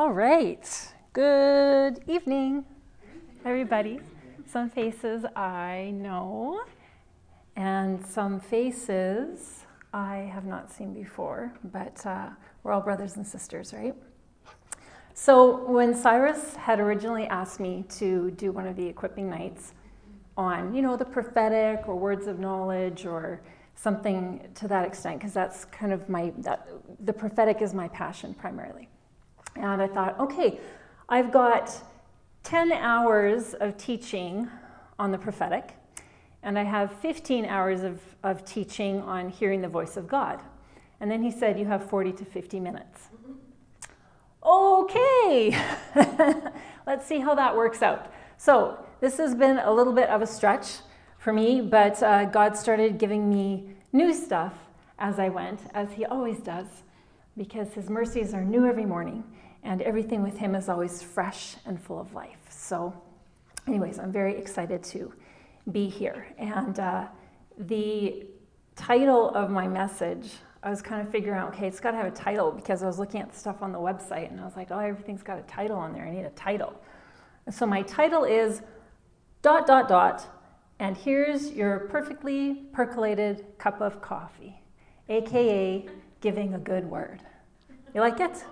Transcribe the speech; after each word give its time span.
All 0.00 0.12
right. 0.12 0.66
Good 1.12 2.02
evening, 2.06 2.64
everybody. 3.44 4.00
Some 4.46 4.70
faces 4.70 5.26
I 5.36 5.92
know, 5.94 6.62
and 7.54 8.02
some 8.06 8.40
faces 8.40 9.66
I 9.92 10.30
have 10.32 10.46
not 10.46 10.72
seen 10.72 10.94
before, 10.94 11.52
but 11.64 12.06
uh, 12.06 12.30
we're 12.62 12.72
all 12.72 12.80
brothers 12.80 13.16
and 13.16 13.26
sisters, 13.26 13.74
right? 13.74 13.94
So, 15.12 15.66
when 15.66 15.94
Cyrus 15.94 16.56
had 16.56 16.80
originally 16.80 17.26
asked 17.26 17.60
me 17.60 17.84
to 17.98 18.30
do 18.30 18.52
one 18.52 18.66
of 18.66 18.76
the 18.76 18.86
equipping 18.86 19.28
nights 19.28 19.74
on, 20.34 20.74
you 20.74 20.80
know, 20.80 20.96
the 20.96 21.04
prophetic 21.04 21.86
or 21.86 21.94
words 21.94 22.26
of 22.26 22.38
knowledge 22.38 23.04
or 23.04 23.42
something 23.74 24.48
to 24.54 24.66
that 24.66 24.86
extent, 24.86 25.18
because 25.18 25.34
that's 25.34 25.66
kind 25.66 25.92
of 25.92 26.08
my, 26.08 26.32
that, 26.38 26.68
the 27.04 27.12
prophetic 27.12 27.60
is 27.60 27.74
my 27.74 27.88
passion 27.88 28.32
primarily. 28.32 28.88
And 29.60 29.82
I 29.82 29.86
thought, 29.86 30.18
okay, 30.18 30.58
I've 31.08 31.30
got 31.30 31.70
10 32.44 32.72
hours 32.72 33.54
of 33.54 33.76
teaching 33.76 34.48
on 34.98 35.10
the 35.10 35.18
prophetic, 35.18 35.74
and 36.42 36.58
I 36.58 36.64
have 36.64 36.92
15 37.00 37.44
hours 37.44 37.82
of, 37.82 38.00
of 38.22 38.44
teaching 38.44 39.00
on 39.00 39.28
hearing 39.28 39.60
the 39.60 39.68
voice 39.68 39.96
of 39.96 40.08
God. 40.08 40.40
And 41.00 41.10
then 41.10 41.22
he 41.22 41.30
said, 41.30 41.58
You 41.58 41.66
have 41.66 41.88
40 41.88 42.12
to 42.12 42.24
50 42.24 42.60
minutes. 42.60 43.08
Okay, 44.44 45.62
let's 46.86 47.06
see 47.06 47.20
how 47.20 47.34
that 47.34 47.54
works 47.54 47.82
out. 47.82 48.12
So, 48.38 48.78
this 49.00 49.18
has 49.18 49.34
been 49.34 49.58
a 49.58 49.72
little 49.72 49.92
bit 49.92 50.08
of 50.08 50.22
a 50.22 50.26
stretch 50.26 50.78
for 51.18 51.32
me, 51.32 51.60
but 51.60 52.02
uh, 52.02 52.24
God 52.24 52.56
started 52.56 52.98
giving 52.98 53.28
me 53.28 53.74
new 53.92 54.14
stuff 54.14 54.54
as 54.98 55.18
I 55.18 55.28
went, 55.28 55.60
as 55.74 55.92
He 55.92 56.06
always 56.06 56.38
does, 56.38 56.66
because 57.36 57.74
His 57.74 57.90
mercies 57.90 58.32
are 58.32 58.44
new 58.44 58.66
every 58.66 58.86
morning 58.86 59.24
and 59.62 59.82
everything 59.82 60.22
with 60.22 60.36
him 60.38 60.54
is 60.54 60.68
always 60.68 61.02
fresh 61.02 61.56
and 61.66 61.80
full 61.80 62.00
of 62.00 62.14
life. 62.14 62.38
So, 62.48 62.94
anyways, 63.66 63.98
I'm 63.98 64.12
very 64.12 64.36
excited 64.36 64.82
to 64.84 65.12
be 65.70 65.88
here. 65.88 66.26
And 66.38 66.78
uh, 66.78 67.06
the 67.58 68.26
title 68.74 69.30
of 69.30 69.50
my 69.50 69.68
message, 69.68 70.30
I 70.62 70.70
was 70.70 70.82
kind 70.82 71.06
of 71.06 71.10
figuring 71.12 71.38
out, 71.38 71.54
okay, 71.54 71.66
it's 71.66 71.80
got 71.80 71.92
to 71.92 71.96
have 71.96 72.06
a 72.06 72.10
title 72.10 72.50
because 72.52 72.82
I 72.82 72.86
was 72.86 72.98
looking 72.98 73.20
at 73.20 73.30
the 73.30 73.38
stuff 73.38 73.62
on 73.62 73.72
the 73.72 73.78
website 73.78 74.30
and 74.30 74.40
I 74.40 74.44
was 74.44 74.56
like, 74.56 74.70
oh, 74.70 74.78
everything's 74.78 75.22
got 75.22 75.38
a 75.38 75.42
title 75.42 75.76
on 75.76 75.92
there. 75.92 76.06
I 76.06 76.10
need 76.10 76.24
a 76.24 76.30
title. 76.30 76.74
And 77.46 77.54
so 77.54 77.66
my 77.66 77.82
title 77.82 78.24
is 78.24 78.62
dot, 79.42 79.66
dot, 79.66 79.88
dot, 79.88 80.26
and 80.78 80.96
here's 80.96 81.50
your 81.52 81.80
perfectly 81.90 82.66
percolated 82.72 83.44
cup 83.58 83.80
of 83.80 84.00
coffee, 84.00 84.62
aka 85.08 85.86
giving 86.20 86.54
a 86.54 86.58
good 86.58 86.84
word. 86.84 87.22
You 87.94 88.00
like 88.00 88.20
it? 88.20 88.44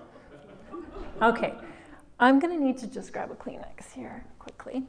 Okay, 1.21 1.53
I'm 2.17 2.39
going 2.39 2.57
to 2.57 2.63
need 2.63 2.77
to 2.77 2.87
just 2.87 3.11
grab 3.11 3.29
a 3.29 3.35
Kleenex 3.35 3.91
here 3.93 4.23
quickly. 4.39 4.85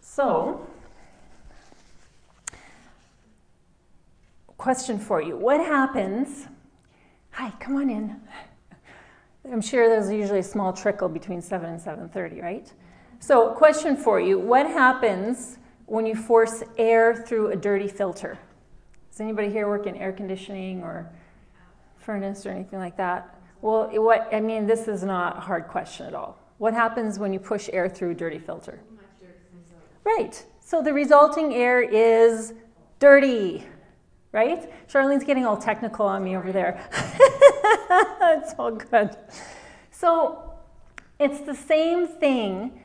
So, 0.00 0.66
question 4.56 4.98
for 4.98 5.22
you 5.22 5.36
What 5.36 5.60
happens? 5.60 6.48
Hi, 7.30 7.52
come 7.60 7.76
on 7.76 7.88
in. 7.88 8.20
I'm 9.52 9.60
sure 9.60 9.88
there's 9.88 10.10
usually 10.10 10.40
a 10.40 10.42
small 10.42 10.72
trickle 10.72 11.08
between 11.08 11.40
7 11.40 11.70
and 11.70 11.80
7:30, 11.80 12.42
right? 12.42 12.72
So, 13.20 13.52
question 13.52 13.96
for 13.96 14.18
you, 14.18 14.40
what 14.40 14.66
happens 14.66 15.58
when 15.84 16.04
you 16.04 16.16
force 16.16 16.64
air 16.78 17.14
through 17.14 17.52
a 17.52 17.56
dirty 17.56 17.86
filter? 17.86 18.38
Does 19.12 19.20
anybody 19.20 19.50
here 19.50 19.68
work 19.68 19.86
in 19.86 19.94
air 19.94 20.12
conditioning 20.12 20.82
or 20.82 21.08
furnace 21.96 22.44
or 22.44 22.50
anything 22.50 22.80
like 22.80 22.96
that? 22.96 23.35
Well, 23.66 23.88
what 24.00 24.28
I 24.32 24.38
mean, 24.38 24.68
this 24.68 24.86
is 24.86 25.02
not 25.02 25.38
a 25.38 25.40
hard 25.40 25.66
question 25.66 26.06
at 26.06 26.14
all. 26.14 26.38
What 26.58 26.72
happens 26.72 27.18
when 27.18 27.32
you 27.32 27.40
push 27.40 27.68
air 27.72 27.88
through 27.88 28.12
a 28.12 28.14
dirty 28.14 28.38
filter? 28.38 28.78
Right. 30.04 30.46
So 30.60 30.80
the 30.80 30.92
resulting 30.92 31.52
air 31.52 31.82
is 31.82 32.54
dirty, 33.00 33.66
right? 34.30 34.72
Charlene's 34.88 35.24
getting 35.24 35.44
all 35.44 35.56
technical 35.56 36.06
on 36.06 36.22
me 36.22 36.36
over 36.36 36.52
there. 36.52 36.88
it's 38.38 38.54
all 38.56 38.70
good. 38.70 39.16
So 39.90 40.52
it's 41.18 41.40
the 41.40 41.54
same 41.54 42.06
thing 42.06 42.80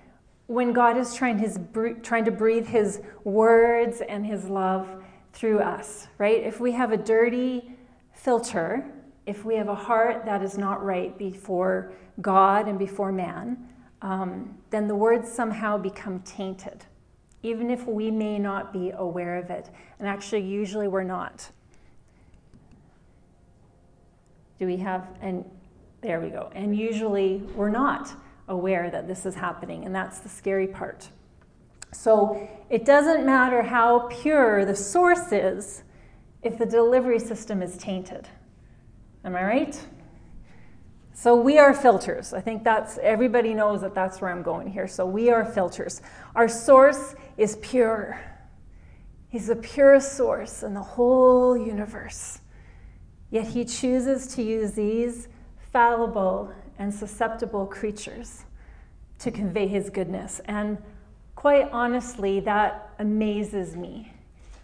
when 0.48 0.74
God 0.74 0.98
is 0.98 1.14
trying, 1.14 1.38
his, 1.38 1.60
trying 2.02 2.26
to 2.26 2.32
breathe 2.32 2.66
his 2.66 3.02
words 3.24 4.02
and 4.02 4.26
his 4.26 4.46
love 4.46 4.88
through 5.32 5.60
us, 5.60 6.08
right? 6.18 6.42
If 6.42 6.60
we 6.60 6.72
have 6.72 6.92
a 6.92 6.98
dirty 6.98 7.78
filter, 8.14 8.84
if 9.26 9.46
we 9.46 9.56
have 9.56 9.68
a 9.68 9.76
heart 9.76 10.26
that 10.26 10.42
is 10.42 10.58
not 10.58 10.84
right 10.84 11.18
before 11.18 11.94
God 12.22 12.68
and 12.68 12.80
before 12.80 13.12
man, 13.12 13.70
um, 14.02 14.58
then 14.72 14.88
the 14.88 14.96
words 14.96 15.32
somehow 15.32 15.78
become 15.78 16.20
tainted, 16.22 16.86
even 17.44 17.70
if 17.70 17.88
we 17.88 18.10
may 18.10 18.40
not 18.40 18.74
be 18.74 18.92
aware 18.92 19.38
of 19.38 19.50
it. 19.50 19.70
And 20.00 20.08
actually, 20.08 20.42
usually 20.42 20.88
we're 20.88 21.04
not. 21.04 21.50
Do 24.58 24.66
we 24.66 24.78
have, 24.78 25.08
and 25.22 25.46
there 26.02 26.20
we 26.20 26.30
go. 26.30 26.52
And 26.56 26.76
usually 26.76 27.38
we're 27.56 27.70
not 27.70 28.12
aware 28.48 28.90
that 28.90 29.08
this 29.08 29.26
is 29.26 29.36
happening, 29.36 29.86
and 29.86 29.94
that's 29.94 30.20
the 30.20 30.30
scary 30.30 30.68
part. 30.68 31.10
So 31.92 32.50
it 32.70 32.86
doesn't 32.86 33.26
matter 33.26 33.62
how 33.62 34.08
pure 34.10 34.66
the 34.66 34.76
source 34.76 35.32
is 35.32 35.84
if 36.42 36.58
the 36.58 36.66
delivery 36.66 37.20
system 37.20 37.62
is 37.62 37.78
tainted. 37.78 38.28
Am 39.24 39.36
I 39.36 39.44
right? 39.44 39.88
So 41.14 41.36
we 41.36 41.60
are 41.60 41.74
filters. 41.74 42.34
I 42.34 42.42
think 42.42 42.64
that's 42.64 42.98
everybody 42.98 43.54
knows 43.54 43.82
that 43.82 43.94
that's 43.94 44.22
where 44.22 44.32
I'm 44.32 44.42
going 44.42 44.72
here. 44.72 44.88
So 44.88 45.06
we 45.06 45.30
are 45.30 45.46
filters. 45.46 46.02
Our 46.36 46.48
source 46.48 47.14
is 47.38 47.58
pure. 47.58 48.20
He's 49.30 49.48
the 49.48 49.56
purest 49.56 50.18
source 50.18 50.64
in 50.64 50.74
the 50.74 50.82
whole 50.82 51.56
universe. 51.56 52.40
Yet 53.30 53.48
he 53.48 53.66
chooses 53.66 54.28
to 54.36 54.42
use 54.42 54.72
these 54.72 55.28
fallible 55.72 56.54
and 56.80 56.94
susceptible 56.94 57.68
creatures 57.68 58.44
to 59.20 59.30
convey 59.30 59.68
his 59.68 59.90
goodness. 59.90 60.42
And 60.46 60.80
quite 61.36 61.70
honestly, 61.72 62.40
that 62.42 62.90
amazes 62.98 63.76
me 63.76 64.12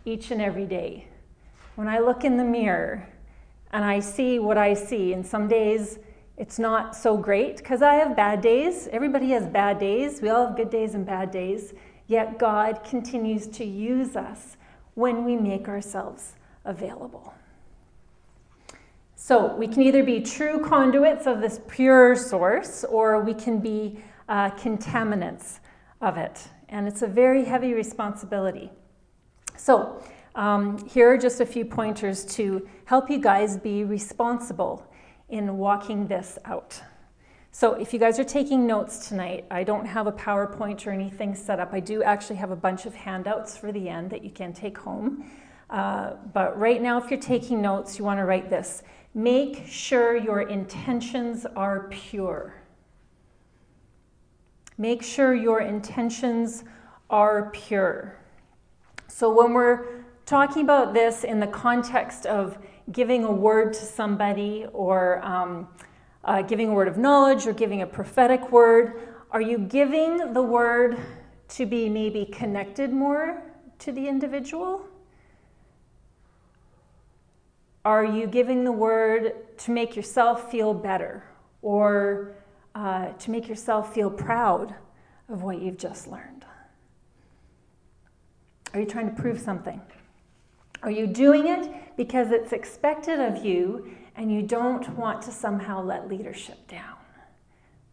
each 0.05 0.31
and 0.31 0.41
every 0.41 0.65
day. 0.65 1.07
When 1.75 1.87
I 1.87 1.99
look 1.99 2.25
in 2.25 2.37
the 2.37 2.43
mirror 2.43 3.07
and 3.71 3.83
I 3.83 3.99
see 3.99 4.39
what 4.39 4.57
I 4.57 4.73
see. 4.73 5.13
And 5.13 5.25
some 5.25 5.47
days 5.47 5.99
it's 6.37 6.59
not 6.59 6.95
so 6.95 7.17
great 7.17 7.57
because 7.57 7.81
I 7.81 7.95
have 7.95 8.15
bad 8.15 8.41
days. 8.41 8.87
Everybody 8.91 9.31
has 9.31 9.47
bad 9.47 9.79
days. 9.79 10.21
We 10.21 10.29
all 10.29 10.47
have 10.47 10.55
good 10.55 10.69
days 10.69 10.93
and 10.93 11.05
bad 11.05 11.31
days. 11.31 11.73
Yet 12.07 12.37
God 12.37 12.83
continues 12.83 13.47
to 13.47 13.65
use 13.65 14.15
us 14.15 14.55
when 14.93 15.25
we 15.25 15.35
make 15.35 15.67
ourselves 15.67 16.33
available. 16.63 17.33
So 19.15 19.55
we 19.55 19.67
can 19.67 19.81
either 19.81 20.03
be 20.03 20.21
true 20.21 20.63
conduits 20.63 21.25
of 21.25 21.41
this 21.41 21.59
pure 21.67 22.15
source 22.15 22.83
or 22.83 23.19
we 23.19 23.33
can 23.33 23.59
be 23.59 23.99
uh, 24.29 24.51
contaminants 24.51 25.59
of 26.01 26.17
it. 26.17 26.47
And 26.69 26.87
it's 26.87 27.01
a 27.01 27.07
very 27.07 27.45
heavy 27.45 27.73
responsibility. 27.73 28.71
So, 29.55 30.03
um, 30.37 30.77
here 30.87 31.11
are 31.11 31.17
just 31.17 31.41
a 31.41 31.45
few 31.45 31.65
pointers 31.65 32.23
to 32.35 32.69
help 32.85 33.09
you 33.09 33.19
guys 33.19 33.57
be 33.57 33.83
responsible 33.83 34.87
in 35.29 35.57
walking 35.57 36.07
this 36.07 36.37
out. 36.45 36.79
So, 37.51 37.73
if 37.73 37.91
you 37.91 37.99
guys 37.99 38.19
are 38.19 38.23
taking 38.23 38.67
notes 38.67 39.09
tonight, 39.09 39.45
I 39.49 39.63
don't 39.63 39.85
have 39.85 40.05
a 40.05 40.11
PowerPoint 40.11 40.85
or 40.85 40.91
anything 40.91 41.33
set 41.33 41.59
up. 41.59 41.73
I 41.73 41.79
do 41.79 42.03
actually 42.03 42.35
have 42.35 42.51
a 42.51 42.55
bunch 42.55 42.85
of 42.85 42.93
handouts 42.93 43.57
for 43.57 43.71
the 43.71 43.89
end 43.89 44.11
that 44.11 44.23
you 44.23 44.29
can 44.29 44.53
take 44.53 44.77
home. 44.77 45.25
Uh, 45.71 46.13
but 46.33 46.57
right 46.57 46.83
now, 46.83 47.01
if 47.01 47.09
you're 47.09 47.19
taking 47.19 47.59
notes, 47.59 47.97
you 47.97 48.05
want 48.05 48.19
to 48.19 48.25
write 48.25 48.47
this 48.47 48.83
Make 49.15 49.65
sure 49.65 50.15
your 50.15 50.41
intentions 50.41 51.47
are 51.55 51.87
pure. 51.89 52.53
Make 54.77 55.01
sure 55.01 55.33
your 55.33 55.61
intentions 55.61 56.63
are 57.09 57.49
pure. 57.49 58.15
So, 59.07 59.33
when 59.33 59.53
we're 59.53 59.96
talking 60.27 60.61
about 60.61 60.93
this 60.93 61.23
in 61.23 61.39
the 61.39 61.47
context 61.47 62.25
of 62.25 62.57
giving 62.91 63.23
a 63.23 63.31
word 63.31 63.71
to 63.71 63.85
somebody 63.85 64.65
or 64.73 65.25
um, 65.25 65.69
uh, 66.25 66.41
giving 66.41 66.67
a 66.67 66.73
word 66.73 66.89
of 66.89 66.97
knowledge 66.97 67.47
or 67.47 67.53
giving 67.53 67.81
a 67.81 67.87
prophetic 67.87 68.51
word, 68.51 69.15
are 69.31 69.41
you 69.41 69.57
giving 69.57 70.33
the 70.33 70.41
word 70.41 70.97
to 71.47 71.65
be 71.65 71.87
maybe 71.87 72.25
connected 72.25 72.91
more 72.91 73.41
to 73.79 73.93
the 73.93 74.05
individual? 74.05 74.85
Are 77.85 78.03
you 78.03 78.27
giving 78.27 78.65
the 78.65 78.71
word 78.71 79.57
to 79.59 79.71
make 79.71 79.95
yourself 79.95 80.51
feel 80.51 80.73
better 80.73 81.23
or 81.61 82.35
uh, 82.75 83.13
to 83.13 83.31
make 83.31 83.47
yourself 83.47 83.93
feel 83.93 84.11
proud 84.11 84.75
of 85.29 85.41
what 85.43 85.61
you've 85.61 85.77
just 85.77 86.05
learned? 86.05 86.43
Are 88.73 88.81
you 88.81 88.85
trying 88.85 89.09
to 89.09 89.21
prove 89.21 89.39
something? 89.39 89.81
Are 90.87 90.91
you 90.91 91.05
doing 91.05 91.47
it 91.47 91.97
because 91.97 92.31
it's 92.31 92.53
expected 92.53 93.19
of 93.19 93.43
you 93.43 93.91
and 94.15 94.31
you 94.31 94.41
don't 94.41 94.87
want 94.95 95.21
to 95.23 95.33
somehow 95.33 95.83
let 95.83 96.07
leadership 96.07 96.65
down? 96.65 96.95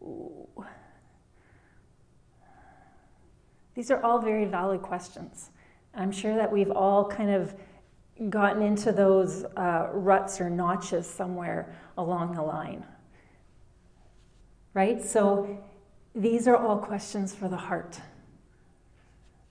Ooh. 0.01 0.47
These 3.73 3.91
are 3.91 4.01
all 4.01 4.19
very 4.19 4.45
valid 4.45 4.81
questions. 4.81 5.49
I'm 5.93 6.09
sure 6.09 6.37
that 6.37 6.49
we've 6.49 6.71
all 6.71 7.05
kind 7.05 7.31
of 7.31 7.53
gotten 8.29 8.61
into 8.61 8.93
those 8.93 9.43
uh, 9.57 9.89
ruts 9.91 10.39
or 10.39 10.49
notches 10.49 11.05
somewhere 11.05 11.75
along 11.97 12.35
the 12.35 12.43
line. 12.43 12.85
Right? 14.73 15.03
So 15.03 15.61
these 16.15 16.47
are 16.47 16.55
all 16.55 16.77
questions 16.77 17.35
for 17.35 17.49
the 17.49 17.57
heart. 17.57 17.99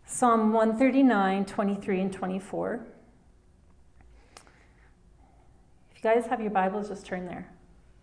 Psalm 0.07 0.55
139, 0.55 1.45
23, 1.45 2.01
and 2.01 2.11
24. 2.11 2.87
If 5.94 5.94
you 5.94 5.94
guys 6.05 6.27
have 6.27 6.39
your 6.39 6.51
Bibles, 6.51 6.91
just 6.91 7.07
turn 7.07 7.25
there. 7.25 7.51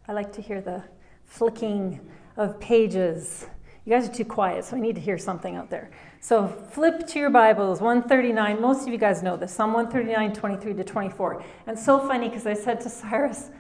I 0.07 0.13
like 0.13 0.33
to 0.33 0.41
hear 0.41 0.59
the 0.59 0.83
flicking 1.25 1.99
of 2.35 2.59
pages. 2.59 3.45
You 3.85 3.91
guys 3.91 4.09
are 4.09 4.11
too 4.11 4.25
quiet, 4.25 4.65
so 4.65 4.75
I 4.75 4.79
need 4.79 4.95
to 4.95 5.01
hear 5.01 5.19
something 5.19 5.55
out 5.55 5.69
there. 5.69 5.91
So 6.19 6.47
flip 6.47 7.05
to 7.09 7.19
your 7.19 7.29
Bibles, 7.29 7.79
139. 7.79 8.59
Most 8.59 8.87
of 8.87 8.91
you 8.91 8.97
guys 8.97 9.21
know 9.21 9.37
this, 9.37 9.53
Psalm 9.53 9.73
139, 9.73 10.33
23 10.33 10.73
to 10.73 10.83
24. 10.83 11.43
And 11.67 11.77
so 11.77 11.99
funny 12.07 12.27
because 12.27 12.47
I 12.47 12.55
said 12.55 12.81
to 12.81 12.89
Cyrus, 12.89 13.51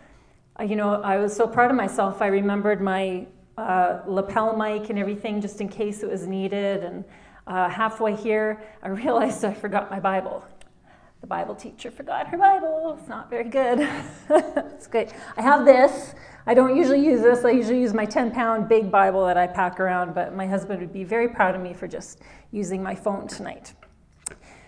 uh, 0.59 0.63
you 0.63 0.75
know, 0.75 1.03
I 1.03 1.17
was 1.17 1.35
so 1.35 1.45
proud 1.45 1.69
of 1.69 1.77
myself. 1.77 2.19
I 2.19 2.25
remembered 2.25 2.81
my 2.81 3.27
uh, 3.59 3.99
lapel 4.07 4.57
mic 4.57 4.89
and 4.89 4.97
everything 4.97 5.39
just 5.39 5.61
in 5.61 5.69
case 5.69 6.01
it 6.01 6.09
was 6.09 6.25
needed. 6.25 6.83
And 6.83 7.05
uh, 7.45 7.69
halfway 7.69 8.15
here, 8.15 8.63
I 8.81 8.87
realized 9.03 9.45
I 9.45 9.53
forgot 9.53 9.91
my 9.91 9.99
Bible. 9.99 10.43
The 11.21 11.27
Bible 11.27 11.53
teacher 11.53 11.91
forgot 11.91 12.27
her 12.27 12.37
Bible. 12.37 12.97
It's 12.99 13.07
not 13.07 13.29
very 13.29 13.47
good. 13.47 13.87
it's 14.29 14.87
good. 14.87 15.13
I 15.37 15.41
have 15.41 15.65
this. 15.65 16.15
I 16.47 16.55
don't 16.55 16.75
usually 16.75 17.05
use 17.05 17.21
this. 17.21 17.45
I 17.45 17.51
usually 17.51 17.79
use 17.79 17.93
my 17.93 18.05
10 18.05 18.31
pound 18.31 18.67
big 18.67 18.91
Bible 18.91 19.25
that 19.27 19.37
I 19.37 19.45
pack 19.45 19.79
around, 19.79 20.15
but 20.15 20.35
my 20.35 20.47
husband 20.47 20.81
would 20.81 20.91
be 20.91 21.03
very 21.03 21.29
proud 21.29 21.55
of 21.55 21.61
me 21.61 21.73
for 21.73 21.87
just 21.87 22.19
using 22.51 22.81
my 22.81 22.95
phone 22.95 23.27
tonight. 23.27 23.73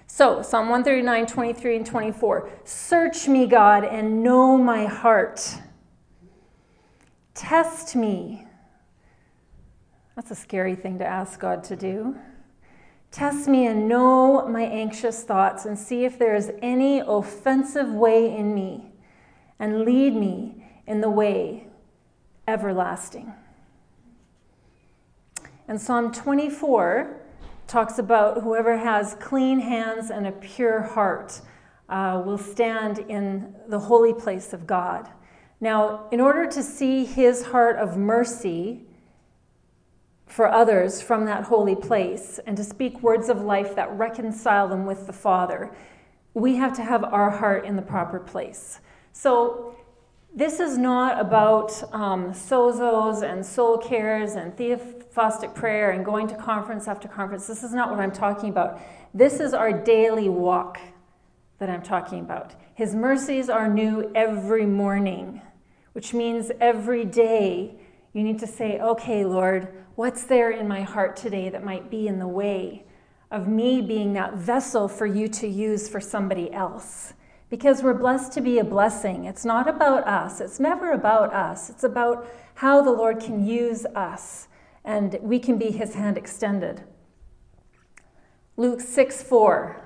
So, 0.06 0.44
Psalm 0.44 0.70
139, 0.70 1.26
23, 1.26 1.78
and 1.78 1.86
24. 1.88 2.52
Search 2.66 3.28
me, 3.28 3.48
God, 3.48 3.84
and 3.84 4.22
know 4.22 4.56
my 4.56 4.86
heart. 4.86 5.56
Test 7.34 7.96
me. 7.96 8.46
That's 10.16 10.30
a 10.30 10.36
scary 10.36 10.76
thing 10.76 11.00
to 11.00 11.06
ask 11.06 11.40
God 11.40 11.64
to 11.64 11.76
do. 11.76 12.16
Test 13.14 13.48
me 13.48 13.68
and 13.68 13.88
know 13.88 14.48
my 14.48 14.64
anxious 14.64 15.24
thoughts, 15.24 15.66
and 15.66 15.78
see 15.78 16.04
if 16.04 16.18
there 16.18 16.36
is 16.36 16.52
any 16.64 17.00
offensive 17.00 17.94
way 17.94 18.36
in 18.36 18.56
me, 18.56 18.92
and 19.60 19.86
lead 19.86 20.16
me 20.16 20.66
in 20.88 21.00
the 21.00 21.12
way 21.12 21.68
everlasting. 22.48 23.32
And 25.68 25.80
Psalm 25.80 26.12
24 26.12 27.22
talks 27.68 28.00
about 28.00 28.42
whoever 28.42 28.78
has 28.78 29.16
clean 29.20 29.60
hands 29.60 30.10
and 30.10 30.26
a 30.26 30.32
pure 30.32 30.82
heart 30.82 31.40
uh, 31.90 32.20
will 32.26 32.40
stand 32.40 32.98
in 32.98 33.54
the 33.68 33.78
holy 33.78 34.16
place 34.16 34.54
of 34.54 34.66
God. 34.66 35.08
Now, 35.62 36.08
in 36.12 36.20
order 36.20 36.48
to 36.48 36.64
see 36.64 37.06
his 37.06 37.46
heart 37.46 37.76
of 37.76 37.96
mercy 37.96 38.88
for 40.34 40.52
others 40.52 41.00
from 41.00 41.26
that 41.26 41.44
holy 41.44 41.76
place 41.76 42.40
and 42.48 42.58
to 42.58 42.64
speak 42.64 43.04
words 43.04 43.30
of 43.30 43.42
life 43.42 43.76
that 43.76 43.92
reconcile 43.92 44.68
them 44.68 44.84
with 44.84 45.06
the 45.06 45.14
Father, 45.14 45.72
we 46.34 46.56
have 46.56 46.76
to 46.76 46.82
have 46.82 47.04
our 47.04 47.30
heart 47.30 47.66
in 47.66 47.76
the 47.76 47.84
proper 47.84 48.20
place. 48.20 48.80
So, 49.12 49.76
this 50.36 50.60
is 50.60 50.80
not 50.80 51.22
about 51.22 51.72
um, 51.94 52.32
sozos 52.32 53.22
and 53.22 53.46
soul 53.46 53.78
cares 53.78 54.34
and 54.34 54.58
theophostic 54.58 55.54
prayer 55.54 55.92
and 55.92 56.04
going 56.04 56.26
to 56.30 56.36
conference 56.36 56.88
after 56.88 57.08
conference. 57.08 57.46
This 57.46 57.64
is 57.64 57.72
not 57.72 57.92
what 57.92 58.00
I'm 58.00 58.12
talking 58.12 58.50
about. 58.50 58.82
This 59.14 59.40
is 59.40 59.54
our 59.54 59.72
daily 59.72 60.30
walk 60.30 60.80
that 61.60 61.70
I'm 61.70 61.84
talking 61.84 62.22
about. 62.22 62.56
His 62.74 62.96
mercies 62.96 63.48
are 63.48 63.68
new 63.68 64.12
every 64.16 64.66
morning, 64.66 65.44
which 65.92 66.16
means 66.16 66.52
every 66.60 67.06
day 67.06 67.76
you 68.14 68.24
need 68.24 68.40
to 68.40 68.48
say, 68.48 68.80
okay, 68.80 69.26
Lord, 69.26 69.83
what's 69.96 70.24
there 70.24 70.52
in 70.52 70.68
my 70.68 70.82
heart 70.82 71.16
today 71.16 71.50
that 71.50 71.64
might 71.64 71.90
be 71.90 72.08
in 72.08 72.20
the 72.20 72.28
way 72.28 72.86
of 73.32 73.48
me 73.48 73.82
being 73.82 74.14
that 74.14 74.36
vessel 74.36 74.88
for 74.88 75.06
you 75.06 75.28
to 75.28 75.48
use 75.48 75.90
for 75.90 76.00
somebody 76.00 76.52
else? 76.54 77.14
because 77.54 77.84
we're 77.84 77.94
blessed 77.94 78.34
to 78.34 78.42
be 78.42 78.58
a 78.58 78.64
blessing. 78.64 79.26
It's 79.26 79.46
not 79.46 79.70
about 79.70 80.08
us, 80.08 80.42
it's 80.42 80.60
never 80.60 80.92
about 80.92 81.32
us. 81.32 81.70
It's 81.70 81.84
about 81.84 82.28
how 82.56 82.82
the 82.82 82.90
Lord 82.90 83.20
can 83.20 83.46
use 83.46 83.86
us 83.94 84.48
and 84.84 85.20
we 85.22 85.38
can 85.38 85.60
be 85.60 85.70
his 85.70 85.94
hand 85.94 86.18
extended. 86.18 86.82
Luke 88.58 88.82
6 88.82 89.22
4. 89.22 89.80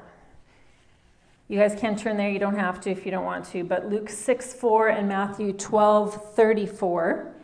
You 1.49 1.59
guys 1.59 1.77
can 1.77 1.97
turn 1.97 2.15
there, 2.15 2.29
you 2.29 2.39
don't 2.39 2.55
have 2.55 2.79
to 2.79 2.89
if 2.89 3.03
you 3.03 3.11
don't 3.11 3.25
want 3.25 3.43
to, 3.47 3.65
but 3.65 3.89
Luke 3.89 4.09
6 4.09 4.53
4 4.53 4.87
and 4.87 5.09
Matthew 5.09 5.51
12 5.51 6.35
34. 6.35 7.35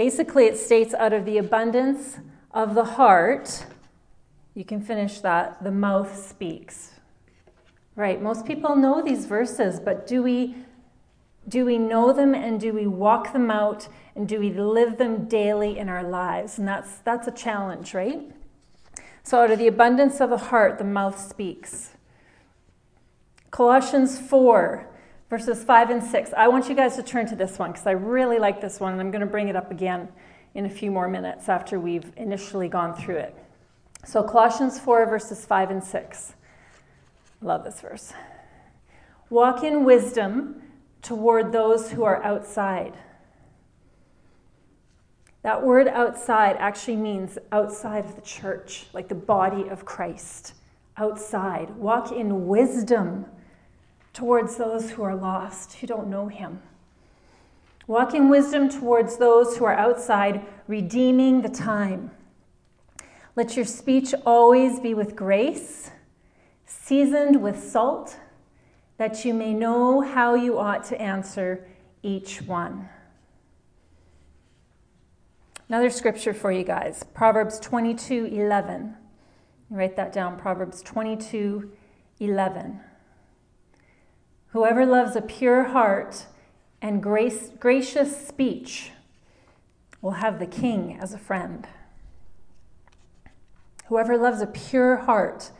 Basically, 0.00 0.46
it 0.46 0.56
states 0.56 0.94
out 0.94 1.12
of 1.12 1.26
the 1.26 1.36
abundance 1.36 2.20
of 2.52 2.74
the 2.74 2.84
heart, 2.96 3.66
you 4.54 4.64
can 4.64 4.80
finish 4.80 5.20
that, 5.20 5.62
the 5.62 5.70
mouth 5.70 6.26
speaks. 6.26 6.92
Right, 7.96 8.22
most 8.22 8.46
people 8.46 8.76
know 8.76 9.02
these 9.02 9.26
verses, 9.26 9.78
but 9.78 10.06
do 10.06 10.22
we 10.22 10.56
do 11.46 11.66
we 11.66 11.76
know 11.76 12.14
them 12.14 12.34
and 12.34 12.58
do 12.58 12.72
we 12.72 12.86
walk 12.86 13.34
them 13.34 13.50
out 13.50 13.88
and 14.16 14.26
do 14.26 14.40
we 14.40 14.50
live 14.50 14.96
them 14.96 15.28
daily 15.28 15.78
in 15.78 15.90
our 15.90 16.02
lives? 16.02 16.58
And 16.58 16.66
that's 16.66 17.00
that's 17.00 17.28
a 17.28 17.32
challenge, 17.32 17.92
right? 17.92 18.22
So 19.22 19.42
out 19.42 19.50
of 19.50 19.58
the 19.58 19.66
abundance 19.66 20.18
of 20.18 20.30
the 20.30 20.38
heart 20.38 20.78
the 20.78 20.84
mouth 20.84 21.20
speaks. 21.20 21.90
Colossians 23.50 24.18
4 24.18 24.88
verses 25.30 25.62
5 25.62 25.90
and 25.90 26.02
6. 26.02 26.32
I 26.36 26.48
want 26.48 26.68
you 26.68 26.74
guys 26.74 26.96
to 26.96 27.04
turn 27.04 27.24
to 27.28 27.36
this 27.36 27.56
one 27.56 27.70
because 27.70 27.86
I 27.86 27.92
really 27.92 28.40
like 28.40 28.60
this 28.60 28.80
one 28.80 28.92
and 28.92 29.00
I'm 29.00 29.12
going 29.12 29.20
to 29.20 29.26
bring 29.26 29.48
it 29.48 29.54
up 29.54 29.70
again 29.70 30.08
in 30.54 30.66
a 30.66 30.68
few 30.68 30.90
more 30.90 31.06
minutes 31.06 31.48
after 31.48 31.78
we've 31.78 32.12
initially 32.16 32.68
gone 32.68 32.94
through 32.96 33.18
it. 33.18 33.36
So 34.04 34.24
Colossians 34.24 34.80
4 34.80 35.06
verses 35.06 35.46
5 35.46 35.70
and 35.70 35.84
6. 35.84 36.34
Love 37.40 37.62
this 37.62 37.80
verse. 37.80 38.12
Walk 39.30 39.62
in 39.62 39.84
wisdom 39.84 40.62
toward 41.00 41.52
those 41.52 41.92
who 41.92 42.02
are 42.02 42.22
outside. 42.24 42.98
That 45.42 45.62
word 45.62 45.86
outside 45.86 46.56
actually 46.58 46.96
means 46.96 47.38
outside 47.52 48.04
of 48.04 48.16
the 48.16 48.20
church, 48.20 48.88
like 48.92 49.08
the 49.08 49.14
body 49.14 49.68
of 49.68 49.84
Christ. 49.84 50.54
Outside. 50.96 51.70
Walk 51.76 52.10
in 52.10 52.48
wisdom 52.48 53.26
towards 54.20 54.56
those 54.56 54.90
who 54.90 55.02
are 55.02 55.16
lost, 55.16 55.72
who 55.76 55.86
don't 55.86 56.06
know 56.06 56.28
Him. 56.28 56.60
Walking 57.86 58.28
wisdom 58.28 58.68
towards 58.68 59.16
those 59.16 59.56
who 59.56 59.64
are 59.64 59.74
outside, 59.74 60.44
redeeming 60.68 61.40
the 61.40 61.48
time. 61.48 62.10
Let 63.34 63.56
your 63.56 63.64
speech 63.64 64.12
always 64.26 64.78
be 64.78 64.92
with 64.92 65.16
grace 65.16 65.90
seasoned 66.66 67.42
with 67.42 67.64
salt, 67.64 68.18
that 68.98 69.24
you 69.24 69.32
may 69.32 69.54
know 69.54 70.02
how 70.02 70.34
you 70.34 70.58
ought 70.58 70.84
to 70.84 71.00
answer 71.00 71.66
each 72.02 72.42
one. 72.42 72.90
Another 75.66 75.88
scripture 75.88 76.34
for 76.34 76.52
you 76.52 76.62
guys 76.62 77.04
Proverbs 77.14 77.58
22 77.58 78.26
11. 78.26 78.94
Write 79.70 79.96
that 79.96 80.12
down 80.12 80.38
Proverbs 80.38 80.82
22 80.82 81.72
11. 82.18 82.80
Whoever 84.52 84.84
loves 84.84 85.14
a 85.14 85.22
pure 85.22 85.64
heart 85.64 86.26
and 86.82 87.02
grace, 87.02 87.50
gracious 87.60 88.26
speech 88.26 88.90
will 90.02 90.12
have 90.12 90.38
the 90.38 90.46
king 90.46 90.98
as 91.00 91.12
a 91.12 91.18
friend. 91.18 91.68
Whoever 93.86 94.16
loves 94.16 94.40
a 94.40 94.46
pure 94.46 94.96
heart 94.96 95.52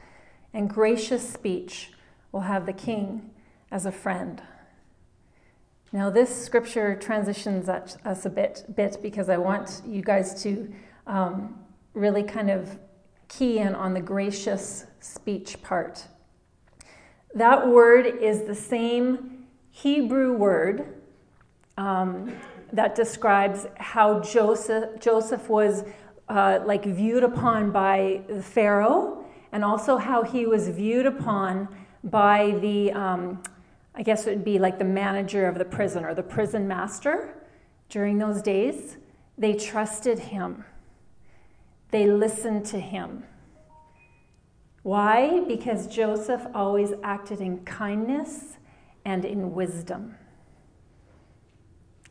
and 0.53 0.69
gracious 0.69 1.29
speech 1.29 1.93
will 2.33 2.43
have 2.43 2.67
the 2.67 2.73
king 2.73 3.31
as 3.71 3.87
a 3.87 3.93
friend. 3.93 4.43
Now, 5.93 6.11
this 6.11 6.45
scripture 6.45 6.97
transitions 6.97 7.69
us 7.69 8.25
a 8.25 8.31
bit, 8.31 8.65
bit 8.75 8.99
because 9.03 9.29
I 9.29 9.37
want 9.37 9.83
you 9.87 10.03
guys 10.03 10.43
to 10.43 10.73
um, 11.07 11.59
really 11.95 12.23
kind 12.23 12.51
of 12.51 12.79
key 13.29 13.59
in 13.59 13.75
on 13.75 13.95
the 13.95 14.01
gracious 14.01 14.87
speech 15.01 15.63
part. 15.63 16.07
That 17.35 17.69
word 17.69 18.07
is 18.07 18.43
the 18.43 18.55
same 18.55 19.47
Hebrew 19.71 20.33
word 20.33 21.01
um, 21.77 22.37
that 22.73 22.95
describes 22.95 23.67
how 23.77 24.21
Joseph, 24.21 25.01
Joseph 25.01 25.49
was 25.49 25.85
uh, 26.29 26.61
like 26.65 26.85
viewed 26.85 27.23
upon 27.23 27.71
by 27.71 28.23
the 28.29 28.43
Pharaoh 28.43 29.25
and 29.53 29.65
also 29.65 29.97
how 29.97 30.23
he 30.23 30.47
was 30.47 30.69
viewed 30.69 31.07
upon 31.07 31.69
by 32.03 32.57
the, 32.61 32.93
um, 32.93 33.43
I 33.95 34.03
guess 34.03 34.27
it 34.27 34.31
would 34.31 34.45
be 34.45 34.59
like 34.59 34.79
the 34.79 34.85
manager 34.85 35.47
of 35.47 35.57
the 35.57 35.65
prison 35.65 36.05
or 36.05 36.15
the 36.15 36.23
prison 36.23 36.67
master 36.67 37.35
during 37.89 38.19
those 38.19 38.43
days. 38.43 38.97
They 39.39 39.55
trusted 39.55 40.19
him. 40.19 40.65
They 41.91 42.07
listened 42.07 42.67
to 42.67 42.81
him. 42.81 43.25
Why? 44.83 45.41
Because 45.47 45.87
Joseph 45.87 46.47
always 46.55 46.93
acted 47.03 47.41
in 47.41 47.65
kindness 47.65 48.57
and 49.05 49.25
in 49.25 49.53
wisdom. 49.53 50.17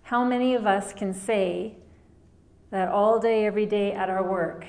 How 0.04 0.24
many 0.24 0.56
of 0.56 0.66
us 0.66 0.94
can 0.94 1.14
say 1.14 1.78
that 2.72 2.90
all 2.90 3.20
day, 3.20 3.46
every 3.46 3.66
day 3.66 3.92
at 3.92 4.10
our 4.10 4.28
work, 4.28 4.66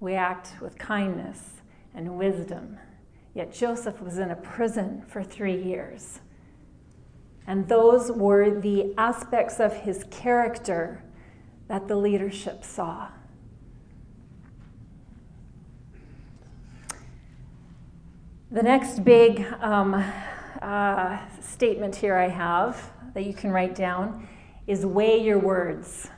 we 0.00 0.14
act 0.14 0.54
with 0.60 0.78
kindness 0.78 1.60
and 1.94 2.16
wisdom? 2.16 2.78
Yet 3.34 3.52
Joseph 3.52 4.00
was 4.00 4.18
in 4.18 4.30
a 4.30 4.36
prison 4.36 5.04
for 5.08 5.22
three 5.22 5.60
years. 5.60 6.20
And 7.46 7.68
those 7.68 8.12
were 8.12 8.60
the 8.60 8.94
aspects 8.98 9.58
of 9.58 9.72
his 9.72 10.04
character 10.10 11.02
that 11.66 11.88
the 11.88 11.96
leadership 11.96 12.64
saw. 12.64 13.08
The 18.50 18.62
next 18.62 19.04
big 19.04 19.44
um, 19.60 19.92
uh, 20.62 21.18
statement 21.42 21.94
here 21.94 22.16
I 22.16 22.28
have 22.28 22.92
that 23.12 23.26
you 23.26 23.34
can 23.34 23.50
write 23.50 23.74
down 23.74 24.26
is 24.66 24.86
weigh 24.86 25.22
your 25.22 25.38
words. 25.38 26.08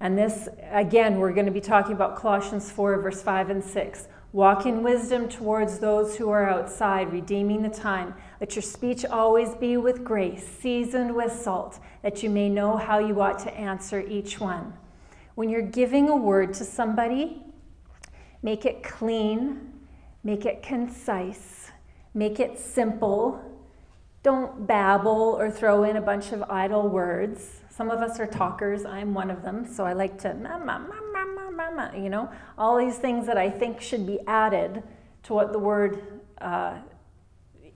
And 0.00 0.16
this, 0.16 0.48
again, 0.70 1.18
we're 1.18 1.34
going 1.34 1.44
to 1.44 1.52
be 1.52 1.60
talking 1.60 1.92
about 1.92 2.16
Colossians 2.16 2.70
4, 2.70 3.02
verse 3.02 3.20
5 3.20 3.50
and 3.50 3.62
6. 3.62 4.08
Walk 4.32 4.64
in 4.64 4.82
wisdom 4.82 5.28
towards 5.28 5.78
those 5.80 6.16
who 6.16 6.30
are 6.30 6.48
outside, 6.48 7.12
redeeming 7.12 7.60
the 7.60 7.68
time. 7.68 8.14
Let 8.40 8.56
your 8.56 8.62
speech 8.62 9.04
always 9.04 9.54
be 9.54 9.76
with 9.76 10.04
grace, 10.04 10.48
seasoned 10.48 11.14
with 11.14 11.32
salt, 11.32 11.78
that 12.02 12.22
you 12.22 12.30
may 12.30 12.48
know 12.48 12.78
how 12.78 13.00
you 13.00 13.20
ought 13.20 13.38
to 13.40 13.52
answer 13.52 14.00
each 14.00 14.40
one. 14.40 14.72
When 15.34 15.50
you're 15.50 15.60
giving 15.60 16.08
a 16.08 16.16
word 16.16 16.54
to 16.54 16.64
somebody, 16.64 17.42
make 18.42 18.64
it 18.64 18.82
clean, 18.82 19.77
Make 20.24 20.44
it 20.44 20.62
concise, 20.62 21.70
make 22.14 22.40
it 22.40 22.58
simple. 22.58 23.40
Don't 24.22 24.66
babble 24.66 25.36
or 25.38 25.50
throw 25.50 25.84
in 25.84 25.96
a 25.96 26.00
bunch 26.00 26.32
of 26.32 26.42
idle 26.50 26.88
words. 26.88 27.60
Some 27.70 27.90
of 27.90 28.00
us 28.00 28.18
are 28.18 28.26
talkers. 28.26 28.84
I'm 28.84 29.14
one 29.14 29.30
of 29.30 29.42
them. 29.42 29.64
So 29.72 29.84
I 29.84 29.92
like 29.92 30.18
to, 30.22 30.34
mama, 30.34 30.84
mama, 30.88 31.50
mama, 31.52 31.92
you 31.96 32.10
know, 32.10 32.30
all 32.56 32.76
these 32.76 32.98
things 32.98 33.26
that 33.26 33.38
I 33.38 33.48
think 33.48 33.80
should 33.80 34.06
be 34.06 34.18
added 34.26 34.82
to 35.24 35.34
what 35.34 35.52
the 35.52 35.58
word 35.58 36.20
uh, 36.40 36.78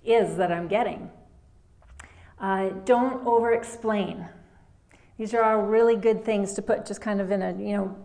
is 0.04 0.36
that 0.36 0.50
I'm 0.50 0.66
getting. 0.66 1.10
Uh, 2.40 2.70
don't 2.84 3.24
over 3.26 3.52
explain. 3.52 4.28
These 5.16 5.34
are 5.34 5.44
all 5.44 5.62
really 5.62 5.96
good 5.96 6.24
things 6.24 6.54
to 6.54 6.62
put 6.62 6.84
just 6.84 7.00
kind 7.00 7.20
of 7.20 7.30
in 7.30 7.42
a, 7.42 7.52
you 7.52 7.76
know, 7.76 7.96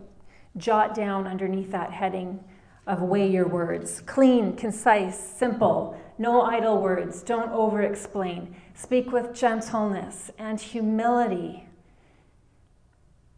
jot 0.56 0.94
down 0.94 1.26
underneath 1.26 1.72
that 1.72 1.90
heading 1.90 2.42
of 2.88 3.02
weigh 3.02 3.30
your 3.30 3.46
words. 3.46 4.02
Clean, 4.06 4.56
concise, 4.56 5.18
simple, 5.18 6.00
no 6.16 6.42
idle 6.42 6.80
words. 6.80 7.22
Don't 7.22 7.50
over 7.52 7.82
explain. 7.82 8.56
Speak 8.74 9.12
with 9.12 9.34
gentleness 9.34 10.30
and 10.38 10.60
humility. 10.60 11.66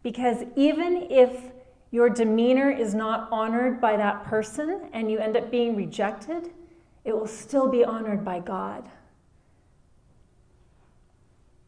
Because 0.02 0.44
even 0.56 1.08
if 1.10 1.52
your 1.90 2.08
demeanor 2.08 2.70
is 2.70 2.94
not 2.94 3.28
honored 3.32 3.80
by 3.80 3.96
that 3.96 4.24
person 4.24 4.88
and 4.92 5.10
you 5.10 5.18
end 5.18 5.36
up 5.36 5.50
being 5.50 5.76
rejected, 5.76 6.50
it 7.04 7.14
will 7.14 7.26
still 7.26 7.68
be 7.68 7.84
honored 7.84 8.24
by 8.24 8.38
God. 8.38 8.88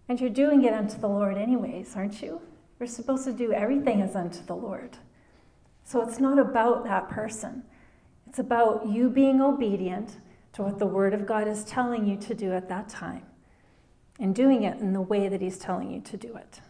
And 0.08 0.20
you're 0.20 0.30
doing 0.30 0.64
it 0.64 0.72
unto 0.72 0.98
the 0.98 1.08
Lord, 1.08 1.36
anyways, 1.36 1.96
aren't 1.96 2.22
you? 2.22 2.40
We're 2.78 2.86
supposed 2.86 3.24
to 3.24 3.32
do 3.32 3.52
everything 3.52 4.02
as 4.02 4.14
unto 4.14 4.44
the 4.44 4.56
Lord. 4.56 4.96
So 5.84 6.00
it's 6.02 6.20
not 6.20 6.38
about 6.38 6.84
that 6.84 7.08
person. 7.08 7.64
It's 8.32 8.38
about 8.38 8.86
you 8.88 9.10
being 9.10 9.42
obedient 9.42 10.16
to 10.54 10.62
what 10.62 10.78
the 10.78 10.86
Word 10.86 11.12
of 11.12 11.26
God 11.26 11.46
is 11.46 11.64
telling 11.64 12.06
you 12.06 12.16
to 12.16 12.34
do 12.34 12.54
at 12.54 12.66
that 12.70 12.88
time 12.88 13.26
and 14.18 14.34
doing 14.34 14.62
it 14.62 14.80
in 14.80 14.94
the 14.94 15.02
way 15.02 15.28
that 15.28 15.42
He's 15.42 15.58
telling 15.58 15.90
you 15.90 16.00
to 16.00 16.16
do 16.16 16.34
it. 16.36 16.60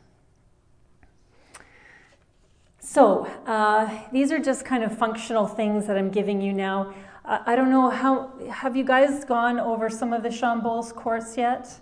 So, 2.80 3.26
uh, 3.46 3.96
these 4.10 4.32
are 4.32 4.40
just 4.40 4.64
kind 4.64 4.82
of 4.82 4.98
functional 4.98 5.46
things 5.46 5.86
that 5.86 5.96
I'm 5.96 6.10
giving 6.10 6.40
you 6.40 6.52
now. 6.52 6.94
I 7.24 7.54
don't 7.54 7.70
know 7.70 7.90
how, 7.90 8.32
have 8.50 8.76
you 8.76 8.82
guys 8.82 9.24
gone 9.24 9.60
over 9.60 9.88
some 9.88 10.12
of 10.12 10.24
the 10.24 10.30
Bolz 10.30 10.92
course 10.92 11.36
yet? 11.36 11.78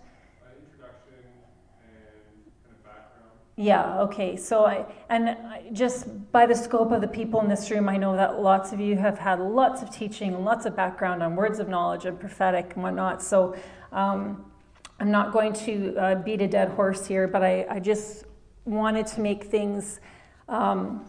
Yeah, 3.61 4.01
okay. 4.01 4.37
So 4.37 4.65
I, 4.65 4.87
and 5.11 5.37
just 5.75 6.33
by 6.33 6.47
the 6.47 6.55
scope 6.55 6.93
of 6.93 7.03
the 7.03 7.07
people 7.07 7.43
in 7.43 7.49
this 7.51 7.71
room, 7.71 7.91
I 7.91 7.99
know 7.99 8.17
that 8.17 8.41
lots 8.41 8.73
of 8.73 8.81
you 8.81 8.97
have 8.97 9.19
had 9.19 9.39
lots 9.39 9.83
of 9.83 9.91
teaching 9.91 10.33
and 10.33 10.47
lots 10.47 10.65
of 10.65 10.75
background 10.75 11.23
on 11.23 11.37
words 11.37 11.59
of 11.59 11.69
knowledge 11.69 12.07
and 12.07 12.19
prophetic 12.19 12.73
and 12.73 12.83
whatnot. 12.83 13.21
So 13.21 13.55
um, 13.93 14.51
I'm 14.99 15.11
not 15.11 15.31
going 15.35 15.53
to 15.53 15.95
uh, 15.99 16.15
beat 16.15 16.41
a 16.41 16.49
dead 16.49 16.71
horse 16.71 17.07
here, 17.07 17.29
but 17.29 17.43
I, 17.43 17.67
I 17.69 17.81
just 17.81 18.25
wanted 18.65 19.07
to 19.09 19.21
make 19.21 19.45
things, 19.45 20.01
um, 20.49 21.05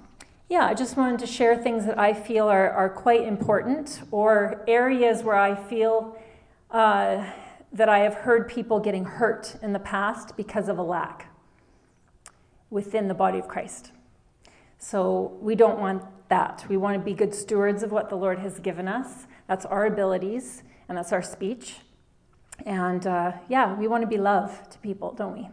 yeah, 0.50 0.66
I 0.66 0.74
just 0.74 0.98
wanted 0.98 1.22
to 1.22 1.28
share 1.28 1.56
things 1.56 1.86
that 1.86 1.98
I 1.98 2.14
feel 2.14 2.50
are, 2.50 2.70
are 2.72 2.90
quite 2.90 3.22
important 3.22 4.02
or 4.12 4.66
areas 4.68 5.24
where 5.24 5.38
I 5.38 5.56
feel 5.56 6.18
uh, 6.70 7.32
that 7.72 7.88
I 7.88 8.00
have 8.00 8.16
heard 8.16 8.50
people 8.50 8.82
getting 8.82 9.06
hurt 9.06 9.56
in 9.62 9.72
the 9.72 9.80
past 9.80 10.36
because 10.36 10.68
of 10.68 10.80
a 10.80 10.84
lack 10.84 11.31
within 12.72 13.08
the 13.08 13.14
body 13.14 13.38
of 13.38 13.48
Christ. 13.48 13.92
So 14.80 15.38
we 15.40 15.54
don't 15.54 15.80
want 15.80 16.04
that. 16.30 16.66
We 16.68 16.78
want 16.78 16.98
to 16.98 17.00
be 17.00 17.14
good 17.14 17.36
stewards 17.36 17.84
of 17.84 17.92
what 17.92 18.10
the 18.10 18.16
Lord 18.16 18.40
has 18.40 18.60
given 18.60 18.88
us. 18.88 19.28
That's 19.48 19.66
our 19.66 19.86
abilities 19.86 20.64
and 20.90 20.98
that's 20.98 21.14
our 21.14 21.22
speech. 21.22 21.76
And 22.66 23.06
uh, 23.06 23.34
yeah, 23.48 23.76
we 23.76 23.88
want 23.88 24.02
to 24.02 24.08
be 24.08 24.18
love 24.18 24.68
to 24.70 24.80
people, 24.80 25.14
don't 25.14 25.34
we? 25.34 25.50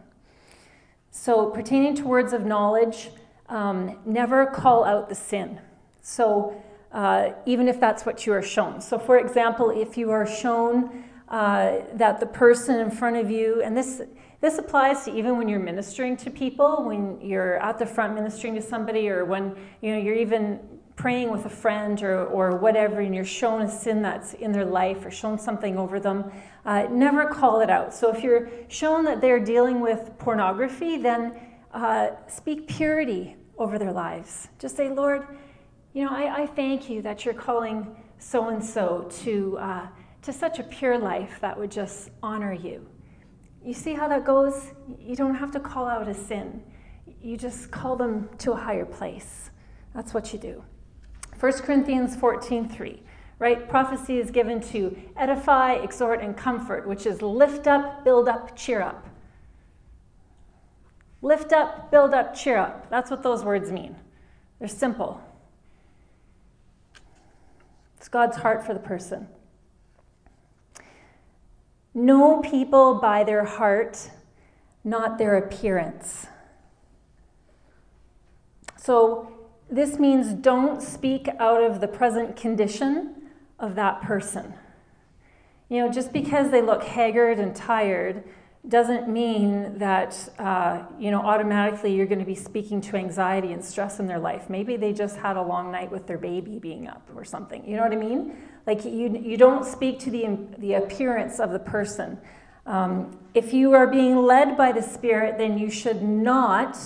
So, 1.11 1.49
pertaining 1.49 1.95
to 1.95 2.03
words 2.03 2.33
of 2.33 2.45
knowledge, 2.45 3.09
um, 3.49 3.97
never 4.05 4.45
call 4.45 4.83
out 4.83 5.09
the 5.09 5.15
sin. 5.15 5.59
So, 6.01 6.61
uh, 6.91 7.31
even 7.45 7.67
if 7.67 7.79
that's 7.79 8.05
what 8.05 8.25
you 8.25 8.33
are 8.33 8.41
shown. 8.41 8.79
So, 8.79 8.97
for 8.97 9.17
example, 9.17 9.69
if 9.69 9.97
you 9.97 10.11
are 10.11 10.25
shown 10.25 11.03
uh, 11.27 11.79
that 11.93 12.19
the 12.19 12.25
person 12.25 12.79
in 12.79 12.91
front 12.91 13.17
of 13.17 13.29
you, 13.29 13.61
and 13.61 13.75
this 13.75 14.01
this 14.41 14.57
applies 14.57 15.03
to 15.05 15.15
even 15.15 15.37
when 15.37 15.49
you're 15.49 15.59
ministering 15.59 16.15
to 16.17 16.29
people, 16.29 16.83
when 16.85 17.19
you're 17.21 17.57
at 17.57 17.77
the 17.77 17.85
front 17.85 18.15
ministering 18.15 18.55
to 18.55 18.61
somebody, 18.61 19.09
or 19.09 19.25
when 19.25 19.55
you 19.81 19.91
know 19.91 19.99
you're 19.99 20.15
even 20.15 20.59
praying 20.95 21.31
with 21.31 21.45
a 21.45 21.49
friend 21.49 22.01
or, 22.03 22.25
or 22.25 22.57
whatever, 22.57 22.99
and 22.99 23.13
you're 23.15 23.23
shown 23.23 23.61
a 23.61 23.69
sin 23.69 24.01
that's 24.01 24.33
in 24.33 24.51
their 24.51 24.65
life 24.65 25.05
or 25.05 25.11
shown 25.11 25.39
something 25.39 25.77
over 25.77 25.99
them. 25.99 26.31
Uh, 26.65 26.87
never 26.89 27.25
call 27.25 27.61
it 27.61 27.69
out. 27.69 27.93
So 27.93 28.13
if 28.13 28.23
you're 28.23 28.49
shown 28.67 29.05
that 29.05 29.21
they're 29.21 29.39
dealing 29.39 29.79
with 29.79 30.11
pornography, 30.19 30.97
then 30.97 31.33
uh, 31.73 32.09
speak 32.27 32.67
purity 32.67 33.35
over 33.57 33.77
their 33.77 33.93
lives. 33.93 34.49
Just 34.57 34.75
say, 34.75 34.89
Lord, 34.89 35.25
you 35.93 36.05
know, 36.05 36.11
I, 36.11 36.43
I 36.43 36.47
thank 36.47 36.89
you 36.89 37.01
that 37.01 37.25
you're 37.25 37.33
calling 37.33 37.95
so 38.19 38.49
and 38.49 38.63
so 38.63 39.09
to 39.23 39.57
uh, 39.57 39.87
to 40.21 40.33
such 40.33 40.59
a 40.59 40.63
pure 40.63 40.97
life 40.97 41.39
that 41.41 41.57
would 41.57 41.71
just 41.71 42.09
honor 42.21 42.53
you. 42.53 42.85
You 43.69 43.75
see 43.75 43.93
how 43.93 44.07
that 44.07 44.25
goes? 44.25 44.71
You 44.99 45.15
don't 45.15 45.35
have 45.35 45.51
to 45.51 45.59
call 45.59 45.87
out 45.87 46.07
a 46.07 46.13
sin. 46.15 46.63
You 47.21 47.37
just 47.37 47.69
call 47.69 47.95
them 47.95 48.27
to 48.39 48.53
a 48.53 48.55
higher 48.55 48.83
place. 48.83 49.51
That's 49.93 50.11
what 50.11 50.33
you 50.33 50.39
do. 50.39 50.63
1 51.39 51.51
Corinthians 51.61 52.15
14:3, 52.15 53.03
right? 53.37 53.69
Prophecy 53.69 54.17
is 54.17 54.31
given 54.31 54.59
to 54.71 54.97
edify, 55.15 55.73
exhort, 55.73 56.19
and 56.19 56.35
comfort, 56.35 56.87
which 56.87 57.05
is 57.05 57.21
lift 57.21 57.67
up, 57.67 58.03
build 58.03 58.27
up, 58.27 58.55
cheer 58.55 58.81
up. 58.81 59.07
Lift 61.21 61.53
up, 61.53 61.91
build 61.91 62.15
up, 62.15 62.33
cheer 62.33 62.57
up. 62.57 62.89
That's 62.89 63.11
what 63.11 63.21
those 63.21 63.45
words 63.45 63.71
mean. 63.71 63.95
They're 64.57 64.67
simple. 64.67 65.21
It's 67.97 68.07
God's 68.07 68.37
heart 68.37 68.65
for 68.65 68.73
the 68.73 68.79
person. 68.79 69.27
Know 71.93 72.41
people 72.41 72.95
by 72.95 73.23
their 73.23 73.45
heart, 73.45 74.11
not 74.83 75.17
their 75.17 75.35
appearance. 75.35 76.27
So, 78.77 79.31
this 79.69 79.99
means 79.99 80.33
don't 80.33 80.81
speak 80.81 81.29
out 81.39 81.61
of 81.61 81.79
the 81.79 81.87
present 81.87 82.35
condition 82.35 83.29
of 83.59 83.75
that 83.75 84.01
person. 84.01 84.53
You 85.69 85.85
know, 85.85 85.91
just 85.91 86.11
because 86.11 86.49
they 86.49 86.61
look 86.61 86.83
haggard 86.83 87.39
and 87.39 87.55
tired 87.55 88.23
doesn't 88.67 89.07
mean 89.07 89.77
that, 89.77 90.29
uh, 90.37 90.83
you 90.99 91.11
know, 91.11 91.21
automatically 91.21 91.95
you're 91.95 92.07
going 92.07 92.19
to 92.19 92.25
be 92.25 92.35
speaking 92.35 92.81
to 92.81 92.97
anxiety 92.97 93.53
and 93.53 93.63
stress 93.63 93.99
in 93.99 94.07
their 94.07 94.19
life. 94.19 94.49
Maybe 94.49 94.75
they 94.75 94.91
just 94.91 95.17
had 95.17 95.37
a 95.37 95.41
long 95.41 95.71
night 95.71 95.91
with 95.91 96.07
their 96.07 96.17
baby 96.17 96.59
being 96.59 96.87
up 96.87 97.09
or 97.15 97.23
something. 97.23 97.65
You 97.67 97.77
know 97.77 97.83
what 97.83 97.93
I 97.93 97.95
mean? 97.95 98.35
Like 98.69 98.85
you, 98.85 99.19
you 99.19 99.35
don't 99.35 99.65
speak 99.65 99.97
to 100.01 100.11
the, 100.11 100.37
the 100.59 100.75
appearance 100.75 101.39
of 101.39 101.49
the 101.49 101.57
person. 101.57 102.19
Um, 102.67 103.17
if 103.33 103.51
you 103.51 103.73
are 103.73 103.87
being 103.87 104.17
led 104.17 104.55
by 104.55 104.71
the 104.71 104.83
Spirit, 104.83 105.39
then 105.39 105.57
you 105.57 105.71
should 105.71 106.03
not 106.03 106.77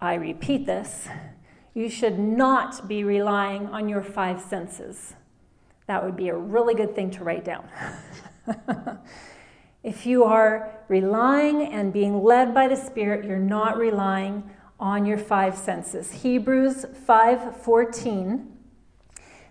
I 0.00 0.14
repeat 0.14 0.66
this, 0.66 1.08
you 1.74 1.88
should 1.88 2.16
not 2.16 2.86
be 2.86 3.02
relying 3.02 3.66
on 3.68 3.88
your 3.88 4.02
five 4.02 4.40
senses. 4.40 5.14
That 5.88 6.04
would 6.04 6.14
be 6.14 6.28
a 6.28 6.36
really 6.36 6.74
good 6.74 6.94
thing 6.94 7.10
to 7.12 7.24
write 7.24 7.44
down. 7.44 7.66
if 9.82 10.06
you 10.06 10.22
are 10.22 10.78
relying 10.86 11.72
and 11.72 11.92
being 11.92 12.22
led 12.22 12.54
by 12.54 12.68
the 12.68 12.76
Spirit, 12.76 13.24
you're 13.24 13.38
not 13.38 13.78
relying 13.78 14.48
on 14.78 15.06
your 15.06 15.18
five 15.18 15.58
senses. 15.58 16.12
Hebrews 16.12 16.84
5:14 17.08 18.53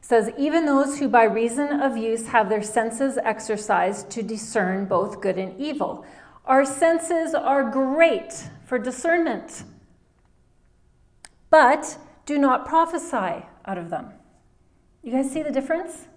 says 0.04 0.30
even 0.38 0.66
those 0.66 1.00
who 1.00 1.08
by 1.08 1.24
reason 1.24 1.80
of 1.80 1.96
use 1.96 2.28
have 2.28 2.50
their 2.50 2.62
senses 2.62 3.18
exercised 3.24 4.10
to 4.10 4.22
discern 4.22 4.84
both 4.84 5.22
good 5.22 5.38
and 5.38 5.58
evil. 5.58 6.06
Our 6.46 6.66
senses 6.66 7.34
are 7.34 7.64
great 7.72 8.50
for 8.66 8.78
discernment. 8.78 9.64
But 11.50 11.98
do 12.26 12.38
not 12.38 12.66
prophesy 12.66 13.46
out 13.66 13.78
of 13.78 13.90
them. 13.90 14.12
You 15.04 15.14
guys 15.14 15.32
see 15.32 15.42
the 15.42 15.52
difference? 15.52 16.08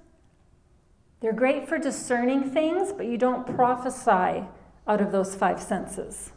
They're 1.21 1.33
great 1.33 1.69
for 1.69 1.79
discerning 1.79 2.51
things, 2.51 2.93
but 2.93 3.07
you 3.07 3.17
don't 3.17 3.47
prophesy 3.47 4.47
out 4.89 5.01
of 5.01 5.13
those 5.13 5.37
five 5.37 5.63
senses. 5.63 6.33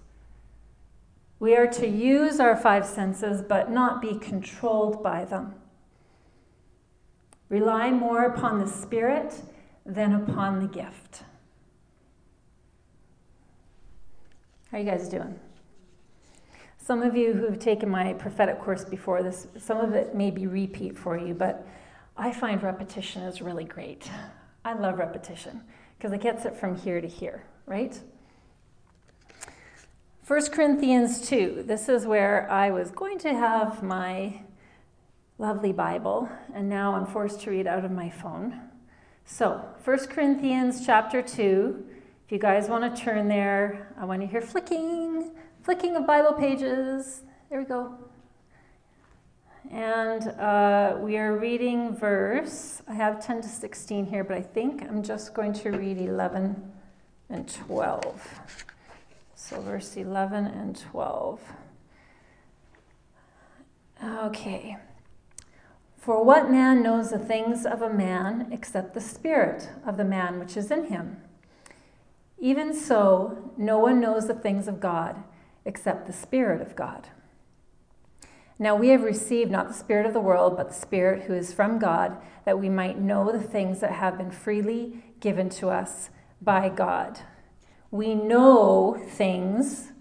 We 1.40 1.56
are 1.56 1.68
to 1.68 1.88
use 1.88 2.40
our 2.40 2.56
five 2.56 2.86
senses, 2.86 3.42
but 3.42 3.72
not 3.72 4.04
be 4.04 4.20
controlled 4.20 5.02
by 5.02 5.26
them. 5.26 5.56
Rely 7.50 7.92
more 7.92 8.26
upon 8.26 8.60
the 8.60 8.68
Spirit 8.68 9.34
than 9.86 10.14
upon 10.14 10.60
the 10.60 10.68
gift. 10.68 11.24
How 14.72 14.78
are 14.78 14.82
you 14.82 14.86
guys 14.86 15.10
doing? 15.10 15.40
Some 16.78 17.02
of 17.02 17.16
you 17.16 17.34
who 17.34 17.46
have 17.46 17.60
taken 17.60 17.90
my 17.90 18.14
prophetic 18.14 18.60
course 18.60 18.86
before 18.86 19.24
this, 19.24 19.48
some 19.58 19.78
of 19.78 19.94
it 19.94 20.16
may 20.16 20.30
be 20.30 20.48
repeat 20.48 20.98
for 20.98 21.18
you, 21.18 21.34
but 21.34 21.68
I 22.16 22.32
find 22.32 22.62
repetition 22.62 23.24
is 23.24 23.42
really 23.42 23.64
great. 23.64 24.10
I 24.64 24.74
love 24.74 25.00
repetition 25.00 25.62
because 25.98 26.14
it 26.14 26.22
gets 26.22 26.46
it 26.46 26.56
from 26.56 26.76
here 26.76 27.02
to 27.02 27.08
here, 27.08 27.44
right? 27.66 28.00
1 30.28 30.52
Corinthians 30.52 31.28
2. 31.28 31.64
This 31.66 31.90
is 31.90 32.06
where 32.06 32.50
I 32.52 32.70
was 32.70 32.92
going 32.92 33.18
to 33.20 33.34
have 33.34 33.82
my 33.82 34.42
lovely 35.40 35.72
Bible, 35.72 36.30
and 36.54 36.68
now 36.68 36.94
I'm 36.94 37.06
forced 37.06 37.40
to 37.42 37.50
read 37.50 37.66
out 37.66 37.86
of 37.86 37.92
my 37.92 38.10
phone. 38.10 38.60
So, 39.26 39.64
1 39.86 40.08
Corinthians 40.08 40.86
chapter 40.86 41.22
2. 41.22 41.86
If 42.26 42.32
you 42.32 42.38
guys 42.38 42.68
want 42.68 42.94
to 42.94 43.02
turn 43.02 43.30
there, 43.30 43.88
I 43.98 44.04
want 44.04 44.22
to 44.22 44.28
hear 44.28 44.42
flicking, 44.42 45.32
flicking 45.64 45.96
of 45.96 46.06
Bible 46.06 46.34
pages. 46.34 47.22
There 47.50 47.60
we 47.60 47.66
go. 47.66 47.98
And 49.72 50.28
uh, 50.28 50.98
we 51.00 51.18
are 51.18 51.38
reading 51.38 51.96
verse, 51.96 52.82
I 52.88 52.94
have 52.96 53.26
10 53.26 53.42
to 53.42 53.48
16 53.48 54.08
here, 54.08 54.24
but 54.26 54.36
I 54.36 54.42
think 54.42 54.84
I'm 54.84 55.02
just 55.02 55.34
going 55.34 55.54
to 55.54 55.72
read 55.72 56.00
11 56.00 56.72
and 57.30 57.48
12. 57.48 58.42
So, 59.36 59.62
verse 59.62 59.96
11 59.96 60.48
and 60.48 60.78
12. 60.78 61.40
Okay. 64.04 64.78
For 66.00 66.24
what 66.24 66.50
man 66.50 66.82
knows 66.82 67.12
the 67.12 67.20
things 67.20 67.66
of 67.66 67.82
a 67.82 67.94
man 67.94 68.48
except 68.52 68.94
the 68.94 69.02
spirit 69.02 69.70
of 69.86 69.98
the 69.98 70.06
man 70.06 70.40
which 70.40 70.56
is 70.56 70.72
in 70.72 70.86
him? 70.86 71.18
Even 72.40 72.74
so, 72.74 73.52
no 73.58 73.78
one 73.80 74.00
knows 74.00 74.28
the 74.28 74.34
things 74.34 74.68
of 74.68 74.80
God 74.80 75.24
except 75.66 76.08
the 76.08 76.14
Spirit 76.14 76.62
of 76.62 76.76
God. 76.76 77.10
Now 78.58 78.76
we 78.76 78.90
have 78.90 79.04
received 79.04 79.52
not 79.52 79.68
the 79.68 79.74
Spirit 79.74 80.06
of 80.06 80.14
the 80.14 80.20
world, 80.20 80.56
but 80.56 80.70
the 80.70 80.74
Spirit 80.74 81.24
who 81.24 81.34
is 81.34 81.54
from 81.54 81.80
God, 81.80 82.18
that 82.46 82.60
we 82.60 82.70
might 82.70 82.98
know 82.98 83.32
the 83.32 83.42
things 83.42 83.82
that 83.82 83.92
have 83.92 84.18
been 84.18 84.32
freely 84.32 85.04
given 85.20 85.50
to 85.50 85.70
us 85.70 86.10
by 86.42 86.70
God. 86.70 87.20
We 87.92 88.16
know 88.16 89.02
things, 89.10 89.92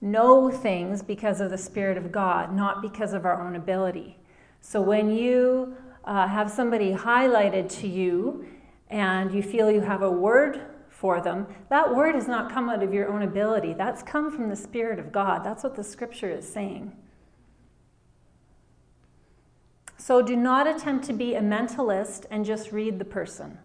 know 0.00 0.50
things 0.50 1.02
because 1.02 1.40
of 1.40 1.50
the 1.50 1.58
Spirit 1.58 1.98
of 1.98 2.12
God, 2.12 2.54
not 2.54 2.82
because 2.82 3.12
of 3.12 3.24
our 3.24 3.40
own 3.44 3.56
ability. 3.56 4.19
So 4.60 4.80
when 4.80 5.10
you 5.10 5.76
uh, 6.04 6.28
have 6.28 6.50
somebody 6.50 6.92
highlighted 6.92 7.68
to 7.80 7.88
you 7.88 8.46
and 8.88 9.32
you 9.32 9.42
feel 9.42 9.70
you 9.70 9.80
have 9.80 10.02
a 10.02 10.10
word 10.10 10.60
for 10.88 11.20
them, 11.20 11.46
that 11.68 11.94
word 11.94 12.14
has 12.14 12.28
not 12.28 12.52
come 12.52 12.68
out 12.68 12.82
of 12.82 12.92
your 12.92 13.08
own 13.08 13.22
ability. 13.22 13.74
That's 13.74 14.02
come 14.02 14.30
from 14.30 14.48
the 14.48 14.56
Spirit 14.56 14.98
of 14.98 15.12
God. 15.12 15.44
That's 15.44 15.64
what 15.64 15.76
the 15.76 15.84
scripture 15.84 16.30
is 16.30 16.50
saying. 16.50 16.96
So 19.96 20.22
do 20.22 20.34
not 20.34 20.66
attempt 20.66 21.04
to 21.06 21.12
be 21.12 21.34
a 21.34 21.40
mentalist 21.40 22.24
and 22.30 22.44
just 22.44 22.72
read 22.72 22.98
the 22.98 23.04
person 23.04 23.58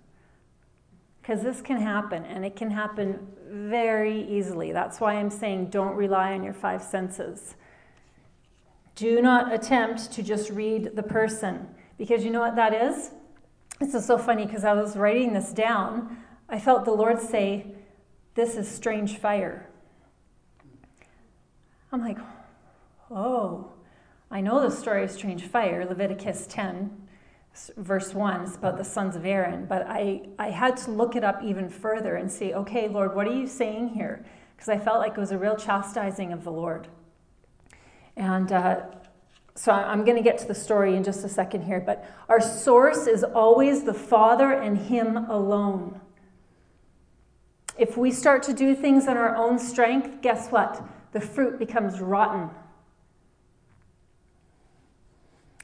because 1.26 1.42
this 1.42 1.60
can 1.60 1.82
happen 1.82 2.24
and 2.26 2.46
it 2.46 2.56
can 2.56 2.70
happen 2.70 3.26
very 3.48 4.22
easily. 4.30 4.72
That's 4.72 5.00
why 5.00 5.16
I'm 5.16 5.32
saying 5.32 5.72
don't 5.72 5.96
rely 5.96 6.34
on 6.34 6.44
your 6.44 6.54
five 6.54 6.84
senses. 6.84 7.56
Do 8.96 9.22
not 9.22 9.54
attempt 9.54 10.12
to 10.14 10.24
just 10.24 10.50
read 10.50 10.96
the 10.96 11.04
person 11.04 11.68
because 11.98 12.24
you 12.24 12.32
know 12.32 12.40
what 12.40 12.56
that 12.56 12.74
is? 12.74 13.12
This 13.80 13.94
is 13.94 14.06
so 14.06 14.18
funny 14.18 14.46
because 14.46 14.64
I 14.64 14.74
was 14.74 14.96
writing 14.96 15.34
this 15.34 15.52
down. 15.52 16.18
I 16.48 16.60
felt 16.60 16.86
the 16.86 16.92
Lord 16.92 17.20
say, 17.20 17.68
This 18.36 18.56
is 18.56 18.70
strange 18.70 19.18
fire. 19.18 19.70
I'm 21.92 22.02
like, 22.02 22.18
Oh, 23.12 23.72
I 24.32 24.42
know 24.42 24.62
the 24.62 24.74
story 24.74 25.04
of 25.04 25.12
strange 25.12 25.44
fire, 25.44 25.86
Leviticus 25.86 26.48
10 26.48 27.06
verse 27.78 28.14
1 28.14 28.42
is 28.42 28.56
about 28.56 28.78
the 28.78 28.84
sons 28.84 29.16
of 29.16 29.26
Aaron, 29.26 29.66
but 29.66 29.86
I, 29.88 30.28
I 30.38 30.50
had 30.50 30.78
to 30.78 30.92
look 30.92 31.16
it 31.16 31.24
up 31.24 31.42
even 31.44 31.70
further 31.70 32.16
and 32.16 32.32
see, 32.32 32.54
okay, 32.54 32.88
Lord, 32.88 33.16
what 33.16 33.28
are 33.28 33.34
you 33.34 33.48
saying 33.48 33.90
here? 33.90 34.26
Because 34.56 34.70
I 34.70 34.78
felt 34.78 35.00
like 35.00 35.14
it 35.14 35.20
was 35.20 35.32
a 35.32 35.38
real 35.38 35.56
chastising 35.56 36.34
of 36.34 36.44
the 36.44 36.52
Lord. 36.52 36.88
And 38.18 38.52
uh, 38.52 38.82
so 39.56 39.72
I'm 39.72 40.04
going 40.04 40.18
to 40.18 40.24
get 40.24 40.38
to 40.40 40.48
the 40.48 40.56
story 40.56 40.96
in 40.96 41.04
just 41.04 41.24
a 41.24 41.30
second 41.30 41.64
here, 41.64 41.80
but 41.80 42.06
our 42.28 42.42
source 42.42 43.08
is 43.08 43.24
always 43.24 43.84
the 43.84 43.94
Father 43.94 44.52
and 44.52 44.78
Him 44.78 45.18
alone. 45.30 46.02
If 47.78 47.98
we 47.98 48.12
start 48.12 48.44
to 48.44 48.54
do 48.54 48.76
things 48.76 49.08
on 49.08 49.18
our 49.18 49.36
own 49.36 49.60
strength, 49.60 50.22
guess 50.22 50.50
what? 50.50 50.84
The 51.14 51.22
fruit 51.22 51.58
becomes 51.58 52.00
rotten. 52.00 52.50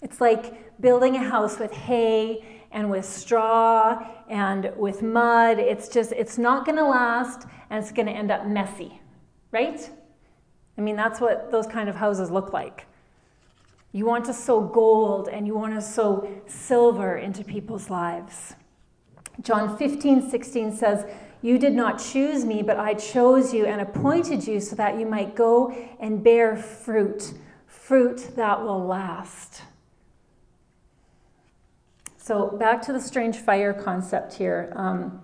It's 0.02 0.20
like 0.20 0.82
building 0.82 1.16
a 1.16 1.24
house 1.24 1.60
with 1.60 1.72
hay 1.72 2.46
and 2.72 2.90
with 2.90 3.06
straw 3.06 4.08
and 4.30 4.72
with 4.78 5.02
mud. 5.02 5.60
It's 5.60 5.90
just, 5.90 6.12
it's 6.14 6.38
not 6.38 6.66
going 6.66 6.78
to 6.78 6.86
last 6.86 7.48
and 7.70 7.84
it's 7.84 7.92
going 7.92 8.08
to 8.08 8.14
end 8.14 8.32
up 8.32 8.48
messy, 8.48 9.02
right? 9.52 9.90
I 10.82 10.84
mean, 10.84 10.96
that's 10.96 11.22
what 11.22 11.52
those 11.52 11.68
kind 11.68 11.88
of 11.90 11.96
houses 11.96 12.32
look 12.32 12.54
like. 12.54 12.88
You 13.92 14.08
want 14.08 14.26
to 14.26 14.34
sow 14.34 14.62
gold 14.62 15.30
and 15.30 15.46
you 15.46 15.54
want 15.54 15.76
to 15.76 15.82
sow 15.82 16.28
silver 16.48 17.18
into 17.18 17.44
people's 17.44 17.92
lives. 17.92 18.56
John 19.42 19.78
15, 19.78 20.28
16 20.28 20.76
says, 20.76 21.06
You 21.44 21.60
did 21.60 21.74
not 21.74 22.02
choose 22.02 22.46
me, 22.46 22.64
but 22.64 22.80
I 22.80 22.96
chose 22.96 23.54
you 23.54 23.68
and 23.68 23.80
appointed 23.80 24.48
you 24.48 24.60
so 24.60 24.76
that 24.76 24.98
you 24.98 25.06
might 25.06 25.36
go 25.36 25.70
and 26.00 26.24
bear 26.24 26.58
fruit, 26.58 27.32
fruit 27.68 28.32
that 28.36 28.64
will 28.64 28.84
last. 28.84 29.62
So, 32.18 32.48
back 32.48 32.82
to 32.88 32.94
the 32.94 33.00
strange 33.00 33.38
fire 33.38 33.72
concept 33.72 34.34
here. 34.34 34.74
Um, 34.76 35.22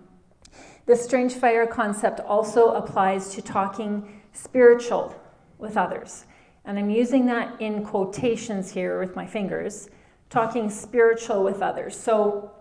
this 0.86 1.04
strange 1.04 1.34
fire 1.34 1.66
concept 1.66 2.20
also 2.20 2.74
applies 2.74 3.34
to 3.34 3.42
talking 3.42 4.22
spiritual 4.34 5.16
with 5.58 5.78
others. 5.78 6.26
And 6.66 6.78
I'm 6.78 6.90
using 6.90 7.26
that 7.28 7.62
in 7.62 7.84
quotations 7.84 8.72
here 8.72 9.00
with 9.00 9.16
my 9.16 9.26
fingers, 9.26 9.90
talking 10.30 10.70
spiritual 10.70 11.44
with 11.44 11.62
others. 11.62 11.98
So, 11.98 12.52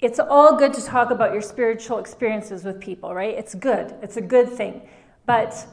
it's 0.00 0.20
all 0.20 0.56
good 0.56 0.72
to 0.74 0.84
talk 0.84 1.10
about 1.10 1.32
your 1.32 1.42
spiritual 1.42 1.98
experiences 1.98 2.62
with 2.62 2.80
people, 2.80 3.12
right? 3.12 3.34
It's 3.36 3.54
good, 3.56 3.96
it's 4.00 4.16
a 4.16 4.20
good 4.20 4.48
thing. 4.48 4.88
But 5.26 5.66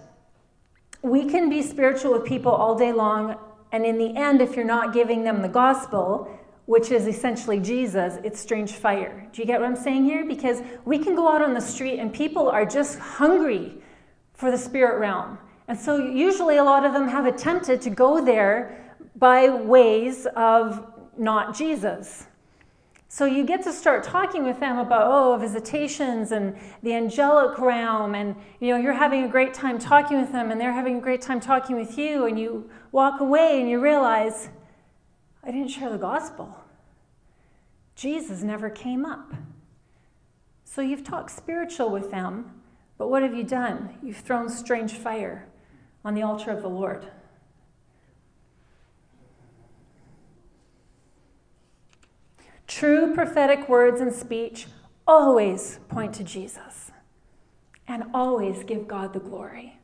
we 1.04 1.30
can 1.30 1.48
be 1.48 1.62
spiritual 1.62 2.14
with 2.14 2.26
people 2.26 2.52
all 2.52 2.76
day 2.76 2.92
long, 2.92 3.38
and 3.72 3.86
in 3.86 4.00
the 4.00 4.16
end, 4.16 4.42
if 4.42 4.56
you're 4.56 4.66
not 4.66 4.94
giving 4.94 5.24
them 5.24 5.44
the 5.44 5.48
gospel, 5.48 6.28
which 6.66 6.90
is 6.90 7.06
essentially 7.06 7.60
Jesus, 7.60 8.18
it's 8.24 8.40
strange 8.40 8.72
fire. 8.72 9.28
Do 9.32 9.42
you 9.42 9.46
get 9.46 9.60
what 9.60 9.68
I'm 9.68 9.76
saying 9.76 10.06
here? 10.06 10.26
Because 10.26 10.64
we 10.84 10.98
can 10.98 11.16
go 11.16 11.32
out 11.32 11.44
on 11.44 11.54
the 11.54 11.62
street 11.62 12.00
and 12.00 12.12
people 12.12 12.50
are 12.50 12.66
just 12.66 12.98
hungry 12.98 13.76
for 14.34 14.50
the 14.50 14.58
spirit 14.58 15.00
realm. 15.00 15.38
And 15.68 15.80
so 15.80 15.98
usually 15.98 16.58
a 16.58 16.64
lot 16.64 16.86
of 16.86 16.94
them 16.94 17.08
have 17.08 17.26
attempted 17.26 17.82
to 17.82 17.90
go 17.90 18.24
there 18.24 18.86
by 19.16 19.50
ways 19.50 20.28
of 20.36 20.92
not 21.18 21.56
Jesus. 21.56 22.28
So 23.08 23.26
you 23.26 23.46
get 23.46 23.64
to 23.64 23.72
start 23.72 24.04
talking 24.04 24.44
with 24.44 24.60
them 24.60 24.78
about 24.78 25.04
oh 25.06 25.38
visitations 25.38 26.34
and 26.34 26.56
the 26.84 26.94
angelic 26.94 27.58
realm 27.58 28.14
and 28.14 28.36
you 28.60 28.72
know 28.72 28.78
you're 28.78 28.94
having 28.94 29.24
a 29.24 29.28
great 29.30 29.54
time 29.54 29.80
talking 29.80 30.20
with 30.20 30.34
them 30.34 30.52
and 30.52 30.60
they're 30.60 30.74
having 30.74 30.98
a 30.98 31.02
great 31.02 31.22
time 31.22 31.40
talking 31.40 31.78
with 31.78 31.98
you 31.98 32.26
and 32.26 32.38
you 32.38 32.70
walk 32.92 33.22
away 33.22 33.62
and 33.62 33.70
you 33.70 33.80
realize 33.80 34.50
I 35.44 35.52
didn't 35.52 35.70
share 35.70 35.90
the 35.90 35.98
gospel. 35.98 36.58
Jesus 37.96 38.44
never 38.44 38.70
came 38.70 39.06
up. 39.06 39.34
So 40.66 40.82
you've 40.82 41.06
talked 41.06 41.32
spiritual 41.32 41.90
with 41.90 42.12
them, 42.12 42.62
but 42.98 43.10
what 43.10 43.24
have 43.24 43.34
you 43.34 43.44
done? 43.46 43.96
You've 44.04 44.18
thrown 44.18 44.50
strange 44.50 44.92
fire 44.92 45.48
on 46.06 46.14
the 46.14 46.22
altar 46.22 46.52
of 46.52 46.62
the 46.62 46.70
Lord. 46.70 47.08
True 52.68 53.14
prophetic 53.14 53.68
words 53.68 54.00
and 54.00 54.14
speech 54.14 54.68
always 55.08 55.80
point 55.90 56.14
to 56.14 56.24
Jesus 56.24 56.92
and 57.88 58.04
always 58.14 58.64
give 58.64 58.88
God 58.88 59.14
the 59.14 59.20
glory. 59.20 59.80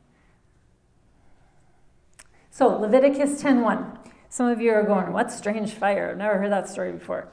So, 2.50 2.68
Leviticus 2.68 3.40
10:1. 3.40 3.98
Some 4.28 4.46
of 4.46 4.60
you 4.60 4.72
are 4.72 4.82
going, 4.82 5.12
"What 5.12 5.30
strange 5.30 5.74
fire? 5.74 6.10
I've 6.10 6.18
never 6.18 6.38
heard 6.38 6.52
that 6.52 6.68
story 6.68 6.92
before." 6.92 7.28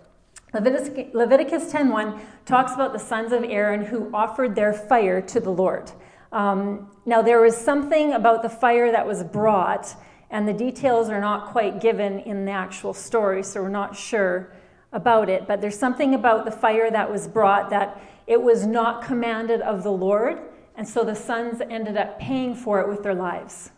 Leviticus, 0.54 1.14
Leviticus 1.14 1.72
10:1 1.72 2.20
talks 2.46 2.74
about 2.74 2.94
the 2.94 3.00
sons 3.00 3.32
of 3.32 3.44
Aaron 3.44 3.86
who 3.86 4.10
offered 4.14 4.56
their 4.56 4.74
fire 4.74 5.22
to 5.22 5.40
the 5.40 5.52
Lord. 5.52 5.92
Um, 6.32 6.92
now, 7.06 7.22
there 7.22 7.42
was 7.42 7.58
something 7.58 8.14
about 8.14 8.44
the 8.44 8.50
fire 8.50 8.92
that 8.92 9.06
was 9.06 9.24
brought, 9.24 9.96
and 10.30 10.48
the 10.48 10.54
details 10.54 11.10
are 11.10 11.20
not 11.20 11.48
quite 11.48 11.82
given 11.82 12.20
in 12.20 12.46
the 12.46 12.52
actual 12.52 12.94
story, 12.94 13.42
so 13.44 13.62
we're 13.62 13.70
not 13.70 13.96
sure 13.96 14.52
about 14.92 15.30
it, 15.30 15.48
but 15.48 15.62
there's 15.62 15.78
something 15.78 16.16
about 16.16 16.46
the 16.46 16.52
fire 16.52 16.90
that 16.92 17.12
was 17.12 17.28
brought 17.28 17.70
that 17.70 18.02
it 18.28 18.42
was 18.42 18.66
not 18.66 19.04
commanded 19.04 19.62
of 19.62 19.84
the 19.84 19.92
Lord, 19.92 20.40
and 20.76 20.88
so 20.88 21.04
the 21.04 21.16
sons 21.16 21.62
ended 21.70 21.98
up 21.98 22.20
paying 22.20 22.56
for 22.56 22.80
it 22.80 22.88
with 22.88 23.04
their 23.04 23.16
lives. 23.16 23.72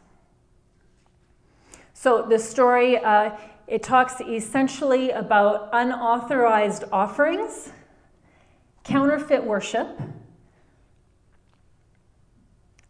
So 1.94 2.26
the 2.28 2.40
story 2.40 2.98
uh, 2.98 3.32
it 3.72 3.84
talks 3.84 4.20
essentially 4.20 5.12
about 5.12 5.70
unauthorized 5.72 6.84
offerings, 6.92 7.72
counterfeit 8.84 9.42
worship, 9.42 10.02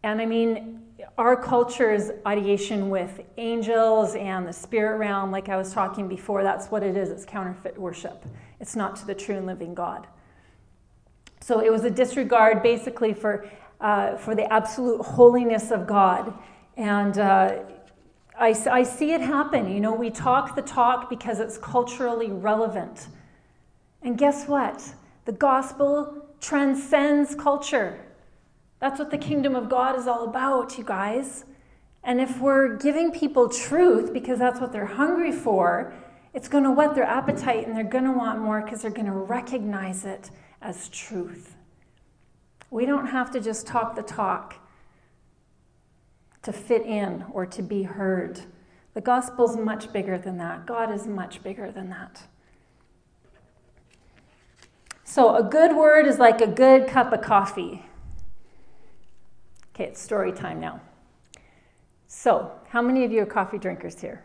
and 0.02 0.20
I 0.20 0.26
mean 0.26 0.82
our 1.18 1.36
culture's 1.36 2.10
ideation 2.26 2.88
with 2.88 3.20
angels 3.36 4.14
and 4.14 4.46
the 4.46 4.52
spirit 4.52 4.98
realm, 4.98 5.30
like 5.30 5.48
I 5.48 5.56
was 5.56 5.72
talking 5.72 6.08
before, 6.08 6.42
that's 6.42 6.68
what 6.68 6.82
it 6.82 6.96
is. 6.96 7.10
It's 7.10 7.24
counterfeit 7.24 7.78
worship. 7.78 8.24
It's 8.60 8.76
not 8.76 8.96
to 8.96 9.06
the 9.06 9.14
true 9.14 9.36
and 9.36 9.46
living 9.46 9.74
God. 9.74 10.06
So 11.40 11.60
it 11.60 11.70
was 11.70 11.84
a 11.84 11.90
disregard 11.90 12.62
basically 12.62 13.12
for, 13.12 13.48
uh, 13.80 14.16
for 14.16 14.34
the 14.34 14.50
absolute 14.52 15.02
holiness 15.02 15.70
of 15.70 15.86
God. 15.86 16.32
And 16.76 17.18
uh, 17.18 17.58
I, 18.38 18.56
I 18.70 18.82
see 18.82 19.12
it 19.12 19.20
happen. 19.20 19.70
You 19.70 19.80
know, 19.80 19.92
we 19.92 20.08
talk 20.08 20.54
the 20.54 20.62
talk 20.62 21.10
because 21.10 21.40
it's 21.40 21.58
culturally 21.58 22.30
relevant. 22.30 23.08
And 24.02 24.16
guess 24.16 24.46
what? 24.46 24.94
The 25.24 25.32
gospel 25.32 26.26
transcends 26.40 27.34
culture. 27.34 28.00
That's 28.82 28.98
what 28.98 29.12
the 29.12 29.18
kingdom 29.18 29.54
of 29.54 29.68
God 29.68 29.96
is 29.96 30.08
all 30.08 30.24
about, 30.24 30.76
you 30.76 30.82
guys. 30.82 31.44
And 32.02 32.20
if 32.20 32.40
we're 32.40 32.76
giving 32.78 33.12
people 33.12 33.48
truth 33.48 34.12
because 34.12 34.40
that's 34.40 34.60
what 34.60 34.72
they're 34.72 34.86
hungry 34.86 35.30
for, 35.30 35.94
it's 36.34 36.48
going 36.48 36.64
to 36.64 36.72
whet 36.72 36.96
their 36.96 37.04
appetite 37.04 37.64
and 37.64 37.76
they're 37.76 37.84
going 37.84 38.06
to 38.06 38.10
want 38.10 38.40
more 38.40 38.60
because 38.60 38.82
they're 38.82 38.90
going 38.90 39.06
to 39.06 39.12
recognize 39.12 40.04
it 40.04 40.32
as 40.60 40.88
truth. 40.88 41.54
We 42.72 42.84
don't 42.84 43.06
have 43.06 43.30
to 43.30 43.40
just 43.40 43.68
talk 43.68 43.94
the 43.94 44.02
talk 44.02 44.56
to 46.42 46.52
fit 46.52 46.82
in 46.84 47.24
or 47.30 47.46
to 47.46 47.62
be 47.62 47.84
heard. 47.84 48.40
The 48.94 49.00
gospel's 49.00 49.56
much 49.56 49.92
bigger 49.92 50.18
than 50.18 50.38
that. 50.38 50.66
God 50.66 50.90
is 50.92 51.06
much 51.06 51.40
bigger 51.44 51.70
than 51.70 51.88
that. 51.90 52.24
So, 55.04 55.36
a 55.36 55.44
good 55.44 55.76
word 55.76 56.08
is 56.08 56.18
like 56.18 56.40
a 56.40 56.48
good 56.48 56.88
cup 56.88 57.12
of 57.12 57.22
coffee. 57.22 57.84
Okay, 59.82 59.90
it's 59.90 60.00
story 60.00 60.30
time 60.30 60.60
now. 60.60 60.80
So, 62.06 62.52
how 62.68 62.80
many 62.80 63.04
of 63.04 63.10
you 63.10 63.22
are 63.22 63.26
coffee 63.26 63.58
drinkers 63.58 64.00
here? 64.00 64.22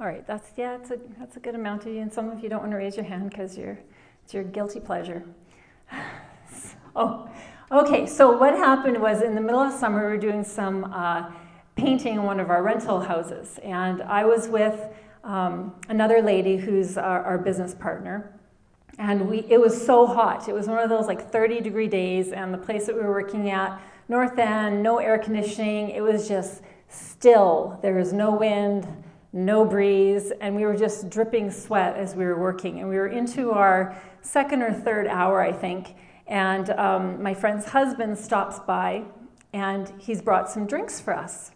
All 0.00 0.06
right, 0.06 0.26
that's 0.26 0.52
yeah, 0.56 0.78
that's 0.78 0.90
a 0.90 0.98
that's 1.18 1.36
a 1.36 1.40
good 1.40 1.54
amount 1.54 1.84
of 1.84 1.92
you, 1.92 2.00
and 2.00 2.10
some 2.10 2.30
of 2.30 2.42
you 2.42 2.48
don't 2.48 2.60
want 2.60 2.70
to 2.70 2.78
raise 2.78 2.96
your 2.96 3.04
hand 3.04 3.28
because 3.28 3.58
you're 3.58 3.78
it's 4.24 4.32
your 4.32 4.42
guilty 4.42 4.80
pleasure. 4.80 5.22
oh, 6.96 7.28
okay. 7.70 8.06
So 8.06 8.34
what 8.38 8.54
happened 8.54 9.02
was 9.02 9.20
in 9.20 9.34
the 9.34 9.40
middle 9.42 9.60
of 9.60 9.70
summer 9.70 10.06
we 10.06 10.12
were 10.12 10.16
doing 10.16 10.44
some 10.44 10.84
uh, 10.84 11.30
painting 11.76 12.14
in 12.14 12.22
one 12.22 12.40
of 12.40 12.48
our 12.48 12.62
rental 12.62 13.00
houses, 13.00 13.58
and 13.62 14.00
I 14.00 14.24
was 14.24 14.48
with 14.48 14.80
um, 15.24 15.74
another 15.90 16.22
lady 16.22 16.56
who's 16.56 16.96
our, 16.96 17.22
our 17.22 17.36
business 17.36 17.74
partner, 17.74 18.39
and 18.98 19.28
we 19.28 19.46
it 19.48 19.60
was 19.60 19.86
so 19.86 20.06
hot. 20.06 20.48
It 20.48 20.54
was 20.54 20.66
one 20.66 20.78
of 20.78 20.88
those 20.88 21.06
like 21.06 21.30
30 21.30 21.60
degree 21.60 21.88
days 21.88 22.32
and 22.32 22.52
the 22.52 22.58
place 22.58 22.86
that 22.86 22.94
we 22.94 23.02
were 23.02 23.12
working 23.12 23.50
at 23.50 23.80
north 24.08 24.38
end 24.38 24.82
no 24.82 24.98
air 24.98 25.18
conditioning 25.18 25.90
it 25.90 26.00
was 26.00 26.26
just 26.26 26.62
still 26.88 27.78
there 27.80 27.94
was 27.94 28.12
no 28.12 28.34
wind 28.34 28.86
no 29.32 29.64
breeze 29.64 30.32
and 30.40 30.56
we 30.56 30.64
were 30.64 30.76
just 30.76 31.08
dripping 31.08 31.50
sweat 31.50 31.96
as 31.96 32.16
we 32.16 32.24
were 32.24 32.38
working. 32.38 32.80
And 32.80 32.88
we 32.88 32.96
were 32.96 33.06
into 33.06 33.52
our 33.52 33.96
second 34.22 34.62
or 34.62 34.72
third 34.72 35.06
hour 35.06 35.40
i 35.40 35.52
think 35.52 35.94
and 36.26 36.70
um, 36.70 37.22
my 37.22 37.34
friend's 37.34 37.66
husband 37.66 38.18
stops 38.18 38.58
by 38.60 39.04
and 39.52 39.92
he's 39.98 40.22
brought 40.22 40.48
some 40.48 40.64
drinks 40.64 41.00
for 41.00 41.16
us. 41.16 41.52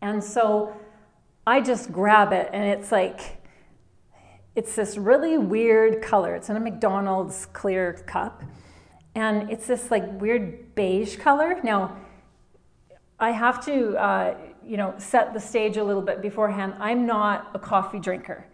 And 0.00 0.22
so 0.22 0.76
i 1.46 1.60
just 1.60 1.90
grab 1.92 2.32
it 2.32 2.50
and 2.52 2.64
it's 2.64 2.92
like 2.92 3.42
it's 4.56 4.76
this 4.76 4.96
really 4.96 5.36
weird 5.36 6.02
color. 6.02 6.34
It's 6.34 6.48
in 6.48 6.56
a 6.56 6.60
McDonald's 6.60 7.46
clear 7.46 7.94
cup. 8.06 8.44
And 9.14 9.50
it's 9.50 9.66
this 9.66 9.90
like 9.90 10.20
weird 10.20 10.74
beige 10.74 11.16
color. 11.16 11.60
Now, 11.62 11.96
I 13.18 13.30
have 13.30 13.64
to, 13.66 13.96
uh, 13.96 14.36
you 14.64 14.76
know, 14.76 14.94
set 14.98 15.34
the 15.34 15.40
stage 15.40 15.76
a 15.76 15.84
little 15.84 16.02
bit 16.02 16.22
beforehand. 16.22 16.74
I'm 16.78 17.06
not 17.06 17.50
a 17.54 17.58
coffee 17.58 18.00
drinker. 18.00 18.46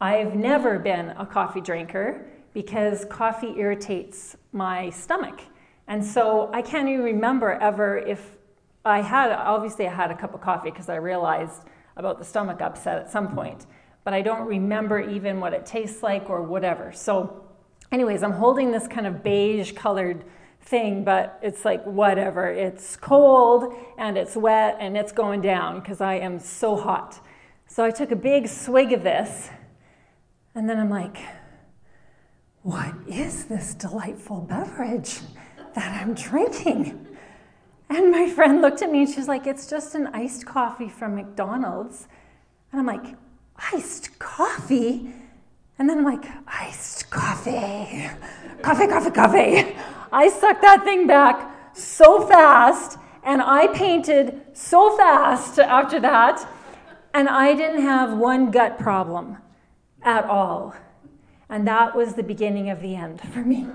I've 0.00 0.34
never 0.34 0.78
been 0.78 1.10
a 1.10 1.26
coffee 1.26 1.60
drinker 1.60 2.26
because 2.54 3.04
coffee 3.06 3.54
irritates 3.58 4.36
my 4.52 4.90
stomach. 4.90 5.40
And 5.86 6.04
so 6.04 6.50
I 6.52 6.62
can't 6.62 6.88
even 6.88 7.04
remember 7.04 7.52
ever 7.52 7.98
if 7.98 8.36
I 8.84 9.00
had, 9.00 9.30
obviously, 9.32 9.86
I 9.86 9.94
had 9.94 10.10
a 10.10 10.16
cup 10.16 10.34
of 10.34 10.40
coffee 10.40 10.70
because 10.70 10.88
I 10.88 10.96
realized 10.96 11.62
about 11.96 12.18
the 12.18 12.24
stomach 12.24 12.60
upset 12.60 12.98
at 12.98 13.10
some 13.10 13.34
point 13.34 13.66
but 14.04 14.14
I 14.14 14.22
don't 14.22 14.46
remember 14.46 15.00
even 15.00 15.40
what 15.40 15.52
it 15.52 15.66
tastes 15.66 16.02
like 16.02 16.28
or 16.28 16.42
whatever. 16.42 16.92
So, 16.92 17.44
anyways, 17.90 18.22
I'm 18.22 18.32
holding 18.32 18.72
this 18.72 18.88
kind 18.88 19.06
of 19.06 19.22
beige 19.22 19.72
colored 19.72 20.24
thing, 20.60 21.04
but 21.04 21.38
it's 21.42 21.64
like 21.64 21.84
whatever. 21.84 22.46
It's 22.46 22.96
cold 22.96 23.74
and 23.98 24.16
it's 24.16 24.36
wet 24.36 24.76
and 24.80 24.96
it's 24.96 25.12
going 25.12 25.40
down 25.40 25.80
because 25.80 26.00
I 26.00 26.14
am 26.14 26.38
so 26.38 26.76
hot. 26.76 27.24
So 27.66 27.84
I 27.84 27.90
took 27.90 28.10
a 28.10 28.16
big 28.16 28.48
swig 28.48 28.92
of 28.92 29.02
this 29.02 29.50
and 30.54 30.68
then 30.68 30.78
I'm 30.78 30.90
like, 30.90 31.18
what 32.62 32.94
is 33.08 33.46
this 33.46 33.74
delightful 33.74 34.40
beverage 34.42 35.18
that 35.74 36.00
I'm 36.00 36.14
drinking? 36.14 37.08
And 37.88 38.10
my 38.10 38.28
friend 38.28 38.62
looked 38.62 38.82
at 38.82 38.90
me 38.90 39.00
and 39.00 39.08
she's 39.08 39.28
like, 39.28 39.46
it's 39.46 39.66
just 39.66 39.94
an 39.94 40.08
iced 40.08 40.46
coffee 40.46 40.88
from 40.88 41.14
McDonald's. 41.14 42.08
And 42.70 42.80
I'm 42.80 42.86
like, 42.86 43.16
iced 43.72 44.18
coffee? 44.18 45.12
And 45.78 45.88
then 45.88 45.98
I'm 45.98 46.04
like, 46.04 46.24
iced 46.46 47.10
coffee, 47.10 48.08
coffee, 48.62 48.86
coffee, 48.86 49.10
coffee. 49.10 49.76
I 50.12 50.28
sucked 50.28 50.62
that 50.62 50.84
thing 50.84 51.06
back 51.06 51.50
so 51.74 52.26
fast, 52.26 52.98
and 53.24 53.40
I 53.40 53.66
painted 53.68 54.42
so 54.52 54.96
fast 54.96 55.58
after 55.58 55.98
that, 56.00 56.46
and 57.14 57.28
I 57.28 57.54
didn't 57.54 57.82
have 57.82 58.16
one 58.16 58.50
gut 58.50 58.78
problem 58.78 59.38
at 60.02 60.24
all. 60.24 60.74
And 61.48 61.66
that 61.66 61.94
was 61.94 62.14
the 62.14 62.22
beginning 62.22 62.70
of 62.70 62.80
the 62.80 62.94
end 62.94 63.20
for 63.32 63.40
me 63.40 63.66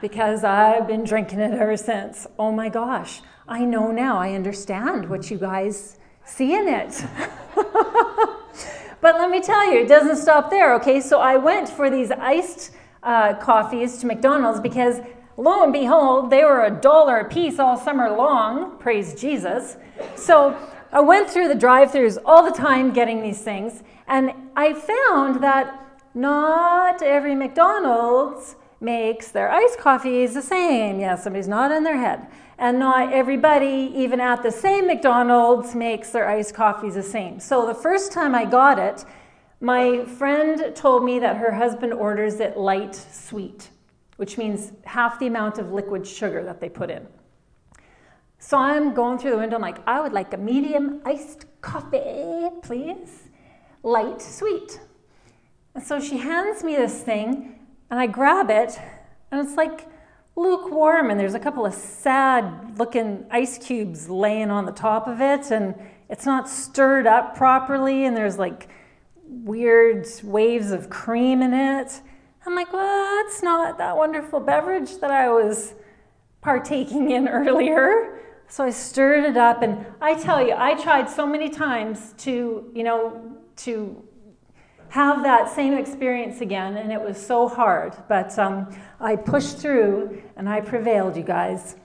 because 0.00 0.44
I've 0.44 0.86
been 0.86 1.04
drinking 1.04 1.40
it 1.40 1.52
ever 1.52 1.76
since. 1.76 2.26
Oh 2.38 2.52
my 2.52 2.68
gosh, 2.68 3.20
I 3.46 3.64
know 3.64 3.90
now, 3.90 4.18
I 4.18 4.32
understand 4.32 5.08
what 5.08 5.30
you 5.30 5.38
guys 5.38 5.98
see 6.24 6.54
in 6.54 6.68
it. 6.68 7.04
But 9.00 9.16
let 9.16 9.30
me 9.30 9.40
tell 9.40 9.72
you, 9.72 9.80
it 9.80 9.88
doesn't 9.88 10.16
stop 10.16 10.50
there, 10.50 10.74
okay? 10.74 11.00
So 11.00 11.20
I 11.20 11.36
went 11.36 11.68
for 11.68 11.88
these 11.90 12.10
iced 12.10 12.72
uh, 13.02 13.34
coffees 13.34 13.98
to 13.98 14.06
McDonald's 14.06 14.60
because 14.60 15.00
lo 15.36 15.62
and 15.62 15.72
behold, 15.72 16.30
they 16.30 16.44
were 16.44 16.64
a 16.64 16.70
dollar 16.70 17.18
a 17.18 17.28
piece 17.28 17.58
all 17.58 17.76
summer 17.76 18.10
long. 18.10 18.76
Praise 18.78 19.14
Jesus. 19.14 19.76
So 20.16 20.56
I 20.92 21.00
went 21.00 21.30
through 21.30 21.48
the 21.48 21.54
drive 21.54 21.92
throughs 21.92 22.18
all 22.24 22.44
the 22.44 22.56
time 22.56 22.92
getting 22.92 23.22
these 23.22 23.40
things, 23.40 23.82
and 24.06 24.32
I 24.56 24.74
found 24.74 25.42
that 25.42 25.84
not 26.14 27.02
every 27.02 27.34
McDonald's 27.34 28.56
makes 28.80 29.28
their 29.30 29.50
iced 29.50 29.78
coffees 29.78 30.34
the 30.34 30.42
same. 30.42 30.98
Yeah, 30.98 31.16
somebody's 31.16 31.48
not 31.48 31.70
in 31.70 31.84
their 31.84 31.98
head. 31.98 32.26
And 32.58 32.80
not 32.80 33.12
everybody, 33.12 33.92
even 33.94 34.20
at 34.20 34.42
the 34.42 34.50
same 34.50 34.88
McDonald's, 34.88 35.76
makes 35.76 36.10
their 36.10 36.28
iced 36.28 36.54
coffees 36.54 36.94
the 36.94 37.04
same. 37.04 37.38
So 37.38 37.66
the 37.66 37.74
first 37.74 38.10
time 38.10 38.34
I 38.34 38.44
got 38.44 38.80
it, 38.80 39.04
my 39.60 40.04
friend 40.04 40.74
told 40.74 41.04
me 41.04 41.20
that 41.20 41.36
her 41.36 41.52
husband 41.52 41.92
orders 41.92 42.40
it 42.40 42.56
light 42.56 42.96
sweet, 42.96 43.70
which 44.16 44.38
means 44.38 44.72
half 44.84 45.20
the 45.20 45.28
amount 45.28 45.58
of 45.58 45.72
liquid 45.72 46.04
sugar 46.04 46.42
that 46.44 46.60
they 46.60 46.68
put 46.68 46.90
in. 46.90 47.06
So 48.40 48.56
I'm 48.56 48.92
going 48.92 49.18
through 49.18 49.32
the 49.32 49.38
window, 49.38 49.56
I'm 49.56 49.62
like, 49.62 49.78
I 49.86 50.00
would 50.00 50.12
like 50.12 50.32
a 50.32 50.36
medium 50.36 51.00
iced 51.04 51.44
coffee, 51.60 52.48
please. 52.62 53.28
Light 53.84 54.20
sweet. 54.20 54.80
And 55.74 55.84
so 55.84 56.00
she 56.00 56.18
hands 56.18 56.64
me 56.64 56.74
this 56.74 57.02
thing, 57.02 57.60
and 57.90 58.00
I 58.00 58.08
grab 58.08 58.50
it, 58.50 58.78
and 59.30 59.46
it's 59.46 59.56
like 59.56 59.86
lukewarm, 60.38 61.10
and 61.10 61.18
there's 61.18 61.34
a 61.34 61.38
couple 61.38 61.66
of 61.66 61.74
sad 61.74 62.78
looking 62.78 63.26
ice 63.30 63.58
cubes 63.58 64.08
laying 64.08 64.50
on 64.50 64.64
the 64.64 64.72
top 64.72 65.06
of 65.06 65.20
it, 65.20 65.50
and 65.50 65.74
it's 66.08 66.24
not 66.24 66.48
stirred 66.48 67.06
up 67.06 67.36
properly, 67.36 68.04
and 68.04 68.16
there's 68.16 68.38
like 68.38 68.68
weird 69.24 70.06
waves 70.22 70.70
of 70.70 70.88
cream 70.88 71.42
in 71.42 71.52
it. 71.52 72.00
I'm 72.46 72.54
like, 72.54 72.72
well, 72.72 73.22
that's 73.22 73.42
not 73.42 73.76
that 73.78 73.96
wonderful 73.96 74.40
beverage 74.40 74.98
that 74.98 75.10
I 75.10 75.28
was 75.28 75.74
partaking 76.40 77.10
in 77.10 77.28
earlier. 77.40 78.20
So 78.48 78.64
I 78.64 78.70
stirred 78.70 79.24
it 79.24 79.36
up, 79.36 79.60
and 79.62 79.84
I 80.00 80.14
tell 80.14 80.46
you, 80.46 80.54
I 80.56 80.74
tried 80.80 81.10
so 81.10 81.26
many 81.26 81.50
times 81.50 82.14
to, 82.18 82.70
you 82.74 82.82
know, 82.82 83.36
to 83.56 84.02
have 84.90 85.22
that 85.22 85.50
same 85.50 85.74
experience 85.74 86.40
again, 86.40 86.76
and 86.76 86.90
it 86.92 87.00
was 87.00 87.24
so 87.24 87.48
hard. 87.48 87.94
But 88.08 88.38
um, 88.38 88.74
I 89.00 89.16
pushed 89.16 89.58
through, 89.58 90.22
and 90.36 90.48
I 90.48 90.60
prevailed, 90.60 91.16
you 91.16 91.22
guys. 91.22 91.76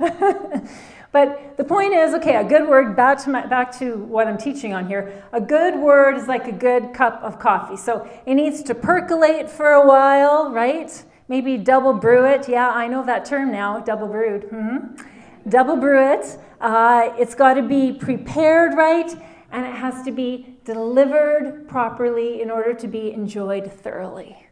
But 1.12 1.58
the 1.58 1.64
point 1.64 1.92
is, 1.92 2.14
okay, 2.14 2.36
a 2.36 2.44
good 2.44 2.66
word, 2.66 2.96
back 2.96 3.22
to, 3.24 3.30
my, 3.30 3.46
back 3.46 3.70
to 3.78 3.96
what 3.96 4.26
I'm 4.26 4.38
teaching 4.38 4.72
on 4.72 4.88
here, 4.88 5.22
a 5.32 5.40
good 5.42 5.78
word 5.78 6.16
is 6.16 6.26
like 6.26 6.48
a 6.48 6.52
good 6.52 6.94
cup 6.94 7.22
of 7.22 7.38
coffee. 7.38 7.76
So 7.76 8.08
it 8.24 8.34
needs 8.34 8.62
to 8.64 8.74
percolate 8.74 9.50
for 9.50 9.72
a 9.72 9.86
while, 9.86 10.50
right? 10.50 10.90
Maybe 11.28 11.58
double 11.58 11.92
brew 11.92 12.24
it. 12.24 12.48
Yeah, 12.48 12.70
I 12.70 12.88
know 12.88 13.04
that 13.04 13.26
term 13.26 13.52
now, 13.52 13.78
double 13.80 14.08
brewed. 14.08 14.44
Mm-hmm. 14.44 15.50
Double 15.50 15.76
brew 15.76 16.14
it. 16.14 16.38
Uh, 16.62 17.12
it's 17.18 17.34
got 17.34 17.54
to 17.54 17.62
be 17.62 17.92
prepared 17.92 18.74
right, 18.74 19.12
and 19.50 19.66
it 19.66 19.74
has 19.74 20.02
to 20.04 20.12
be 20.12 20.51
delivered 20.64 21.68
properly 21.68 22.40
in 22.40 22.50
order 22.50 22.74
to 22.74 22.88
be 22.88 23.12
enjoyed 23.12 23.70
thoroughly. 23.72 24.46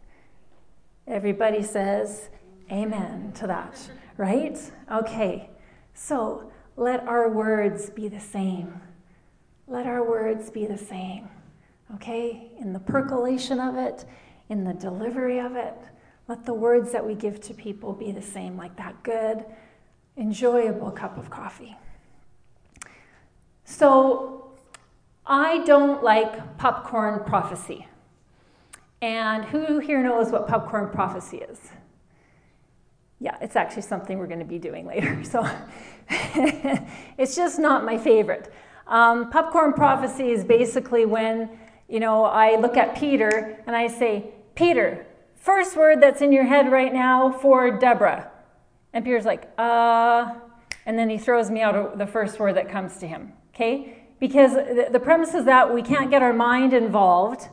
Everybody 1.06 1.62
says 1.62 2.28
amen 2.70 3.32
to 3.36 3.46
that, 3.46 3.90
right? 4.16 4.58
Okay. 4.90 5.50
So 5.94 6.50
let 6.76 7.06
our 7.06 7.28
words 7.28 7.90
be 7.90 8.08
the 8.08 8.20
same. 8.20 8.80
Let 9.66 9.86
our 9.86 10.08
words 10.08 10.50
be 10.50 10.66
the 10.66 10.78
same. 10.78 11.28
Okay? 11.94 12.50
In 12.58 12.72
the 12.72 12.80
percolation 12.80 13.60
of 13.60 13.76
it, 13.76 14.04
in 14.48 14.64
the 14.64 14.74
delivery 14.74 15.38
of 15.38 15.56
it, 15.56 15.74
let 16.28 16.44
the 16.46 16.54
words 16.54 16.92
that 16.92 17.04
we 17.04 17.14
give 17.14 17.40
to 17.42 17.54
people 17.54 17.92
be 17.92 18.12
the 18.12 18.22
same, 18.22 18.56
like 18.56 18.76
that 18.76 19.02
good, 19.02 19.44
enjoyable 20.16 20.90
cup 20.90 21.18
of 21.18 21.28
coffee. 21.28 21.76
So, 23.64 24.39
I 25.30 25.64
don't 25.64 26.02
like 26.02 26.58
popcorn 26.58 27.24
prophecy. 27.24 27.86
And 29.00 29.44
who 29.46 29.78
here 29.78 30.02
knows 30.02 30.30
what 30.30 30.46
popcorn 30.46 30.90
prophecy 30.90 31.38
is? 31.38 31.70
yeah, 33.20 33.36
it's 33.42 33.54
actually 33.54 33.82
something 33.82 34.18
we're 34.18 34.26
going 34.26 34.40
to 34.40 34.44
be 34.44 34.58
doing 34.58 34.86
later. 34.86 35.22
So 35.30 35.48
it's 37.18 37.36
just 37.36 37.60
not 37.60 37.84
my 37.84 37.96
favorite. 37.96 38.52
Um, 38.88 39.30
popcorn 39.30 39.74
prophecy 39.74 40.30
is 40.30 40.42
basically 40.42 41.04
when, 41.04 41.50
you 41.88 42.00
know, 42.00 42.24
I 42.24 42.56
look 42.56 42.76
at 42.76 42.96
Peter 42.96 43.62
and 43.66 43.76
I 43.76 43.86
say, 43.86 44.30
Peter, 44.56 45.06
first 45.36 45.76
word 45.76 46.00
that's 46.00 46.20
in 46.20 46.32
your 46.32 46.44
head 46.44 46.72
right 46.72 46.92
now 46.92 47.30
for 47.30 47.70
Deborah. 47.78 48.30
And 48.92 49.04
Peter's 49.04 49.26
like, 49.26 49.48
uh, 49.56 50.34
and 50.86 50.98
then 50.98 51.08
he 51.08 51.18
throws 51.18 51.50
me 51.50 51.60
out 51.60 51.96
the 51.98 52.06
first 52.06 52.40
word 52.40 52.56
that 52.56 52.68
comes 52.68 52.96
to 52.96 53.06
him. 53.06 53.34
Okay? 53.54 53.99
Because 54.20 54.52
the 54.52 55.00
premise 55.02 55.34
is 55.34 55.46
that 55.46 55.74
we 55.74 55.82
can't 55.82 56.10
get 56.10 56.22
our 56.22 56.32
mind 56.32 56.72
involved 56.72 57.48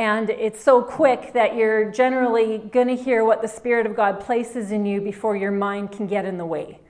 and 0.00 0.30
it's 0.30 0.62
so 0.62 0.82
quick 0.82 1.34
that 1.34 1.56
you're 1.56 1.90
generally 1.90 2.56
going 2.56 2.86
to 2.88 2.96
hear 2.96 3.22
what 3.22 3.42
the 3.42 3.48
Spirit 3.48 3.84
of 3.84 3.94
God 3.94 4.18
places 4.18 4.72
in 4.72 4.86
you 4.86 4.98
before 5.00 5.36
your 5.36 5.50
mind 5.50 5.92
can 5.92 6.06
get 6.06 6.24
in 6.24 6.38
the 6.38 6.46
way. 6.46 6.80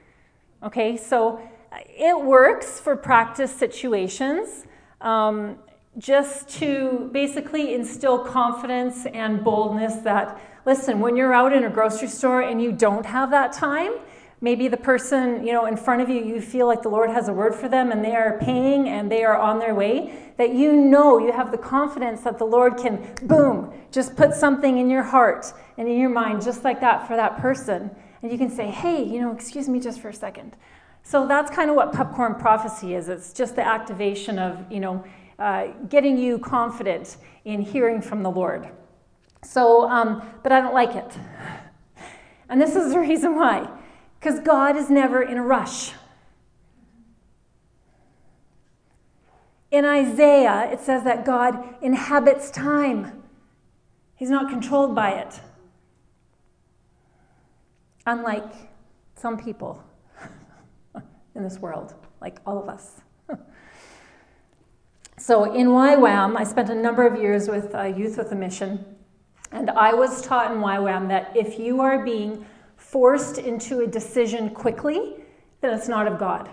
Okay, 0.63 0.97
so 0.97 1.41
uh, 1.73 1.79
it 1.89 2.21
works 2.21 2.79
for 2.79 2.95
practice 2.95 3.51
situations 3.51 4.65
um, 5.01 5.57
just 5.99 6.49
to 6.61 7.11
basically 7.13 7.75
instill 7.75 8.21
confidence 8.21 9.07
and 9.07 9.43
boldness 9.43 9.97
that, 10.05 10.41
listen, 10.65 11.01
when 11.01 11.17
you're 11.17 11.35
out 11.35 11.53
in 11.53 11.65
a 11.65 11.71
grocery 11.71 12.07
store 12.07 12.43
and 12.43 12.63
you 12.63 12.71
don't 12.71 13.07
have 13.07 13.33
that 13.33 13.53
time, 13.53 13.95
maybe 14.41 14.69
the 14.69 14.77
person 14.77 15.47
you 15.47 15.53
know 15.53 15.67
in 15.67 15.77
front 15.77 16.01
of 16.01 16.09
you 16.09 16.25
you 16.25 16.41
feel 16.41 16.67
like 16.67 16.83
the 16.83 16.89
lord 16.89 17.11
has 17.11 17.29
a 17.29 17.33
word 17.33 17.55
for 17.55 17.69
them 17.69 17.93
and 17.93 18.05
they 18.05 18.15
are 18.15 18.39
paying 18.39 18.89
and 18.89 19.11
they 19.11 19.23
are 19.23 19.37
on 19.37 19.59
their 19.59 19.75
way 19.75 20.33
that 20.39 20.55
you 20.55 20.73
know 20.73 21.19
you 21.19 21.33
have 21.33 21.51
the 21.51 21.59
confidence 21.59 22.23
that 22.23 22.39
the 22.39 22.45
lord 22.45 22.77
can 22.77 23.15
boom 23.23 23.73
just 23.91 24.17
put 24.17 24.35
something 24.35 24.79
in 24.79 24.89
your 24.89 25.03
heart 25.03 25.53
and 25.77 25.89
in 25.89 25.99
your 25.99 26.11
mind 26.11 26.43
just 26.43 26.63
like 26.63 26.81
that 26.81 27.07
for 27.07 27.17
that 27.17 27.39
person. 27.39 27.91
And 28.23 28.31
you 28.31 28.39
can 28.39 28.51
say 28.51 28.67
hey 28.67 29.03
you 29.03 29.21
know 29.21 29.33
excuse 29.33 29.69
me 29.69 29.81
just 29.81 30.01
for 30.01 30.09
a 30.09 30.15
second. 30.15 30.57
So 31.03 31.27
that's 31.27 31.51
kind 31.51 31.71
of 31.71 31.77
what 31.77 31.93
popcorn 31.93 32.35
prophecy 32.35 32.95
is. 32.95 33.09
It's 33.09 33.33
just 33.33 33.57
the 33.57 33.67
activation 33.67 34.39
of 34.39 34.71
you 34.71 34.81
know 34.81 35.05
uh, 35.39 35.69
getting 35.89 36.19
you 36.19 36.39
confident 36.39 37.17
in 37.45 37.63
hearing 37.63 38.03
from 38.03 38.23
the 38.23 38.31
lord. 38.31 38.69
So 39.43 39.89
um, 39.89 40.23
but 40.43 40.53
i 40.53 40.61
don't 40.61 40.75
like 40.75 40.95
it. 40.95 41.13
And 42.51 42.61
this 42.61 42.77
is 42.77 42.93
the 42.93 42.99
reason 42.99 43.37
why 43.37 43.69
because 44.21 44.39
God 44.41 44.77
is 44.77 44.91
never 44.91 45.23
in 45.23 45.39
a 45.39 45.43
rush. 45.43 45.93
In 49.71 49.85
Isaiah, 49.85 50.69
it 50.71 50.81
says 50.81 51.05
that 51.05 51.25
God 51.25 51.77
inhabits 51.81 52.51
time, 52.51 53.23
He's 54.15 54.29
not 54.29 54.51
controlled 54.51 54.95
by 54.95 55.13
it. 55.13 55.41
Unlike 58.05 58.53
some 59.15 59.39
people 59.39 59.83
in 61.35 61.43
this 61.43 61.59
world, 61.59 61.95
like 62.21 62.39
all 62.45 62.59
of 62.59 62.69
us. 62.69 63.01
so 65.19 65.55
in 65.55 65.69
YWAM, 65.69 66.37
I 66.37 66.45
spent 66.45 66.69
a 66.69 66.75
number 66.75 67.07
of 67.07 67.19
years 67.19 67.49
with 67.49 67.75
uh, 67.75 67.85
Youth 67.85 68.19
with 68.19 68.31
a 68.33 68.35
Mission, 68.35 68.85
and 69.53 69.71
I 69.71 69.95
was 69.95 70.21
taught 70.21 70.51
in 70.51 70.59
YWAM 70.59 71.09
that 71.09 71.35
if 71.35 71.59
you 71.59 71.81
are 71.81 72.05
being 72.05 72.45
forced 72.91 73.39
into 73.39 73.81
a 73.81 73.87
decision 73.87 74.51
quickly, 74.51 75.17
then 75.61 75.73
it's 75.73 75.89
not 75.89 76.07
of 76.07 76.19
God. 76.19 76.51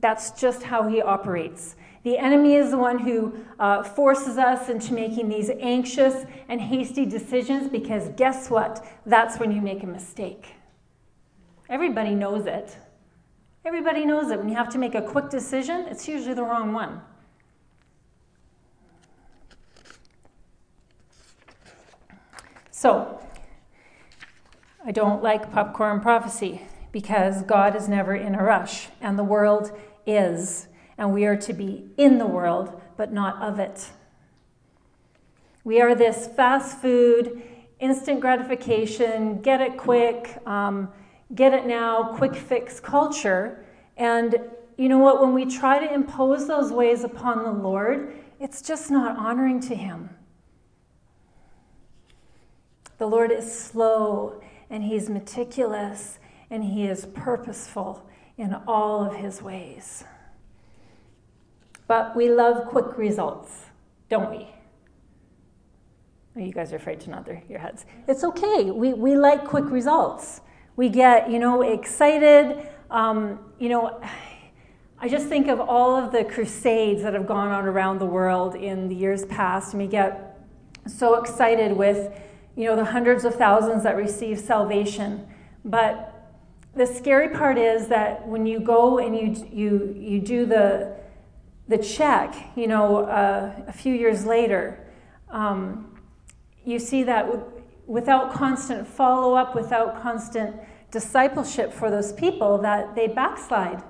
That's 0.00 0.40
just 0.40 0.62
how 0.62 0.86
he 0.88 1.00
operates. 1.00 1.76
The 2.04 2.18
enemy 2.18 2.54
is 2.54 2.72
the 2.72 2.78
one 2.78 2.98
who 2.98 3.34
uh, 3.58 3.82
forces 3.82 4.36
us 4.36 4.68
into 4.68 4.92
making 4.92 5.28
these 5.28 5.50
anxious 5.60 6.24
and 6.48 6.60
hasty 6.60 7.06
decisions 7.06 7.68
because 7.68 8.08
guess 8.16 8.50
what? 8.50 8.84
That's 9.06 9.38
when 9.38 9.52
you 9.52 9.60
make 9.60 9.82
a 9.82 9.86
mistake. 9.86 10.54
Everybody 11.68 12.14
knows 12.14 12.46
it. 12.46 12.76
Everybody 13.64 14.04
knows 14.04 14.30
it. 14.30 14.38
When 14.38 14.48
you 14.48 14.56
have 14.56 14.68
to 14.70 14.78
make 14.78 14.96
a 14.96 15.02
quick 15.02 15.30
decision, 15.30 15.86
it's 15.88 16.08
usually 16.08 16.34
the 16.34 16.42
wrong 16.42 16.72
one. 16.72 17.00
So, 22.70 23.20
I 24.84 24.90
don't 24.90 25.22
like 25.22 25.52
popcorn 25.52 26.00
prophecy 26.00 26.62
because 26.90 27.42
God 27.42 27.76
is 27.76 27.88
never 27.88 28.16
in 28.16 28.34
a 28.34 28.42
rush 28.42 28.88
and 29.00 29.16
the 29.16 29.24
world 29.24 29.70
is, 30.06 30.66
and 30.98 31.14
we 31.14 31.24
are 31.24 31.36
to 31.36 31.52
be 31.52 31.84
in 31.96 32.18
the 32.18 32.26
world 32.26 32.80
but 32.96 33.12
not 33.12 33.40
of 33.40 33.60
it. 33.60 33.90
We 35.62 35.80
are 35.80 35.94
this 35.94 36.26
fast 36.26 36.80
food, 36.80 37.42
instant 37.78 38.20
gratification, 38.20 39.40
get 39.40 39.60
it 39.60 39.76
quick, 39.76 40.36
um, 40.46 40.88
get 41.36 41.54
it 41.54 41.64
now, 41.64 42.16
quick 42.16 42.34
fix 42.34 42.80
culture. 42.80 43.64
And 43.96 44.34
you 44.76 44.88
know 44.88 44.98
what? 44.98 45.20
When 45.20 45.32
we 45.32 45.46
try 45.46 45.78
to 45.78 45.94
impose 45.94 46.48
those 46.48 46.72
ways 46.72 47.04
upon 47.04 47.44
the 47.44 47.52
Lord, 47.52 48.16
it's 48.40 48.60
just 48.60 48.90
not 48.90 49.16
honoring 49.16 49.60
to 49.60 49.76
Him. 49.76 50.10
The 52.98 53.06
Lord 53.06 53.30
is 53.30 53.52
slow 53.52 54.41
and 54.72 54.82
he's 54.82 55.08
meticulous 55.10 56.18
and 56.50 56.64
he 56.64 56.86
is 56.86 57.06
purposeful 57.14 58.04
in 58.38 58.56
all 58.66 59.04
of 59.04 59.14
his 59.14 59.42
ways. 59.42 60.02
But 61.86 62.16
we 62.16 62.30
love 62.30 62.66
quick 62.66 62.96
results, 62.96 63.66
don't 64.08 64.30
we? 64.30 64.48
You 66.34 66.52
guys 66.52 66.72
are 66.72 66.76
afraid 66.76 67.00
to 67.00 67.10
nod 67.10 67.26
their, 67.26 67.42
your 67.50 67.58
heads. 67.58 67.84
It's 68.08 68.24
okay. 68.24 68.70
We, 68.70 68.94
we 68.94 69.14
like 69.14 69.44
quick 69.44 69.66
results. 69.70 70.40
We 70.76 70.88
get, 70.88 71.30
you 71.30 71.38
know, 71.38 71.60
excited. 71.60 72.66
Um, 72.90 73.38
you 73.58 73.68
know, 73.68 74.00
I 74.98 75.08
just 75.08 75.26
think 75.26 75.48
of 75.48 75.60
all 75.60 75.94
of 75.94 76.12
the 76.12 76.24
crusades 76.24 77.02
that 77.02 77.12
have 77.12 77.26
gone 77.26 77.48
on 77.48 77.66
around 77.66 77.98
the 77.98 78.06
world 78.06 78.54
in 78.54 78.88
the 78.88 78.94
years 78.94 79.26
past, 79.26 79.74
and 79.74 79.82
we 79.82 79.88
get 79.88 80.38
so 80.86 81.20
excited 81.20 81.76
with, 81.76 82.10
you 82.56 82.64
know, 82.66 82.76
the 82.76 82.84
hundreds 82.84 83.24
of 83.24 83.34
thousands 83.34 83.82
that 83.82 83.96
receive 83.96 84.38
salvation. 84.38 85.26
But 85.64 86.08
the 86.74 86.86
scary 86.86 87.28
part 87.28 87.58
is 87.58 87.88
that 87.88 88.26
when 88.26 88.46
you 88.46 88.60
go 88.60 88.98
and 88.98 89.16
you 89.16 89.48
you 89.52 89.96
you 89.98 90.20
do 90.20 90.46
the 90.46 90.96
the 91.68 91.78
check, 91.78 92.34
you 92.56 92.66
know, 92.66 93.04
uh, 93.04 93.52
a 93.66 93.72
few 93.72 93.94
years 93.94 94.26
later, 94.26 94.86
um, 95.30 95.98
you 96.64 96.78
see 96.78 97.02
that 97.04 97.26
without 97.86 98.32
constant 98.32 98.86
follow 98.86 99.34
up, 99.34 99.54
without 99.54 100.00
constant 100.02 100.56
discipleship 100.90 101.72
for 101.72 101.90
those 101.90 102.12
people, 102.12 102.58
that 102.58 102.94
they 102.94 103.06
backslide. 103.08 103.82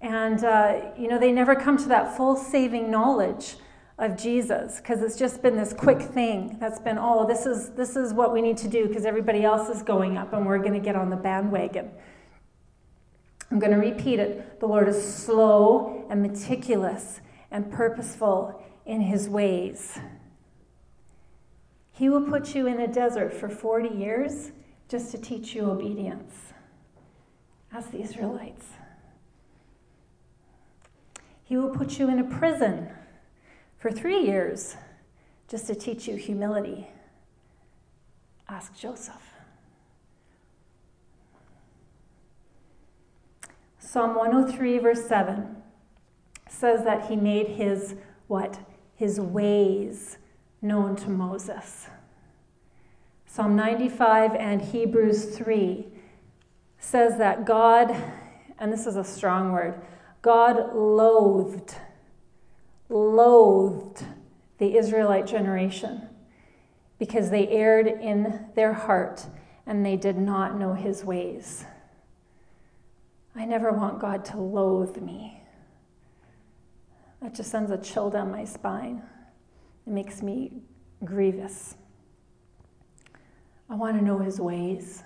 And, 0.00 0.44
uh, 0.44 0.80
you 0.96 1.08
know, 1.08 1.18
they 1.18 1.32
never 1.32 1.54
come 1.54 1.76
to 1.78 1.88
that 1.88 2.16
full 2.16 2.36
saving 2.36 2.90
knowledge 2.90 3.56
of 3.98 4.16
Jesus 4.16 4.76
because 4.76 5.02
it's 5.02 5.16
just 5.16 5.42
been 5.42 5.56
this 5.56 5.72
quick 5.72 6.00
thing 6.00 6.56
that's 6.60 6.78
been, 6.78 6.98
oh, 6.98 7.26
this 7.26 7.46
is, 7.46 7.70
this 7.70 7.96
is 7.96 8.12
what 8.12 8.32
we 8.32 8.40
need 8.40 8.56
to 8.58 8.68
do 8.68 8.86
because 8.86 9.04
everybody 9.04 9.44
else 9.44 9.68
is 9.68 9.82
going 9.82 10.16
up 10.16 10.32
and 10.32 10.46
we're 10.46 10.58
going 10.58 10.74
to 10.74 10.80
get 10.80 10.94
on 10.94 11.10
the 11.10 11.16
bandwagon. 11.16 11.90
I'm 13.50 13.58
going 13.58 13.72
to 13.72 13.78
repeat 13.78 14.20
it. 14.20 14.60
The 14.60 14.66
Lord 14.66 14.88
is 14.88 15.02
slow 15.02 16.06
and 16.10 16.22
meticulous 16.22 17.20
and 17.50 17.72
purposeful 17.72 18.62
in 18.86 19.00
his 19.00 19.28
ways. 19.28 19.98
He 21.92 22.08
will 22.08 22.22
put 22.22 22.54
you 22.54 22.66
in 22.68 22.78
a 22.78 22.86
desert 22.86 23.32
for 23.34 23.48
40 23.48 23.88
years 23.88 24.52
just 24.88 25.10
to 25.10 25.18
teach 25.18 25.54
you 25.54 25.68
obedience. 25.68 26.32
Ask 27.72 27.90
the 27.90 28.00
Israelites. 28.00 28.66
He 31.42 31.56
will 31.56 31.70
put 31.70 31.98
you 31.98 32.08
in 32.08 32.18
a 32.18 32.24
prison 32.24 32.90
for 33.78 33.90
three 33.90 34.20
years 34.20 34.76
just 35.48 35.66
to 35.68 35.74
teach 35.74 36.06
you 36.06 36.16
humility. 36.16 36.88
Ask 38.48 38.74
Joseph. 38.74 39.34
Psalm 43.78 44.14
103, 44.14 44.78
verse 44.78 45.06
7 45.06 45.56
says 46.48 46.84
that 46.84 47.08
he 47.08 47.16
made 47.16 47.48
his 47.48 47.94
what? 48.26 48.58
His 48.94 49.20
ways 49.20 50.18
known 50.60 50.96
to 50.96 51.08
Moses. 51.08 51.88
Psalm 53.26 53.54
95 53.56 54.34
and 54.34 54.60
Hebrews 54.60 55.36
3 55.36 55.86
says 56.78 57.16
that 57.18 57.44
God, 57.44 57.94
and 58.58 58.72
this 58.72 58.86
is 58.86 58.96
a 58.96 59.04
strong 59.04 59.52
word, 59.52 59.80
God 60.20 60.74
loathed, 60.74 61.74
loathed 62.88 64.04
the 64.58 64.76
Israelite 64.76 65.26
generation 65.26 66.08
because 66.98 67.30
they 67.30 67.48
erred 67.48 67.86
in 67.86 68.46
their 68.54 68.72
heart 68.72 69.26
and 69.66 69.84
they 69.84 69.96
did 69.96 70.18
not 70.18 70.58
know 70.58 70.74
his 70.74 71.04
ways. 71.04 71.64
I 73.36 73.44
never 73.44 73.70
want 73.70 74.00
God 74.00 74.24
to 74.26 74.38
loathe 74.38 74.96
me. 74.96 75.40
That 77.22 77.34
just 77.34 77.50
sends 77.50 77.70
a 77.70 77.78
chill 77.78 78.10
down 78.10 78.30
my 78.30 78.44
spine. 78.44 79.02
It 79.86 79.92
makes 79.92 80.22
me 80.22 80.52
grievous. 81.04 81.76
I 83.70 83.74
want 83.74 83.98
to 83.98 84.04
know 84.04 84.18
his 84.18 84.40
ways. 84.40 85.02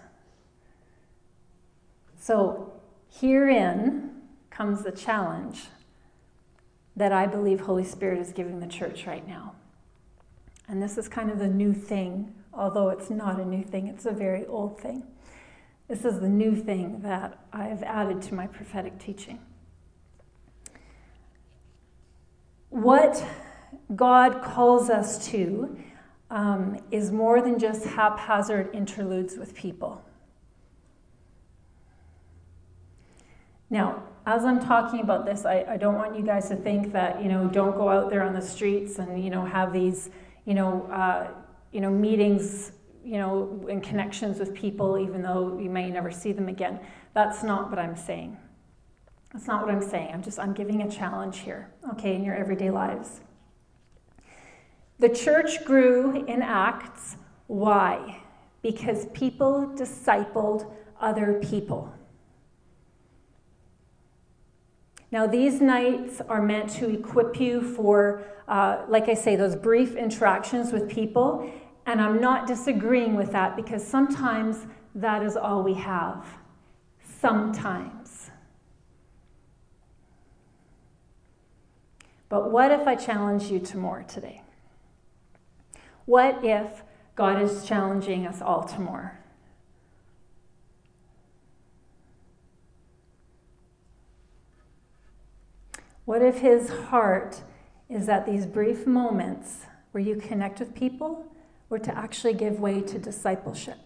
So, 2.19 2.73
herein 3.11 4.23
comes 4.51 4.83
the 4.85 4.93
challenge 4.93 5.65
that 6.97 7.13
I 7.13 7.27
believe 7.27 7.61
Holy 7.61 7.85
Spirit 7.85 8.19
is 8.19 8.33
giving 8.33 8.61
the 8.61 8.67
church 8.67 9.07
right 9.07 9.27
now. 9.27 9.55
And 10.69 10.83
this 10.83 10.99
is 10.99 11.09
kind 11.09 11.31
of 11.31 11.39
the 11.39 11.49
new 11.49 11.73
thing, 11.73 12.35
although 12.53 12.89
it's 12.91 13.11
not 13.11 13.41
a 13.41 13.45
new 13.45 13.63
thing, 13.63 13.89
it's 13.89 14.07
a 14.07 14.13
very 14.13 14.47
old 14.47 14.81
thing. 14.81 15.05
This 15.89 16.05
is 16.05 16.21
the 16.21 16.29
new 16.29 16.55
thing 16.55 17.01
that 17.03 17.39
I've 17.53 17.83
added 17.83 18.23
to 18.23 18.35
my 18.35 18.47
prophetic 18.47 18.99
teaching. 18.99 19.41
What 22.71 23.23
God 23.95 24.43
calls 24.43 24.89
us 24.89 25.29
to 25.29 25.79
um, 26.31 26.79
is 26.91 27.13
more 27.13 27.43
than 27.43 27.59
just 27.59 27.85
haphazard 27.85 28.71
interludes 28.73 29.37
with 29.37 29.55
people. 29.55 30.03
Now, 33.69 34.03
as 34.27 34.45
I'm 34.45 34.61
talking 34.61 35.01
about 35.01 35.27
this, 35.27 35.45
I, 35.45 35.65
I, 35.69 35.77
don't 35.77 35.97
want 35.97 36.17
you 36.17 36.23
guys 36.25 36.49
to 36.49 36.57
think 36.57 36.93
that, 36.93 37.21
you 37.23 37.29
know, 37.29 37.49
don't 37.49 37.77
go 37.77 37.89
out 37.89 38.09
there 38.09 38.23
on 38.23 38.33
the 38.33 38.43
streets 38.43 38.99
and, 38.99 39.23
you 39.23 39.31
know, 39.31 39.45
have 39.45 39.73
these, 39.73 40.11
you 40.45 40.55
know, 40.55 40.87
uh, 40.93 41.29
you 41.73 41.81
know, 41.81 41.91
meetings, 41.91 42.73
you 43.05 43.19
know, 43.19 43.67
and 43.69 43.83
connections 43.83 44.39
with 44.39 44.55
people, 44.55 44.97
even 44.97 45.23
though 45.23 45.59
you 45.59 45.69
may 45.69 45.91
never 45.91 46.11
see 46.13 46.33
them 46.33 46.49
again. 46.49 46.79
That's 47.15 47.43
not 47.43 47.69
what 47.69 47.81
I'm 47.81 47.97
saying. 47.97 48.37
That's 49.33 49.47
not 49.47 49.67
what 49.67 49.75
I'm 49.75 49.83
saying. 49.83 50.11
I'm 50.13 50.23
just, 50.23 50.39
I'm 50.39 50.53
giving 50.53 50.83
a 50.83 50.91
challenge 50.91 51.39
here, 51.39 51.71
okay, 51.93 52.15
in 52.15 52.23
your 52.23 52.37
everyday 52.37 52.71
lives. 52.71 53.21
The 55.01 55.09
church 55.09 55.65
grew 55.65 56.25
in 56.27 56.43
Acts. 56.43 57.17
Why? 57.49 58.23
Because 58.63 59.07
people 59.07 59.73
discipled 59.75 60.71
other 61.01 61.41
people. 61.43 61.93
Now, 65.13 65.27
these 65.27 65.61
nights 65.61 66.23
are 66.27 66.41
meant 66.41 66.71
to 66.71 66.89
equip 66.89 67.39
you 67.39 67.61
for, 67.61 68.25
uh, 68.49 68.87
like 68.89 69.11
I 69.11 69.15
say, 69.15 69.37
those 69.37 69.55
brief 69.55 69.95
interactions 69.95 70.73
with 70.73 70.89
people. 70.89 71.53
And 71.85 72.01
I'm 72.01 72.19
not 72.19 72.47
disagreeing 72.47 73.15
with 73.15 73.31
that 73.33 73.55
because 73.55 73.87
sometimes 73.87 74.67
that 74.95 75.23
is 75.23 75.37
all 75.37 75.63
we 75.63 75.75
have. 75.75 76.27
Sometimes. 77.05 78.31
But 82.31 82.51
what 82.51 82.71
if 82.71 82.87
I 82.87 82.95
challenge 82.95 83.45
you 83.51 83.59
to 83.59 83.77
more 83.77 84.05
today? 84.05 84.41
What 86.07 86.43
if 86.43 86.83
God 87.17 87.43
is 87.43 87.67
challenging 87.67 88.27
us 88.27 88.41
all 88.41 88.65
to 88.65 88.81
more? 88.81 89.22
What 96.05 96.23
if 96.23 96.39
his 96.39 96.69
heart 96.69 97.43
is 97.89 98.07
that 98.07 98.27
these 98.27 98.47
brief 98.47 98.87
moments 98.87 99.67
where 99.93 100.03
you 100.03 100.17
connect 100.17 100.59
with 100.59 100.75
people 100.75 101.27
were 101.69 101.79
to 101.79 101.97
actually 101.97 102.35
give 102.35 102.59
way 102.59 102.81
to 102.81 102.99
discipleship? 102.99 103.79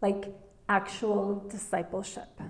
Like 0.00 0.34
actual 0.68 1.46
discipleship. 1.48 2.40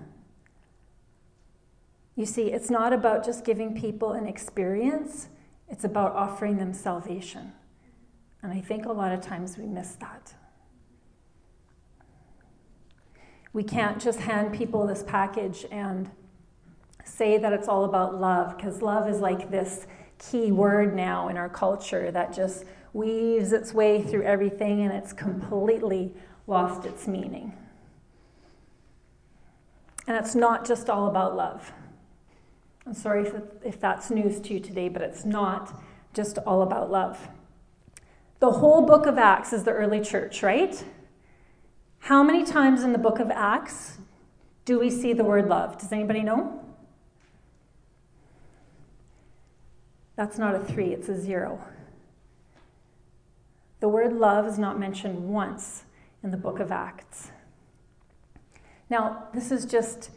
You 2.15 2.25
see, 2.25 2.51
it's 2.51 2.69
not 2.69 2.93
about 2.93 3.25
just 3.25 3.43
giving 3.43 3.79
people 3.79 4.13
an 4.13 4.25
experience, 4.25 5.27
it's 5.67 5.83
about 5.83 6.13
offering 6.13 6.57
them 6.57 6.73
salvation. 6.73 7.51
And 8.41 8.53
I 8.53 8.61
think 8.61 8.85
a 8.85 8.91
lot 8.91 9.11
of 9.11 9.21
times 9.21 9.57
we 9.57 9.65
miss 9.65 9.95
that. 9.95 10.33
We 13.51 13.63
can't 13.63 14.01
just 14.01 14.19
hand 14.19 14.53
people 14.53 14.85
this 14.87 15.03
package 15.03 15.65
and 15.71 16.09
say 17.05 17.37
that 17.37 17.53
it's 17.53 17.67
all 17.67 17.85
about 17.85 18.19
love, 18.19 18.57
because 18.57 18.81
love 18.81 19.07
is 19.07 19.19
like 19.19 19.49
this 19.49 19.87
key 20.17 20.51
word 20.51 20.95
now 20.95 21.29
in 21.29 21.37
our 21.37 21.49
culture 21.49 22.11
that 22.11 22.33
just 22.33 22.65
weaves 22.93 23.53
its 23.53 23.73
way 23.73 24.01
through 24.01 24.23
everything 24.23 24.81
and 24.81 24.91
it's 24.91 25.13
completely 25.13 26.13
lost 26.47 26.85
its 26.85 27.07
meaning. 27.07 27.53
And 30.07 30.17
it's 30.17 30.35
not 30.35 30.65
just 30.65 30.89
all 30.89 31.07
about 31.07 31.35
love. 31.35 31.71
I'm 32.85 32.93
sorry 32.93 33.27
if, 33.27 33.33
if 33.63 33.79
that's 33.79 34.09
news 34.09 34.39
to 34.41 34.53
you 34.53 34.59
today, 34.59 34.89
but 34.89 35.01
it's 35.01 35.25
not 35.25 35.81
just 36.13 36.37
all 36.39 36.61
about 36.61 36.91
love. 36.91 37.29
The 38.39 38.51
whole 38.51 38.85
book 38.85 39.05
of 39.07 39.17
Acts 39.17 39.53
is 39.53 39.63
the 39.63 39.71
early 39.71 40.01
church, 40.01 40.43
right? 40.43 40.83
How 41.99 42.21
many 42.21 42.43
times 42.45 42.83
in 42.83 42.93
the 42.93 42.99
book 42.99 43.19
of 43.19 43.31
Acts 43.31 43.97
do 44.65 44.79
we 44.79 44.91
see 44.91 45.13
the 45.13 45.23
word 45.23 45.47
love? 45.47 45.79
Does 45.79 45.91
anybody 45.91 46.21
know? 46.21 46.64
That's 50.15 50.37
not 50.37 50.55
a 50.55 50.59
three, 50.59 50.93
it's 50.93 51.09
a 51.09 51.19
zero. 51.19 51.59
The 53.79 53.89
word 53.89 54.13
love 54.13 54.47
is 54.47 54.57
not 54.57 54.79
mentioned 54.79 55.29
once 55.29 55.83
in 56.23 56.31
the 56.31 56.37
book 56.37 56.59
of 56.59 56.71
Acts. 56.71 57.31
Now, 58.89 59.27
this 59.33 59.51
is 59.51 59.65
just 59.65 60.11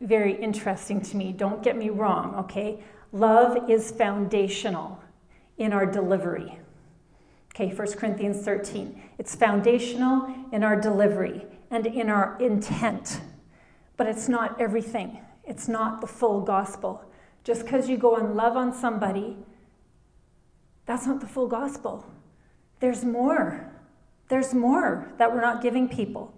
very 0.00 0.34
interesting 0.34 1.00
to 1.00 1.16
me. 1.16 1.32
Don't 1.32 1.62
get 1.62 1.76
me 1.76 1.90
wrong, 1.90 2.34
okay? 2.36 2.82
Love 3.12 3.68
is 3.70 3.90
foundational 3.90 5.02
in 5.58 5.72
our 5.72 5.86
delivery. 5.86 6.58
Okay, 7.54 7.74
1 7.74 7.92
Corinthians 7.92 8.44
13. 8.44 9.02
It's 9.18 9.34
foundational 9.34 10.32
in 10.52 10.62
our 10.62 10.80
delivery 10.80 11.44
and 11.70 11.86
in 11.86 12.08
our 12.08 12.36
intent, 12.40 13.20
but 13.96 14.06
it's 14.06 14.28
not 14.28 14.60
everything. 14.60 15.20
It's 15.44 15.68
not 15.68 16.00
the 16.00 16.06
full 16.06 16.40
gospel. 16.40 17.04
Just 17.44 17.64
because 17.64 17.88
you 17.88 17.96
go 17.96 18.16
and 18.16 18.36
love 18.36 18.56
on 18.56 18.72
somebody, 18.72 19.36
that's 20.86 21.06
not 21.06 21.20
the 21.20 21.26
full 21.26 21.46
gospel. 21.46 22.04
There's 22.80 23.04
more. 23.04 23.70
There's 24.28 24.54
more 24.54 25.12
that 25.18 25.32
we're 25.32 25.40
not 25.40 25.62
giving 25.62 25.88
people. 25.88 26.34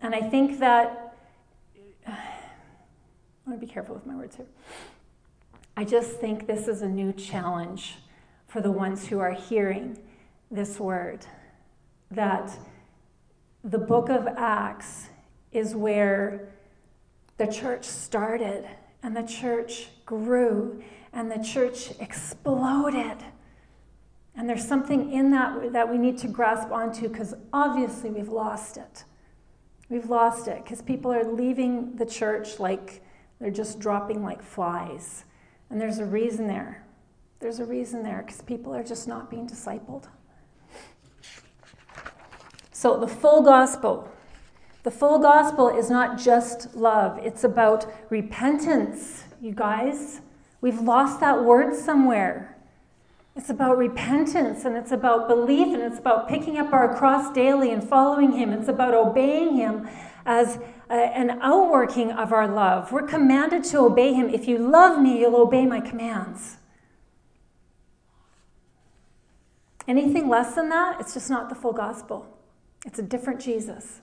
And 0.00 0.14
I 0.14 0.20
think 0.20 0.58
that, 0.60 1.16
I 2.06 2.12
want 3.46 3.60
to 3.60 3.66
be 3.66 3.72
careful 3.72 3.94
with 3.94 4.06
my 4.06 4.16
words 4.16 4.36
here. 4.36 4.46
I 5.76 5.84
just 5.84 6.12
think 6.12 6.46
this 6.46 6.68
is 6.68 6.82
a 6.82 6.88
new 6.88 7.12
challenge 7.12 7.96
for 8.46 8.60
the 8.60 8.70
ones 8.70 9.08
who 9.08 9.18
are 9.18 9.32
hearing 9.32 9.98
this 10.50 10.78
word 10.78 11.26
that 12.10 12.56
the 13.64 13.78
book 13.78 14.08
of 14.08 14.28
Acts 14.36 15.08
is 15.50 15.74
where 15.74 16.52
the 17.38 17.46
church 17.46 17.84
started 17.84 18.68
and 19.02 19.16
the 19.16 19.22
church 19.22 19.88
grew 20.06 20.82
and 21.12 21.30
the 21.30 21.42
church 21.42 21.92
exploded. 22.00 23.24
And 24.36 24.48
there's 24.48 24.66
something 24.66 25.12
in 25.12 25.30
that 25.30 25.72
that 25.72 25.88
we 25.88 25.96
need 25.96 26.18
to 26.18 26.28
grasp 26.28 26.70
onto 26.72 27.08
because 27.08 27.34
obviously 27.52 28.10
we've 28.10 28.28
lost 28.28 28.76
it. 28.76 29.04
We've 29.88 30.10
lost 30.10 30.48
it 30.48 30.64
because 30.64 30.82
people 30.82 31.12
are 31.12 31.24
leaving 31.24 31.94
the 31.96 32.06
church 32.06 32.58
like 32.58 33.02
they're 33.40 33.50
just 33.50 33.78
dropping 33.78 34.22
like 34.22 34.42
flies. 34.42 35.24
And 35.70 35.80
there's 35.80 35.98
a 35.98 36.04
reason 36.04 36.46
there. 36.46 36.84
There's 37.40 37.60
a 37.60 37.64
reason 37.64 38.02
there 38.02 38.22
because 38.26 38.40
people 38.42 38.74
are 38.74 38.82
just 38.82 39.06
not 39.06 39.30
being 39.30 39.46
discipled. 39.46 40.06
So, 42.72 42.98
the 42.98 43.08
full 43.08 43.40
gospel, 43.40 44.10
the 44.84 44.90
full 44.90 45.18
gospel 45.18 45.68
is 45.68 45.90
not 45.90 46.18
just 46.18 46.74
love, 46.76 47.18
it's 47.22 47.42
about 47.42 47.86
repentance, 48.10 49.24
you 49.40 49.52
guys. 49.52 50.20
We've 50.60 50.80
lost 50.80 51.20
that 51.20 51.42
word 51.42 51.74
somewhere. 51.74 52.56
It's 53.34 53.50
about 53.50 53.78
repentance 53.78 54.64
and 54.64 54.76
it's 54.76 54.92
about 54.92 55.26
belief 55.26 55.68
and 55.74 55.82
it's 55.82 55.98
about 55.98 56.28
picking 56.28 56.58
up 56.58 56.72
our 56.72 56.96
cross 56.96 57.32
daily 57.32 57.70
and 57.70 57.82
following 57.82 58.32
Him. 58.32 58.52
It's 58.52 58.68
about 58.68 58.94
obeying 58.94 59.56
Him 59.56 59.88
as 60.24 60.58
a, 60.88 60.94
an 60.94 61.38
outworking 61.42 62.12
of 62.12 62.32
our 62.32 62.46
love. 62.46 62.92
We're 62.92 63.06
commanded 63.06 63.64
to 63.64 63.78
obey 63.78 64.12
Him. 64.12 64.28
If 64.28 64.46
you 64.46 64.58
love 64.58 65.00
me, 65.00 65.18
you'll 65.20 65.36
obey 65.36 65.66
my 65.66 65.80
commands. 65.80 66.58
Anything 69.88 70.28
less 70.28 70.54
than 70.54 70.68
that, 70.68 71.00
it's 71.00 71.14
just 71.14 71.28
not 71.28 71.48
the 71.48 71.54
full 71.54 71.72
gospel. 71.72 72.26
It's 72.86 72.98
a 72.98 73.02
different 73.02 73.40
Jesus. 73.40 74.00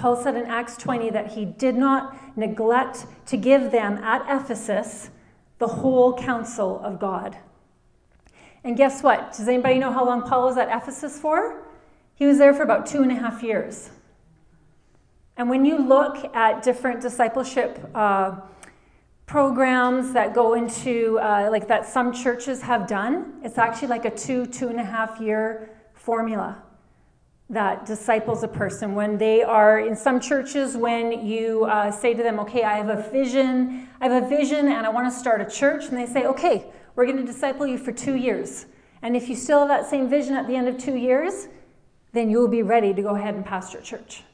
Paul 0.00 0.16
said 0.16 0.34
in 0.34 0.46
Acts 0.46 0.78
20 0.78 1.10
that 1.10 1.32
he 1.32 1.44
did 1.44 1.76
not 1.76 2.16
neglect 2.34 3.04
to 3.26 3.36
give 3.36 3.70
them 3.70 3.98
at 3.98 4.22
Ephesus 4.34 5.10
the 5.58 5.66
whole 5.66 6.16
counsel 6.16 6.80
of 6.82 6.98
God. 6.98 7.36
And 8.64 8.78
guess 8.78 9.02
what? 9.02 9.34
Does 9.36 9.46
anybody 9.46 9.78
know 9.78 9.92
how 9.92 10.06
long 10.06 10.22
Paul 10.22 10.46
was 10.46 10.56
at 10.56 10.74
Ephesus 10.74 11.18
for? 11.20 11.64
He 12.14 12.24
was 12.24 12.38
there 12.38 12.54
for 12.54 12.62
about 12.62 12.86
two 12.86 13.02
and 13.02 13.12
a 13.12 13.14
half 13.14 13.42
years. 13.42 13.90
And 15.36 15.50
when 15.50 15.66
you 15.66 15.76
look 15.76 16.34
at 16.34 16.62
different 16.62 17.02
discipleship 17.02 17.78
uh, 17.94 18.40
programs 19.26 20.14
that 20.14 20.32
go 20.32 20.54
into, 20.54 21.18
uh, 21.18 21.48
like 21.50 21.68
that 21.68 21.86
some 21.86 22.14
churches 22.14 22.62
have 22.62 22.86
done, 22.86 23.34
it's 23.44 23.58
actually 23.58 23.88
like 23.88 24.06
a 24.06 24.10
two, 24.10 24.46
two 24.46 24.68
and 24.68 24.80
a 24.80 24.84
half 24.84 25.20
year 25.20 25.68
formula 25.92 26.62
that 27.50 27.84
disciples 27.84 28.42
a 28.44 28.48
person 28.48 28.94
when 28.94 29.18
they 29.18 29.42
are 29.42 29.80
in 29.80 29.94
some 29.96 30.20
churches 30.20 30.76
when 30.76 31.26
you 31.26 31.64
uh, 31.64 31.90
say 31.90 32.14
to 32.14 32.22
them 32.22 32.38
okay 32.38 32.62
i 32.62 32.76
have 32.76 32.88
a 32.88 33.10
vision 33.10 33.88
i 34.00 34.08
have 34.08 34.22
a 34.22 34.28
vision 34.28 34.68
and 34.68 34.86
i 34.86 34.88
want 34.88 35.12
to 35.12 35.18
start 35.18 35.40
a 35.40 35.50
church 35.50 35.86
and 35.86 35.98
they 35.98 36.06
say 36.06 36.24
okay 36.24 36.70
we're 36.94 37.06
going 37.06 37.16
to 37.16 37.24
disciple 37.24 37.66
you 37.66 37.78
for 37.78 37.92
two 37.92 38.14
years. 38.14 38.66
And 39.02 39.16
if 39.16 39.28
you 39.28 39.34
still 39.34 39.60
have 39.60 39.68
that 39.68 39.88
same 39.88 40.08
vision 40.08 40.34
at 40.34 40.46
the 40.46 40.54
end 40.54 40.68
of 40.68 40.78
two 40.78 40.96
years 40.96 41.48
then 42.12 42.28
you'll 42.28 42.48
be 42.48 42.62
ready 42.62 42.92
to 42.92 43.02
go 43.02 43.14
ahead 43.14 43.34
and 43.34 43.46
pastor 43.46 43.80
church. 43.80 44.24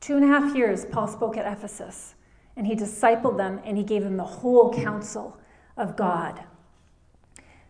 Two 0.00 0.16
and 0.16 0.24
a 0.24 0.26
half 0.26 0.56
years 0.56 0.84
paul 0.84 1.06
spoke 1.06 1.36
at 1.36 1.50
ephesus 1.50 2.14
and 2.56 2.66
he 2.66 2.74
discipled 2.74 3.36
them 3.36 3.60
and 3.64 3.78
he 3.78 3.84
gave 3.84 4.02
them 4.02 4.16
the 4.16 4.24
whole 4.24 4.72
counsel 4.74 5.38
of 5.76 5.96
god. 5.96 6.44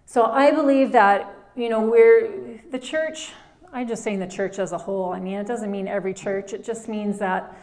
So 0.07 0.25
i 0.25 0.51
believe 0.51 0.93
that 0.93 1.35
you 1.55 1.69
know 1.69 1.83
we're 1.83 2.61
the 2.71 2.79
church 2.79 3.33
I'm 3.73 3.87
just 3.87 4.03
saying 4.03 4.19
the 4.19 4.27
church 4.27 4.59
as 4.59 4.73
a 4.73 4.79
whole. 4.79 5.13
I 5.13 5.21
mean, 5.21 5.35
it 5.35 5.47
doesn't 5.47 5.71
mean 5.71 5.87
every 5.87 6.15
church. 6.15 6.53
It 6.53 6.65
just 6.65 6.89
means 6.89 7.19
that 7.19 7.57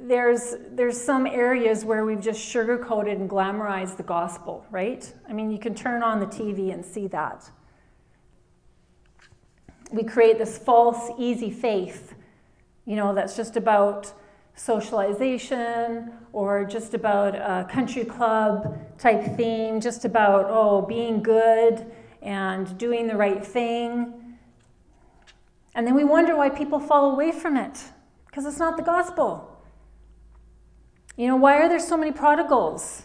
there's 0.00 0.54
there's 0.70 1.00
some 1.00 1.26
areas 1.26 1.84
where 1.84 2.04
we've 2.04 2.20
just 2.20 2.40
sugarcoated 2.40 3.16
and 3.16 3.28
glamorized 3.28 3.96
the 3.96 4.04
gospel, 4.04 4.64
right? 4.70 5.12
I 5.28 5.32
mean, 5.32 5.50
you 5.50 5.58
can 5.58 5.74
turn 5.74 6.02
on 6.02 6.20
the 6.20 6.26
TV 6.26 6.72
and 6.72 6.84
see 6.84 7.08
that. 7.08 7.50
We 9.90 10.04
create 10.04 10.38
this 10.38 10.58
false, 10.58 11.10
easy 11.18 11.50
faith, 11.50 12.14
you 12.84 12.94
know, 12.94 13.14
that's 13.14 13.36
just 13.36 13.56
about 13.56 14.12
socialization 14.54 16.12
or 16.32 16.64
just 16.64 16.94
about 16.94 17.34
a 17.34 17.66
country 17.70 18.04
club 18.04 18.78
type 18.98 19.36
theme, 19.36 19.80
just 19.80 20.04
about, 20.04 20.46
oh, 20.48 20.82
being 20.82 21.22
good 21.22 21.86
and 22.22 22.76
doing 22.76 23.06
the 23.06 23.16
right 23.16 23.44
thing. 23.44 24.27
And 25.78 25.86
then 25.86 25.94
we 25.94 26.02
wonder 26.02 26.34
why 26.34 26.48
people 26.50 26.80
fall 26.80 27.12
away 27.12 27.30
from 27.30 27.56
it 27.56 27.78
because 28.26 28.44
it's 28.44 28.58
not 28.58 28.76
the 28.76 28.82
gospel. 28.82 29.62
You 31.16 31.28
know, 31.28 31.36
why 31.36 31.54
are 31.60 31.68
there 31.68 31.78
so 31.78 31.96
many 31.96 32.10
prodigals? 32.10 33.04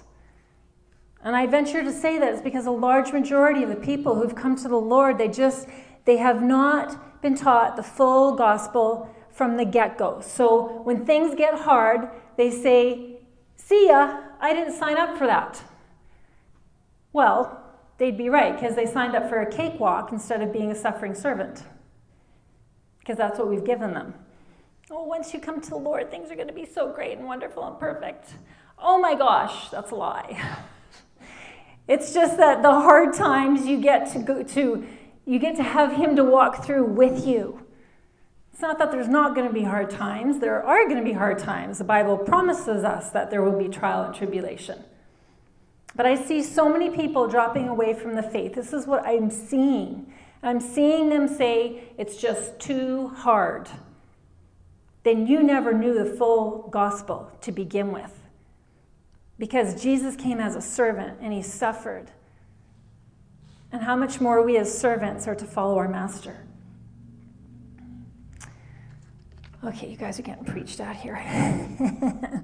And 1.23 1.35
I 1.35 1.45
venture 1.45 1.83
to 1.83 1.91
say 1.91 2.17
that 2.17 2.33
it's 2.33 2.41
because 2.41 2.65
a 2.65 2.71
large 2.71 3.13
majority 3.13 3.61
of 3.61 3.69
the 3.69 3.75
people 3.75 4.15
who've 4.15 4.33
come 4.33 4.55
to 4.55 4.67
the 4.67 4.75
Lord, 4.75 5.19
they 5.19 5.27
just 5.27 5.67
they 6.05 6.17
have 6.17 6.41
not 6.41 7.21
been 7.21 7.35
taught 7.35 7.75
the 7.75 7.83
full 7.83 8.35
gospel 8.35 9.07
from 9.29 9.55
the 9.55 9.65
get-go. 9.65 10.21
So 10.21 10.81
when 10.81 11.05
things 11.05 11.35
get 11.35 11.53
hard, 11.53 12.09
they 12.37 12.49
say, 12.49 13.19
"See 13.55 13.85
ya, 13.89 14.19
I 14.41 14.51
didn't 14.55 14.73
sign 14.73 14.97
up 14.97 15.15
for 15.15 15.27
that." 15.27 15.61
Well, 17.13 17.61
they'd 17.99 18.17
be 18.17 18.29
right 18.29 18.59
because 18.59 18.75
they 18.75 18.87
signed 18.87 19.15
up 19.15 19.29
for 19.29 19.41
a 19.41 19.51
cakewalk 19.51 20.11
instead 20.11 20.41
of 20.41 20.51
being 20.51 20.71
a 20.71 20.75
suffering 20.75 21.13
servant 21.13 21.65
because 23.03 23.17
that's 23.17 23.37
what 23.37 23.49
we've 23.49 23.65
given 23.65 23.93
them. 23.93 24.13
Oh, 24.89 25.03
once 25.03 25.33
you 25.33 25.39
come 25.39 25.59
to 25.59 25.69
the 25.69 25.75
Lord, 25.77 26.09
things 26.09 26.31
are 26.31 26.35
going 26.35 26.47
to 26.47 26.53
be 26.53 26.65
so 26.65 26.91
great 26.91 27.17
and 27.17 27.27
wonderful 27.27 27.67
and 27.67 27.77
perfect. 27.77 28.29
Oh 28.79 28.97
my 28.97 29.13
gosh, 29.15 29.69
that's 29.69 29.91
a 29.91 29.95
lie. 29.95 30.41
it's 31.87 32.13
just 32.13 32.37
that 32.37 32.61
the 32.61 32.71
hard 32.71 33.13
times 33.13 33.65
you 33.65 33.81
get 33.81 34.11
to 34.13 34.19
go 34.19 34.43
to, 34.43 34.85
you 35.25 35.39
get 35.39 35.57
to 35.57 35.63
have 35.63 35.93
Him 35.93 36.15
to 36.15 36.23
walk 36.23 36.63
through 36.63 36.85
with 36.85 37.25
you. 37.27 37.65
It's 38.53 38.61
not 38.61 38.77
that 38.79 38.91
there's 38.91 39.07
not 39.09 39.35
going 39.35 39.47
to 39.47 39.53
be 39.53 39.63
hard 39.63 39.89
times. 39.89 40.39
There 40.39 40.63
are 40.63 40.85
going 40.85 40.97
to 40.97 41.03
be 41.03 41.13
hard 41.13 41.39
times. 41.39 41.79
The 41.79 41.83
Bible 41.83 42.17
promises 42.17 42.83
us 42.83 43.09
that 43.09 43.31
there 43.31 43.41
will 43.41 43.57
be 43.57 43.67
trial 43.67 44.03
and 44.03 44.15
tribulation. 44.15 44.83
But 45.95 46.05
I 46.05 46.15
see 46.15 46.41
so 46.41 46.69
many 46.69 46.89
people 46.89 47.27
dropping 47.27 47.67
away 47.67 47.93
from 47.93 48.15
the 48.15 48.23
faith. 48.23 48.53
This 48.53 48.71
is 48.71 48.87
what 48.87 49.05
I'm 49.05 49.29
seeing. 49.29 50.13
I'm 50.43 50.59
seeing 50.59 51.09
them 51.09 51.27
say 51.27 51.83
it's 51.97 52.17
just 52.17 52.59
too 52.59 53.07
hard. 53.07 53.69
Then 55.03 55.25
you 55.25 55.41
never 55.41 55.73
knew 55.73 55.93
the 55.93 56.17
full 56.17 56.67
gospel 56.69 57.31
to 57.41 57.51
begin 57.51 57.91
with. 57.91 58.19
Because 59.39 59.81
Jesus 59.81 60.15
came 60.15 60.39
as 60.39 60.55
a 60.55 60.61
servant 60.61 61.19
and 61.21 61.33
he 61.33 61.41
suffered. 61.41 62.11
And 63.71 63.81
how 63.81 63.95
much 63.95 64.21
more 64.21 64.43
we 64.43 64.57
as 64.57 64.77
servants 64.77 65.27
are 65.27 65.35
to 65.35 65.45
follow 65.45 65.77
our 65.77 65.87
master. 65.87 66.37
Okay, 69.63 69.89
you 69.89 69.95
guys 69.95 70.19
are 70.19 70.23
getting 70.23 70.43
preached 70.43 70.81
out 70.81 70.95
here. 70.95 71.15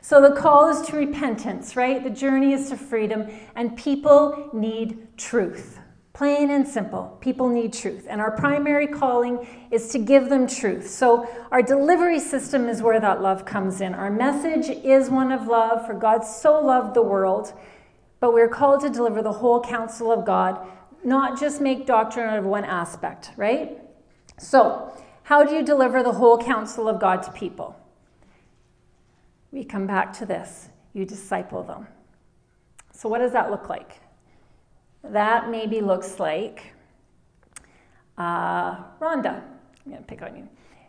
so 0.00 0.22
the 0.26 0.34
call 0.34 0.70
is 0.70 0.86
to 0.88 0.96
repentance, 0.96 1.76
right? 1.76 2.02
The 2.02 2.10
journey 2.10 2.54
is 2.54 2.70
to 2.70 2.78
freedom, 2.78 3.30
and 3.54 3.76
people 3.76 4.48
need 4.54 5.18
truth. 5.18 5.78
Plain 6.12 6.50
and 6.50 6.68
simple. 6.68 7.16
People 7.20 7.48
need 7.48 7.72
truth. 7.72 8.06
And 8.08 8.20
our 8.20 8.30
primary 8.30 8.86
calling 8.86 9.46
is 9.70 9.88
to 9.88 9.98
give 9.98 10.28
them 10.28 10.46
truth. 10.46 10.90
So, 10.90 11.26
our 11.50 11.62
delivery 11.62 12.20
system 12.20 12.68
is 12.68 12.82
where 12.82 13.00
that 13.00 13.22
love 13.22 13.46
comes 13.46 13.80
in. 13.80 13.94
Our 13.94 14.10
message 14.10 14.68
is 14.84 15.08
one 15.08 15.32
of 15.32 15.46
love, 15.46 15.86
for 15.86 15.94
God 15.94 16.20
so 16.20 16.60
loved 16.60 16.94
the 16.94 17.02
world. 17.02 17.54
But 18.20 18.34
we're 18.34 18.48
called 18.48 18.82
to 18.82 18.90
deliver 18.90 19.22
the 19.22 19.32
whole 19.32 19.62
counsel 19.62 20.12
of 20.12 20.26
God, 20.26 20.66
not 21.02 21.40
just 21.40 21.62
make 21.62 21.86
doctrine 21.86 22.28
out 22.28 22.38
of 22.38 22.44
one 22.44 22.64
aspect, 22.64 23.30
right? 23.36 23.78
So, 24.38 24.92
how 25.24 25.44
do 25.44 25.54
you 25.54 25.62
deliver 25.62 26.02
the 26.02 26.12
whole 26.12 26.36
counsel 26.36 26.88
of 26.88 27.00
God 27.00 27.22
to 27.22 27.32
people? 27.32 27.74
We 29.50 29.64
come 29.64 29.86
back 29.86 30.12
to 30.18 30.26
this 30.26 30.68
you 30.92 31.06
disciple 31.06 31.62
them. 31.62 31.86
So, 32.92 33.08
what 33.08 33.18
does 33.18 33.32
that 33.32 33.50
look 33.50 33.68
like? 33.68 34.01
That 35.04 35.50
maybe 35.50 35.80
looks 35.80 36.18
like 36.18 36.72
uh, 38.18 38.76
Rhonda. 39.00 39.42
I'm 39.86 39.92
to 39.96 40.02
pick 40.02 40.22
on 40.22 40.36
you. 40.36 40.48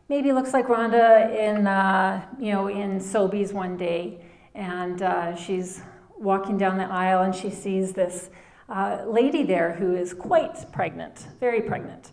Maybe 0.09 0.31
looks 0.31 0.53
like 0.53 0.67
Rhonda 0.67 1.35
in, 1.35 1.65
uh, 1.65 2.25
you 2.39 2.51
know, 2.51 2.67
in 2.67 2.99
Sobeys 2.99 3.53
one 3.53 3.77
day, 3.77 4.19
and 4.53 5.01
uh, 5.01 5.35
she's 5.35 5.81
walking 6.17 6.57
down 6.57 6.77
the 6.77 6.85
aisle 6.85 7.23
and 7.23 7.33
she 7.33 7.49
sees 7.49 7.93
this 7.93 8.29
uh, 8.69 9.03
lady 9.05 9.43
there 9.43 9.73
who 9.73 9.95
is 9.95 10.13
quite 10.13 10.71
pregnant, 10.71 11.27
very 11.39 11.61
pregnant. 11.61 12.11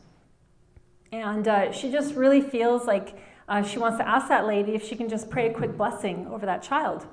And 1.13 1.47
uh, 1.47 1.73
she 1.73 1.91
just 1.91 2.15
really 2.15 2.41
feels 2.41 2.87
like 2.87 3.19
uh, 3.49 3.63
she 3.63 3.79
wants 3.79 3.99
to 3.99 4.07
ask 4.07 4.29
that 4.29 4.47
lady 4.47 4.75
if 4.75 4.87
she 4.87 4.97
can 4.97 5.09
just 5.09 5.29
pray 5.29 5.51
a 5.51 5.55
quick 5.55 5.77
blessing 5.77 6.27
over 6.29 6.47
that 6.47 6.63
child. 6.63 7.07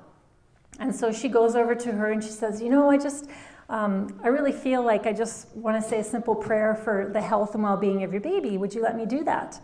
And 0.78 0.94
so 0.94 1.10
she 1.10 1.28
goes 1.28 1.56
over 1.56 1.74
to 1.74 1.92
her 1.92 2.10
and 2.10 2.22
she 2.22 2.30
says, 2.30 2.60
You 2.62 2.68
know, 2.68 2.90
I 2.90 2.98
just, 2.98 3.28
um, 3.68 4.18
I 4.24 4.28
really 4.28 4.52
feel 4.52 4.82
like 4.82 5.06
I 5.06 5.12
just 5.12 5.54
want 5.54 5.82
to 5.82 5.86
say 5.86 6.00
a 6.00 6.04
simple 6.04 6.34
prayer 6.34 6.74
for 6.74 7.10
the 7.12 7.20
health 7.20 7.54
and 7.54 7.62
well 7.62 7.76
being 7.76 8.02
of 8.02 8.12
your 8.12 8.20
baby. 8.20 8.56
Would 8.56 8.74
you 8.74 8.82
let 8.82 8.96
me 8.96 9.04
do 9.04 9.24
that? 9.24 9.60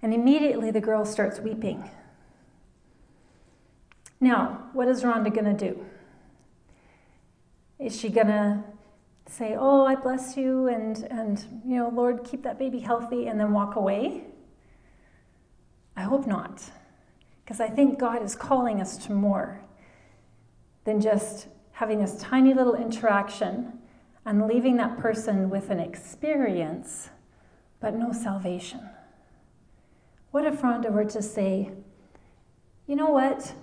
And 0.00 0.14
immediately 0.14 0.70
the 0.70 0.80
girl 0.80 1.04
starts 1.04 1.40
weeping. 1.40 1.88
Now, 4.20 4.68
what 4.72 4.88
is 4.88 5.02
Rhonda 5.02 5.32
going 5.32 5.56
to 5.56 5.72
do? 5.72 5.84
Is 7.78 7.98
she 7.98 8.08
going 8.08 8.28
to 8.28 8.62
say, 9.26 9.56
Oh, 9.58 9.84
I 9.84 9.94
bless 9.94 10.36
you, 10.36 10.68
and, 10.68 10.98
and, 11.04 11.62
you 11.64 11.76
know, 11.76 11.88
Lord, 11.88 12.24
keep 12.24 12.42
that 12.42 12.58
baby 12.58 12.80
healthy, 12.80 13.26
and 13.26 13.38
then 13.38 13.52
walk 13.52 13.76
away? 13.76 14.24
I 15.96 16.02
hope 16.02 16.26
not. 16.26 16.62
Because 17.44 17.60
I 17.60 17.68
think 17.68 17.98
God 17.98 18.22
is 18.22 18.34
calling 18.34 18.80
us 18.80 18.96
to 19.06 19.12
more 19.12 19.60
than 20.84 21.00
just 21.00 21.48
having 21.78 22.00
this 22.00 22.16
tiny 22.20 22.52
little 22.52 22.74
interaction 22.74 23.72
and 24.26 24.48
leaving 24.48 24.76
that 24.76 24.98
person 24.98 25.48
with 25.48 25.70
an 25.70 25.78
experience, 25.78 27.10
but 27.78 27.94
no 27.94 28.10
salvation. 28.10 28.80
What 30.32 30.44
if 30.44 30.60
Rhonda 30.60 30.90
were 30.90 31.04
to 31.04 31.22
say, 31.22 31.70
you 32.88 32.96
know 32.96 33.10
what? 33.10 33.54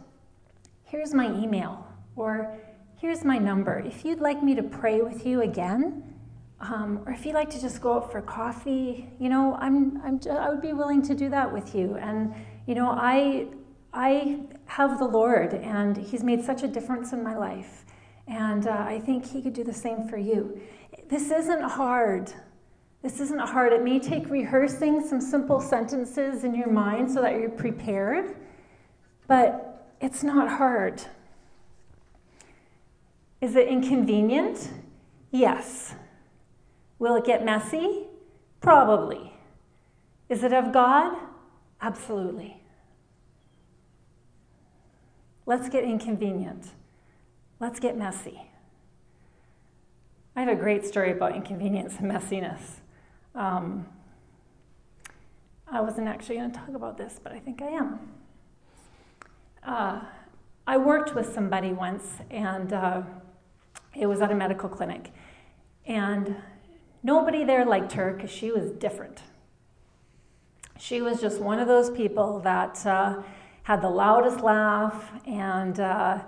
Here's 0.86 1.14
my 1.14 1.28
email, 1.38 1.86
or 2.16 2.58
here's 2.96 3.26
my 3.26 3.38
number. 3.38 3.80
If 3.80 4.06
you'd 4.06 4.22
like 4.22 4.42
me 4.42 4.56
to 4.56 4.64
pray 4.64 5.02
with 5.02 5.26
you 5.26 5.42
again, 5.42 6.16
um, 6.62 7.02
or 7.06 7.12
if 7.12 7.26
you'd 7.26 7.36
like 7.36 7.50
to 7.50 7.60
just 7.60 7.82
go 7.82 7.96
out 7.96 8.14
for 8.14 8.22
coffee, 8.22 9.10
you 9.20 9.28
know, 9.28 9.56
I'm, 9.60 10.02
I'm 10.06 10.22
I 10.32 10.48
would 10.48 10.62
be 10.62 10.72
willing 10.72 11.02
to 11.02 11.16
do 11.16 11.28
that 11.32 11.52
with 11.52 11.76
you. 11.76 11.96
And, 11.96 12.34
you 12.66 12.76
know, 12.76 12.92
I, 12.92 13.48
I 13.94 14.40
have 14.68 15.00
the 15.00 15.06
Lord, 15.06 15.54
and 15.54 15.98
He's 15.98 16.24
made 16.24 16.46
such 16.46 16.64
a 16.64 16.68
difference 16.70 17.12
in 17.12 17.22
my 17.22 17.36
life. 17.36 17.85
And 18.28 18.68
uh, 18.68 18.72
I 18.72 19.00
think 19.00 19.26
He 19.26 19.42
could 19.42 19.54
do 19.54 19.64
the 19.64 19.74
same 19.74 20.08
for 20.08 20.18
you. 20.18 20.62
This 21.10 21.32
isn't 21.32 21.64
hard. 21.64 22.32
This 23.02 23.20
isn't 23.20 23.40
hard. 23.40 23.72
It 23.72 23.84
may 23.84 24.00
take 24.00 24.30
rehearsing 24.30 25.06
some 25.08 25.22
simple 25.22 25.62
sentences 25.62 26.44
in 26.44 26.56
your 26.56 26.72
mind 26.72 27.12
so 27.12 27.22
that 27.22 27.40
you're 27.40 27.50
prepared, 27.50 28.36
but 29.28 29.94
it's 30.02 30.24
not 30.24 30.50
hard. 30.50 31.04
Is 33.42 33.56
it 33.56 33.68
inconvenient? 33.68 34.72
Yes. 35.30 35.94
Will 36.98 37.16
it 37.16 37.26
get 37.26 37.46
messy? 37.46 38.08
Probably. 38.60 39.34
Is 40.30 40.44
it 40.44 40.54
of 40.54 40.74
God? 40.74 41.16
Absolutely. 41.82 42.60
Let's 45.46 45.70
get 45.70 45.84
inconvenient. 45.84 46.70
Let's 47.58 47.80
get 47.80 47.98
messy. 47.98 48.42
I 50.36 50.42
have 50.42 50.50
a 50.50 50.56
great 50.56 50.86
story 50.86 51.14
about 51.14 51.34
inconvenience 51.34 51.96
and 52.00 52.12
messiness. 52.12 52.60
Um, 53.34 53.86
I 55.66 55.80
wasn't 55.80 56.10
actually 56.10 56.36
going 56.36 56.52
to 56.52 56.58
talk 56.58 56.70
about 56.76 56.98
this, 56.98 57.18
but 57.24 57.32
I 57.32 57.40
think 57.40 57.62
I 57.62 57.68
am. 57.68 58.00
Uh, 59.64 60.02
I 60.68 60.76
worked 60.76 61.16
with 61.16 61.34
somebody 61.34 61.72
once, 61.72 62.18
and 62.30 62.74
uh, 62.74 63.04
it 63.96 64.08
was 64.08 64.22
at 64.22 64.32
a 64.32 64.36
medical 64.36 64.68
clinic. 64.68 65.14
And 65.86 66.36
nobody 67.04 67.46
there 67.46 67.64
liked 67.64 67.94
her 67.94 68.12
because 68.12 68.32
she 68.32 68.52
was 68.52 68.72
different. 68.72 69.22
She 70.78 71.02
was 71.02 71.22
just 71.22 71.40
one 71.40 71.60
of 71.60 71.70
those 71.70 71.90
people 71.90 72.42
that 72.42 72.86
uh, 72.86 73.24
had 73.64 73.82
the 73.82 73.90
loudest 73.90 74.42
laugh, 74.42 75.10
and 75.26 75.80
uh, 75.80 76.20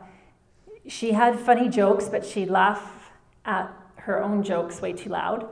she 0.88 1.12
had 1.12 1.40
funny 1.40 1.70
jokes, 1.70 2.10
but 2.10 2.26
she'd 2.26 2.50
laugh 2.50 3.12
at 3.46 3.72
her 3.98 4.24
own 4.24 4.44
jokes 4.44 4.82
way 4.82 4.94
too 4.94 5.10
loud. 5.10 5.48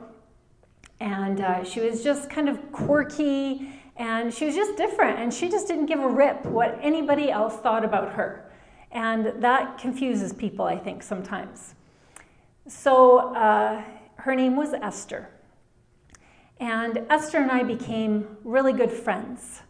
And 0.98 1.40
uh, 1.40 1.64
she 1.64 1.80
was 1.80 2.02
just 2.02 2.30
kind 2.30 2.48
of 2.48 2.72
quirky 2.72 3.68
and 3.96 4.32
she 4.32 4.44
was 4.44 4.54
just 4.54 4.76
different. 4.76 5.18
And 5.18 5.32
she 5.32 5.48
just 5.48 5.66
didn't 5.66 5.86
give 5.86 6.00
a 6.00 6.08
rip 6.08 6.44
what 6.44 6.78
anybody 6.82 7.30
else 7.30 7.56
thought 7.56 7.84
about 7.84 8.12
her. 8.12 8.50
And 8.92 9.42
that 9.42 9.78
confuses 9.78 10.32
people, 10.32 10.64
I 10.64 10.78
think, 10.78 11.02
sometimes. 11.02 11.74
So 12.66 13.34
uh, 13.34 13.82
her 14.16 14.34
name 14.34 14.56
was 14.56 14.72
Esther. 14.72 15.28
And 16.58 17.04
Esther 17.10 17.38
and 17.38 17.50
I 17.50 17.62
became 17.62 18.36
really 18.44 18.72
good 18.72 18.90
friends. 18.90 19.62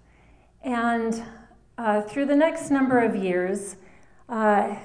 And 0.62 1.25
uh, 1.79 2.03
through 2.03 2.27
the 2.27 2.37
next 2.37 2.71
number 2.71 3.01
of 3.01 3.17
years, 3.17 3.77
uh, 4.29 4.77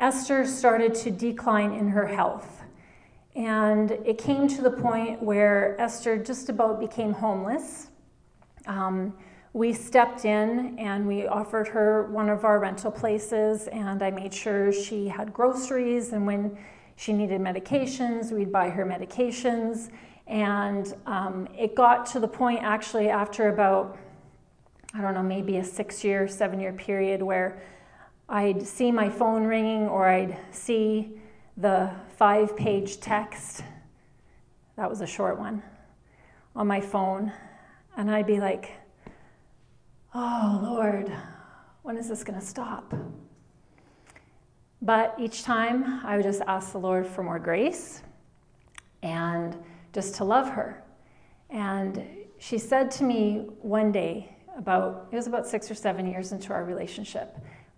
Esther 0.00 0.46
started 0.46 0.94
to 0.94 1.10
decline 1.10 1.72
in 1.72 1.88
her 1.88 2.06
health. 2.06 2.62
And 3.36 3.90
it 3.90 4.16
came 4.16 4.48
to 4.48 4.62
the 4.62 4.70
point 4.70 5.22
where 5.22 5.78
Esther 5.78 6.16
just 6.16 6.48
about 6.48 6.80
became 6.80 7.12
homeless. 7.12 7.88
Um, 8.66 9.12
we 9.52 9.74
stepped 9.74 10.24
in 10.24 10.78
and 10.78 11.06
we 11.06 11.26
offered 11.26 11.68
her 11.68 12.04
one 12.10 12.30
of 12.30 12.44
our 12.44 12.58
rental 12.58 12.90
places, 12.90 13.68
and 13.68 14.02
I 14.02 14.10
made 14.10 14.32
sure 14.32 14.72
she 14.72 15.06
had 15.08 15.34
groceries. 15.34 16.14
And 16.14 16.26
when 16.26 16.56
she 16.96 17.12
needed 17.12 17.40
medications, 17.40 18.32
we'd 18.32 18.50
buy 18.50 18.70
her 18.70 18.86
medications. 18.86 19.90
And 20.26 20.94
um, 21.04 21.46
it 21.58 21.74
got 21.74 22.06
to 22.06 22.20
the 22.20 22.28
point, 22.28 22.60
actually, 22.62 23.10
after 23.10 23.48
about, 23.48 23.98
I 24.94 25.02
don't 25.02 25.12
know, 25.12 25.22
maybe 25.22 25.58
a 25.58 25.64
six 25.64 26.02
year, 26.02 26.26
seven 26.26 26.58
year 26.58 26.72
period, 26.72 27.22
where 27.22 27.60
I'd 28.32 28.64
see 28.64 28.92
my 28.92 29.10
phone 29.10 29.42
ringing 29.42 29.88
or 29.88 30.08
I'd 30.08 30.38
see 30.52 31.20
the 31.56 31.90
five 32.16 32.56
page 32.56 33.00
text, 33.00 33.64
that 34.76 34.88
was 34.88 35.00
a 35.00 35.06
short 35.06 35.36
one, 35.36 35.64
on 36.54 36.68
my 36.68 36.80
phone. 36.80 37.32
And 37.96 38.08
I'd 38.08 38.28
be 38.28 38.38
like, 38.38 38.70
oh, 40.14 40.60
Lord, 40.62 41.12
when 41.82 41.96
is 41.96 42.08
this 42.08 42.22
going 42.22 42.38
to 42.38 42.46
stop? 42.46 42.94
But 44.80 45.16
each 45.18 45.42
time 45.42 46.00
I 46.06 46.14
would 46.14 46.24
just 46.24 46.40
ask 46.46 46.70
the 46.70 46.78
Lord 46.78 47.08
for 47.08 47.24
more 47.24 47.40
grace 47.40 48.02
and 49.02 49.56
just 49.92 50.14
to 50.14 50.24
love 50.24 50.48
her. 50.50 50.84
And 51.50 52.06
she 52.38 52.58
said 52.58 52.92
to 52.92 53.04
me 53.04 53.48
one 53.60 53.90
day, 53.90 54.36
about 54.56 55.08
it 55.10 55.16
was 55.16 55.26
about 55.26 55.46
six 55.46 55.70
or 55.70 55.74
seven 55.74 56.06
years 56.06 56.32
into 56.32 56.52
our 56.52 56.64
relationship, 56.64 57.36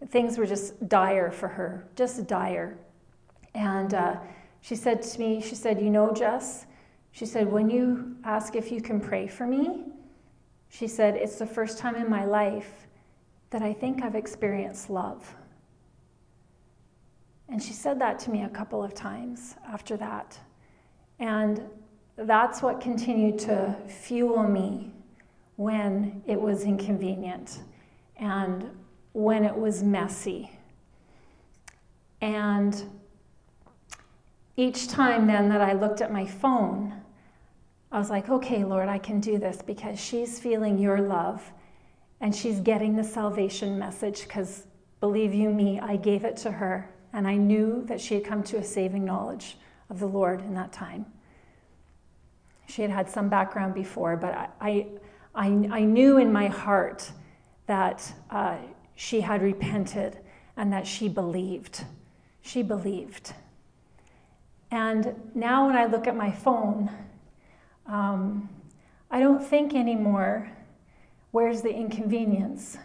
things 0.08 0.38
were 0.38 0.46
just 0.46 0.88
dire 0.88 1.30
for 1.30 1.48
her, 1.48 1.88
just 1.96 2.26
dire. 2.26 2.78
And 3.54 3.94
uh, 3.94 4.16
she 4.60 4.74
said 4.74 5.02
to 5.02 5.18
me, 5.18 5.40
she 5.40 5.54
said, 5.54 5.80
You 5.80 5.90
know, 5.90 6.12
Jess, 6.12 6.66
she 7.12 7.26
said, 7.26 7.50
when 7.50 7.68
you 7.68 8.16
ask 8.24 8.56
if 8.56 8.72
you 8.72 8.80
can 8.80 8.98
pray 8.98 9.26
for 9.26 9.46
me, 9.46 9.84
she 10.70 10.88
said, 10.88 11.14
it's 11.14 11.36
the 11.36 11.46
first 11.46 11.78
time 11.78 11.94
in 11.94 12.08
my 12.08 12.24
life 12.24 12.86
that 13.50 13.60
I 13.60 13.74
think 13.74 14.02
I've 14.02 14.14
experienced 14.14 14.88
love. 14.88 15.34
And 17.50 17.62
she 17.62 17.74
said 17.74 18.00
that 18.00 18.18
to 18.20 18.30
me 18.30 18.44
a 18.44 18.48
couple 18.48 18.82
of 18.82 18.94
times 18.94 19.56
after 19.68 19.98
that. 19.98 20.38
And 21.18 21.62
that's 22.16 22.62
what 22.62 22.80
continued 22.80 23.38
to 23.40 23.76
fuel 23.86 24.42
me 24.44 24.90
when 25.56 26.22
it 26.26 26.40
was 26.40 26.64
inconvenient 26.64 27.60
and 28.16 28.70
when 29.12 29.44
it 29.44 29.56
was 29.56 29.82
messy. 29.82 30.50
And 32.20 32.82
each 34.56 34.88
time 34.88 35.26
then 35.26 35.48
that 35.48 35.60
I 35.60 35.72
looked 35.72 36.00
at 36.00 36.12
my 36.12 36.26
phone, 36.26 36.94
I 37.90 37.98
was 37.98 38.10
like, 38.10 38.28
okay, 38.28 38.64
Lord, 38.64 38.88
I 38.88 38.98
can 38.98 39.20
do 39.20 39.38
this 39.38 39.60
because 39.60 40.00
she's 40.00 40.38
feeling 40.38 40.78
your 40.78 41.00
love 41.00 41.52
and 42.20 42.34
she's 42.34 42.60
getting 42.60 42.96
the 42.96 43.04
salvation 43.04 43.78
message 43.78 44.22
because 44.22 44.66
believe 45.00 45.34
you 45.34 45.50
me, 45.50 45.80
I 45.80 45.96
gave 45.96 46.24
it 46.24 46.36
to 46.38 46.52
her 46.52 46.88
and 47.12 47.26
I 47.26 47.36
knew 47.36 47.84
that 47.86 48.00
she 48.00 48.14
had 48.14 48.24
come 48.24 48.42
to 48.44 48.58
a 48.58 48.64
saving 48.64 49.04
knowledge 49.04 49.58
of 49.90 49.98
the 49.98 50.06
Lord 50.06 50.40
in 50.40 50.54
that 50.54 50.72
time. 50.72 51.04
She 52.66 52.80
had 52.80 52.90
had 52.90 53.10
some 53.10 53.28
background 53.28 53.74
before, 53.74 54.16
but 54.16 54.34
I, 54.60 54.86
I, 55.34 55.68
I 55.70 55.80
knew 55.80 56.16
in 56.16 56.32
my 56.32 56.46
heart 56.46 57.10
that 57.66 58.10
uh, 58.30 58.56
she 58.94 59.20
had 59.20 59.42
repented 59.42 60.18
and 60.56 60.72
that 60.72 60.86
she 60.86 61.08
believed. 61.08 61.84
She 62.42 62.62
believed. 62.62 63.32
And 64.70 65.14
now 65.34 65.66
when 65.66 65.76
I 65.76 65.86
look 65.86 66.06
at 66.06 66.16
my 66.16 66.30
phone, 66.30 66.90
um, 67.86 68.48
I 69.10 69.20
don't 69.20 69.42
think 69.42 69.74
anymore, 69.74 70.50
where's 71.30 71.62
the 71.62 71.74
inconvenience? 71.74 72.78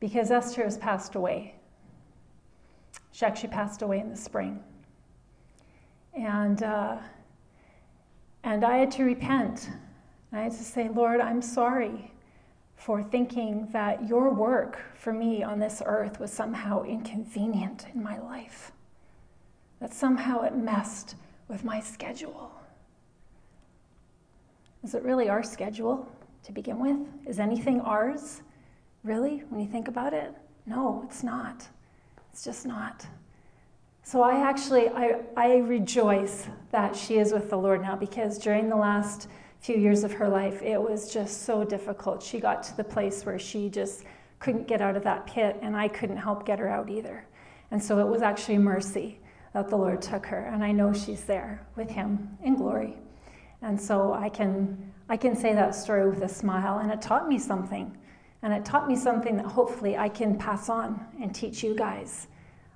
Because 0.00 0.30
Esther 0.30 0.64
has 0.64 0.76
passed 0.78 1.14
away. 1.14 1.54
She 3.12 3.24
actually 3.24 3.50
passed 3.50 3.82
away 3.82 4.00
in 4.00 4.10
the 4.10 4.16
spring. 4.16 4.62
And, 6.14 6.62
uh, 6.62 6.98
and 8.44 8.64
I 8.64 8.78
had 8.78 8.90
to 8.92 9.04
repent. 9.04 9.68
I 10.32 10.42
had 10.42 10.52
to 10.52 10.64
say, 10.64 10.88
Lord, 10.88 11.20
I'm 11.20 11.42
sorry 11.42 12.12
for 12.80 13.02
thinking 13.02 13.68
that 13.72 14.08
your 14.08 14.32
work 14.32 14.80
for 14.94 15.12
me 15.12 15.42
on 15.42 15.58
this 15.58 15.82
earth 15.84 16.18
was 16.18 16.32
somehow 16.32 16.82
inconvenient 16.82 17.84
in 17.94 18.02
my 18.02 18.18
life, 18.18 18.72
that 19.80 19.92
somehow 19.92 20.40
it 20.42 20.56
messed 20.56 21.14
with 21.46 21.62
my 21.62 21.78
schedule. 21.78 22.50
Is 24.82 24.94
it 24.94 25.02
really 25.02 25.28
our 25.28 25.42
schedule 25.42 26.10
to 26.42 26.52
begin 26.52 26.78
with? 26.78 26.96
Is 27.26 27.38
anything 27.38 27.82
ours, 27.82 28.40
really, 29.04 29.44
when 29.50 29.60
you 29.60 29.68
think 29.68 29.88
about 29.88 30.14
it? 30.14 30.34
No, 30.64 31.02
it's 31.04 31.22
not. 31.22 31.68
It's 32.32 32.42
just 32.42 32.64
not. 32.64 33.06
So 34.04 34.22
I 34.22 34.40
actually 34.40 34.88
I, 34.88 35.20
I 35.36 35.56
rejoice 35.58 36.48
that 36.70 36.96
she 36.96 37.18
is 37.18 37.30
with 37.30 37.50
the 37.50 37.58
Lord 37.58 37.82
now 37.82 37.94
because 37.94 38.38
during 38.38 38.70
the 38.70 38.76
last 38.76 39.28
few 39.60 39.76
years 39.76 40.04
of 40.04 40.12
her 40.12 40.28
life 40.28 40.62
it 40.62 40.80
was 40.80 41.12
just 41.12 41.42
so 41.42 41.64
difficult. 41.64 42.22
She 42.22 42.40
got 42.40 42.62
to 42.64 42.76
the 42.76 42.84
place 42.84 43.24
where 43.24 43.38
she 43.38 43.68
just 43.68 44.04
couldn't 44.38 44.66
get 44.66 44.80
out 44.80 44.96
of 44.96 45.04
that 45.04 45.26
pit 45.26 45.58
and 45.60 45.76
I 45.76 45.86
couldn't 45.86 46.16
help 46.16 46.46
get 46.46 46.58
her 46.58 46.68
out 46.68 46.88
either. 46.88 47.26
And 47.70 47.82
so 47.82 47.98
it 47.98 48.06
was 48.06 48.22
actually 48.22 48.58
mercy 48.58 49.20
that 49.52 49.68
the 49.68 49.76
Lord 49.76 50.00
took 50.00 50.24
her 50.26 50.46
and 50.46 50.64
I 50.64 50.72
know 50.72 50.92
she's 50.92 51.24
there 51.24 51.66
with 51.76 51.90
him 51.90 52.38
in 52.42 52.56
glory. 52.56 52.96
And 53.62 53.78
so 53.78 54.14
I 54.14 54.30
can 54.30 54.92
I 55.08 55.16
can 55.16 55.36
say 55.36 55.52
that 55.54 55.74
story 55.74 56.08
with 56.08 56.22
a 56.22 56.28
smile 56.28 56.78
and 56.78 56.90
it 56.90 57.02
taught 57.02 57.28
me 57.28 57.38
something. 57.38 57.96
And 58.42 58.54
it 58.54 58.64
taught 58.64 58.88
me 58.88 58.96
something 58.96 59.36
that 59.36 59.44
hopefully 59.44 59.98
I 59.98 60.08
can 60.08 60.38
pass 60.38 60.70
on 60.70 61.04
and 61.20 61.34
teach 61.34 61.62
you 61.62 61.74
guys. 61.74 62.28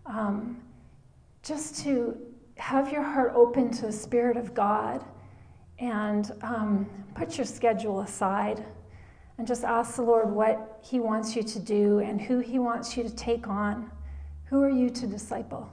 Um, 0.05 0.61
just 1.43 1.83
to 1.85 2.19
have 2.59 2.93
your 2.93 3.03
heart 3.03 3.33
open 3.35 3.71
to 3.71 3.87
the 3.87 3.93
Spirit 3.93 4.37
of 4.37 4.53
God 4.53 5.03
and 5.79 6.33
um, 6.43 6.89
put 7.15 7.37
your 7.37 7.45
schedule 7.45 8.01
aside 8.01 8.65
and 9.39 9.47
just 9.47 9.65
ask 9.65 9.97
the 9.97 10.03
Lord 10.03 10.31
what 10.31 10.79
He 10.83 11.01
wants 11.01 11.35
you 11.35 11.43
to 11.43 11.59
do 11.59 11.99
and 11.99 12.21
who 12.21 12.39
He 12.39 12.59
wants 12.59 12.97
you 12.97 13.03
to 13.03 13.15
take 13.15 13.49
on. 13.49 13.91
Who 14.47 14.63
are 14.63 14.71
you 14.71 14.91
to 14.91 15.07
disciple? 15.07 15.71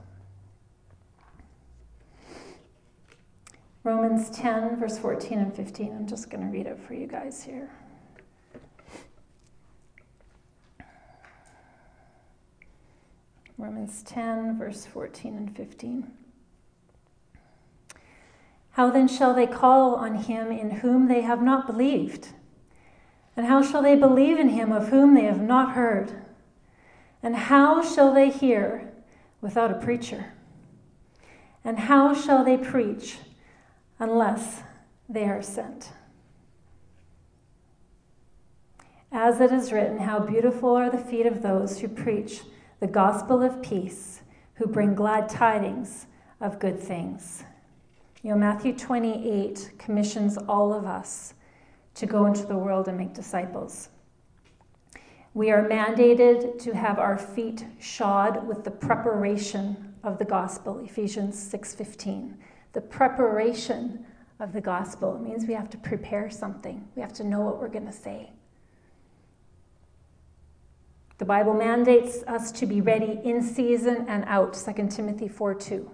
Romans 3.84 4.30
10, 4.30 4.78
verse 4.78 4.98
14 4.98 5.38
and 5.38 5.54
15. 5.54 5.92
I'm 5.92 6.06
just 6.06 6.30
going 6.30 6.44
to 6.44 6.50
read 6.50 6.66
it 6.66 6.78
for 6.86 6.94
you 6.94 7.06
guys 7.06 7.42
here. 7.42 7.68
Romans 13.58 14.02
10, 14.04 14.58
verse 14.58 14.86
14 14.86 15.36
and 15.36 15.56
15. 15.56 16.10
How 18.72 18.90
then 18.90 19.06
shall 19.06 19.34
they 19.34 19.46
call 19.46 19.96
on 19.96 20.14
him 20.14 20.50
in 20.50 20.70
whom 20.70 21.08
they 21.08 21.20
have 21.20 21.42
not 21.42 21.66
believed? 21.66 22.28
And 23.36 23.46
how 23.46 23.62
shall 23.62 23.82
they 23.82 23.96
believe 23.96 24.38
in 24.38 24.50
him 24.50 24.72
of 24.72 24.88
whom 24.88 25.14
they 25.14 25.24
have 25.24 25.40
not 25.40 25.74
heard? 25.74 26.22
And 27.22 27.36
how 27.36 27.82
shall 27.82 28.12
they 28.12 28.30
hear 28.30 28.92
without 29.40 29.70
a 29.70 29.78
preacher? 29.78 30.32
And 31.64 31.80
how 31.80 32.14
shall 32.14 32.44
they 32.44 32.56
preach 32.56 33.18
unless 33.98 34.62
they 35.08 35.24
are 35.24 35.42
sent? 35.42 35.90
As 39.12 39.40
it 39.40 39.52
is 39.52 39.70
written, 39.70 39.98
How 39.98 40.18
beautiful 40.18 40.74
are 40.74 40.90
the 40.90 40.98
feet 40.98 41.26
of 41.26 41.42
those 41.42 41.80
who 41.80 41.88
preach 41.88 42.40
the 42.80 42.86
gospel 42.86 43.42
of 43.42 43.62
peace, 43.62 44.22
who 44.54 44.66
bring 44.66 44.94
glad 44.94 45.28
tidings 45.28 46.06
of 46.40 46.58
good 46.58 46.80
things. 46.80 47.44
You 48.22 48.30
know, 48.30 48.36
Matthew 48.36 48.72
28 48.76 49.72
commissions 49.78 50.38
all 50.38 50.72
of 50.72 50.86
us 50.86 51.34
to 51.94 52.06
go 52.06 52.26
into 52.26 52.46
the 52.46 52.56
world 52.56 52.86
and 52.86 52.96
make 52.96 53.14
disciples. 53.14 53.88
We 55.34 55.50
are 55.50 55.68
mandated 55.68 56.60
to 56.60 56.72
have 56.72 57.00
our 57.00 57.18
feet 57.18 57.64
shod 57.80 58.46
with 58.46 58.62
the 58.62 58.70
preparation 58.70 59.94
of 60.04 60.18
the 60.18 60.24
gospel, 60.24 60.78
Ephesians 60.78 61.36
6:15. 61.36 62.36
The 62.74 62.80
preparation 62.80 64.06
of 64.38 64.52
the 64.52 64.60
gospel 64.60 65.18
means 65.18 65.46
we 65.46 65.54
have 65.54 65.70
to 65.70 65.78
prepare 65.78 66.30
something. 66.30 66.86
We 66.94 67.02
have 67.02 67.12
to 67.14 67.24
know 67.24 67.40
what 67.40 67.58
we're 67.58 67.68
going 67.68 67.86
to 67.86 67.92
say. 67.92 68.30
The 71.18 71.24
Bible 71.24 71.54
mandates 71.54 72.22
us 72.24 72.52
to 72.52 72.66
be 72.66 72.80
ready 72.80 73.20
in 73.24 73.42
season 73.42 74.06
and 74.08 74.24
out, 74.26 74.54
2 74.54 74.88
Timothy 74.88 75.28
4 75.28 75.54
2. 75.54 75.90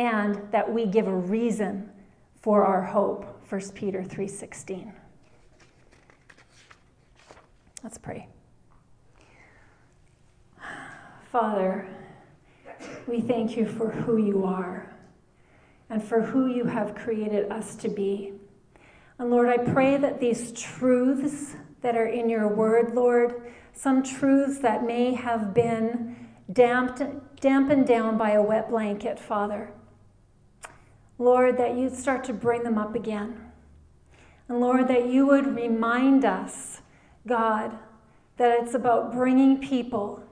And 0.00 0.40
that 0.50 0.72
we 0.72 0.86
give 0.86 1.08
a 1.08 1.14
reason 1.14 1.90
for 2.40 2.64
our 2.64 2.82
hope, 2.82 3.26
1 3.50 3.74
Peter 3.74 4.02
3:16. 4.02 4.94
Let's 7.84 7.98
pray. 7.98 8.26
Father, 11.30 11.86
we 13.06 13.20
thank 13.20 13.58
you 13.58 13.66
for 13.66 13.90
who 13.90 14.16
you 14.16 14.46
are 14.46 14.90
and 15.90 16.02
for 16.02 16.22
who 16.22 16.46
you 16.46 16.64
have 16.64 16.94
created 16.94 17.52
us 17.52 17.76
to 17.76 17.90
be. 17.90 18.32
And 19.18 19.30
Lord, 19.30 19.50
I 19.50 19.58
pray 19.58 19.98
that 19.98 20.18
these 20.18 20.50
truths 20.52 21.56
that 21.82 21.94
are 21.94 22.06
in 22.06 22.30
your 22.30 22.48
word, 22.48 22.94
Lord, 22.94 23.52
some 23.74 24.02
truths 24.02 24.60
that 24.60 24.82
may 24.82 25.12
have 25.12 25.52
been 25.52 26.16
damped, 26.50 27.02
dampened 27.38 27.86
down 27.86 28.16
by 28.16 28.30
a 28.30 28.42
wet 28.42 28.70
blanket, 28.70 29.18
Father. 29.18 29.74
Lord, 31.20 31.58
that 31.58 31.76
you'd 31.76 31.94
start 31.94 32.24
to 32.24 32.32
bring 32.32 32.64
them 32.64 32.78
up 32.78 32.94
again. 32.94 33.38
And 34.48 34.58
Lord, 34.58 34.88
that 34.88 35.06
you 35.06 35.26
would 35.26 35.54
remind 35.54 36.24
us, 36.24 36.80
God, 37.26 37.78
that 38.38 38.58
it's 38.58 38.72
about 38.72 39.12
bringing 39.12 39.60
people 39.60 40.24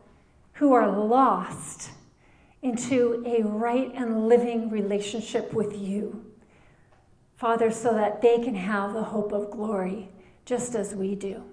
who 0.54 0.72
are 0.72 0.90
lost 0.90 1.90
into 2.62 3.22
a 3.26 3.42
right 3.42 3.92
and 3.94 4.28
living 4.28 4.70
relationship 4.70 5.52
with 5.52 5.76
you. 5.76 6.24
Father, 7.36 7.70
so 7.70 7.92
that 7.92 8.22
they 8.22 8.38
can 8.38 8.54
have 8.54 8.94
the 8.94 9.04
hope 9.04 9.30
of 9.30 9.50
glory 9.50 10.08
just 10.46 10.74
as 10.74 10.94
we 10.94 11.14
do. 11.14 11.44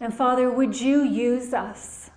And 0.00 0.12
Father, 0.12 0.50
would 0.50 0.80
you 0.80 1.04
use 1.04 1.54
us, 1.54 2.07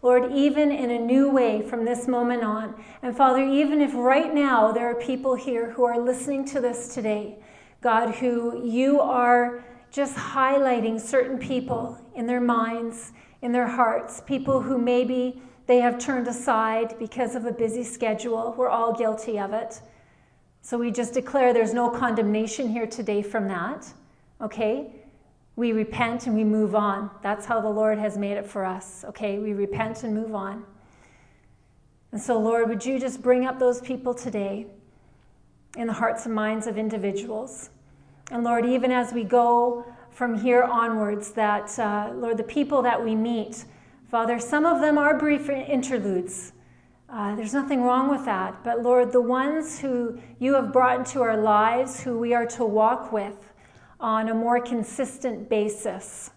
Lord, 0.00 0.32
even 0.32 0.70
in 0.70 0.90
a 0.90 0.98
new 0.98 1.30
way 1.30 1.62
from 1.62 1.84
this 1.84 2.06
moment 2.06 2.44
on? 2.44 2.74
And 3.02 3.16
Father, 3.16 3.42
even 3.42 3.80
if 3.80 3.94
right 3.94 4.32
now 4.32 4.70
there 4.70 4.88
are 4.88 4.94
people 4.94 5.34
here 5.34 5.70
who 5.72 5.84
are 5.84 5.98
listening 5.98 6.44
to 6.46 6.60
this 6.60 6.94
today, 6.94 7.38
God, 7.80 8.14
who 8.14 8.64
you 8.64 9.00
are 9.00 9.64
just 9.90 10.14
highlighting 10.14 11.00
certain 11.00 11.38
people 11.38 11.98
in 12.14 12.26
their 12.26 12.40
minds, 12.40 13.12
in 13.42 13.52
their 13.52 13.66
hearts, 13.66 14.20
people 14.26 14.60
who 14.60 14.78
maybe 14.78 15.42
they 15.66 15.78
have 15.78 15.98
turned 15.98 16.28
aside 16.28 16.94
because 16.98 17.34
of 17.34 17.44
a 17.44 17.52
busy 17.52 17.84
schedule. 17.84 18.54
We're 18.56 18.68
all 18.68 18.92
guilty 18.92 19.38
of 19.38 19.52
it. 19.52 19.80
So 20.62 20.78
we 20.78 20.90
just 20.90 21.14
declare 21.14 21.52
there's 21.52 21.74
no 21.74 21.90
condemnation 21.90 22.68
here 22.68 22.86
today 22.86 23.22
from 23.22 23.48
that. 23.48 23.86
Okay? 24.40 24.92
We 25.58 25.72
repent 25.72 26.28
and 26.28 26.36
we 26.36 26.44
move 26.44 26.76
on. 26.76 27.10
That's 27.20 27.44
how 27.44 27.60
the 27.60 27.68
Lord 27.68 27.98
has 27.98 28.16
made 28.16 28.36
it 28.36 28.46
for 28.46 28.64
us. 28.64 29.04
Okay, 29.08 29.40
we 29.40 29.54
repent 29.54 30.04
and 30.04 30.14
move 30.14 30.32
on. 30.32 30.64
And 32.12 32.20
so, 32.20 32.38
Lord, 32.38 32.68
would 32.68 32.86
you 32.86 33.00
just 33.00 33.20
bring 33.20 33.44
up 33.44 33.58
those 33.58 33.80
people 33.80 34.14
today 34.14 34.68
in 35.76 35.88
the 35.88 35.92
hearts 35.92 36.26
and 36.26 36.34
minds 36.34 36.68
of 36.68 36.78
individuals? 36.78 37.70
And 38.30 38.44
Lord, 38.44 38.66
even 38.66 38.92
as 38.92 39.12
we 39.12 39.24
go 39.24 39.84
from 40.12 40.40
here 40.40 40.62
onwards, 40.62 41.32
that, 41.32 41.76
uh, 41.76 42.12
Lord, 42.14 42.36
the 42.36 42.44
people 42.44 42.80
that 42.82 43.04
we 43.04 43.16
meet, 43.16 43.64
Father, 44.12 44.38
some 44.38 44.64
of 44.64 44.80
them 44.80 44.96
are 44.96 45.18
brief 45.18 45.50
interludes. 45.50 46.52
Uh, 47.08 47.34
there's 47.34 47.52
nothing 47.52 47.82
wrong 47.82 48.08
with 48.08 48.24
that. 48.26 48.62
But 48.62 48.84
Lord, 48.84 49.10
the 49.10 49.20
ones 49.20 49.80
who 49.80 50.20
you 50.38 50.54
have 50.54 50.72
brought 50.72 51.00
into 51.00 51.20
our 51.20 51.36
lives, 51.36 52.00
who 52.00 52.16
we 52.16 52.32
are 52.32 52.46
to 52.46 52.64
walk 52.64 53.10
with, 53.10 53.52
on 54.00 54.28
a 54.28 54.34
more 54.34 54.60
consistent 54.60 55.48
basis. 55.48 56.30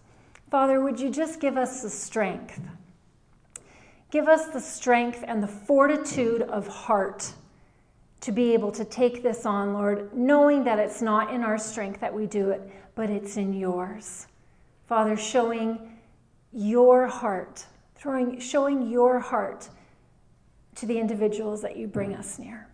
Father, 0.50 0.80
would 0.80 1.00
you 1.00 1.10
just 1.10 1.40
give 1.40 1.56
us 1.56 1.82
the 1.82 1.90
strength? 1.90 2.60
Give 4.10 4.28
us 4.28 4.48
the 4.48 4.60
strength 4.60 5.24
and 5.26 5.42
the 5.42 5.48
fortitude 5.48 6.42
of 6.42 6.66
heart 6.66 7.32
to 8.20 8.32
be 8.32 8.52
able 8.52 8.70
to 8.72 8.84
take 8.84 9.22
this 9.22 9.46
on, 9.46 9.72
Lord, 9.72 10.14
knowing 10.14 10.64
that 10.64 10.78
it's 10.78 11.02
not 11.02 11.32
in 11.32 11.42
our 11.42 11.58
strength 11.58 12.00
that 12.00 12.12
we 12.12 12.26
do 12.26 12.50
it, 12.50 12.60
but 12.94 13.10
it's 13.10 13.36
in 13.36 13.52
yours. 13.52 14.26
Father, 14.86 15.16
showing 15.16 15.98
your 16.52 17.06
heart, 17.06 17.66
throwing, 17.96 18.38
showing 18.38 18.90
your 18.90 19.18
heart 19.18 19.70
to 20.74 20.86
the 20.86 20.98
individuals 20.98 21.62
that 21.62 21.76
you 21.76 21.86
bring 21.86 22.14
us 22.14 22.38
near. 22.38 22.68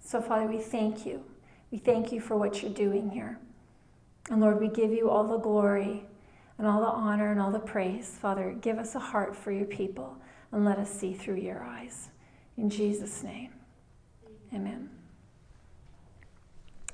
So, 0.00 0.20
Father, 0.20 0.46
we 0.46 0.58
thank 0.58 1.06
you. 1.06 1.24
We 1.70 1.78
thank 1.78 2.12
you 2.12 2.20
for 2.20 2.36
what 2.36 2.62
you're 2.62 2.72
doing 2.72 3.10
here. 3.10 3.38
And 4.30 4.40
Lord, 4.40 4.60
we 4.60 4.68
give 4.68 4.92
you 4.92 5.10
all 5.10 5.24
the 5.24 5.38
glory 5.38 6.04
and 6.58 6.66
all 6.66 6.80
the 6.80 6.86
honor 6.86 7.30
and 7.30 7.40
all 7.40 7.50
the 7.50 7.58
praise. 7.58 8.18
Father, 8.20 8.56
give 8.60 8.78
us 8.78 8.94
a 8.94 8.98
heart 8.98 9.36
for 9.36 9.52
your 9.52 9.66
people 9.66 10.16
and 10.52 10.64
let 10.64 10.78
us 10.78 10.90
see 10.90 11.12
through 11.12 11.36
your 11.36 11.62
eyes. 11.62 12.08
In 12.56 12.68
Jesus' 12.68 13.22
name, 13.22 13.52
amen. 14.52 14.90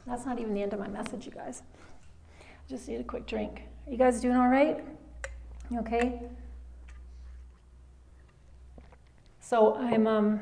That's 0.07 0.27
not 0.27 0.39
even 0.39 0.55
the 0.55 0.62
end 0.62 0.75
of 0.75 0.81
my 0.81 0.89
message, 0.89 1.25
you 1.25 1.33
guys. 1.33 1.62
I 2.41 2.68
just 2.68 2.89
need 2.89 3.01
a 3.01 3.05
quick 3.05 3.27
drink. 3.27 3.62
Are 3.87 3.93
you 3.93 3.97
guys 3.97 4.20
doing 4.20 4.37
all 4.37 4.49
right? 4.49 4.85
You 5.70 5.81
okay? 5.81 6.20
So 9.41 9.77
I'm, 9.77 10.07
um, 10.07 10.41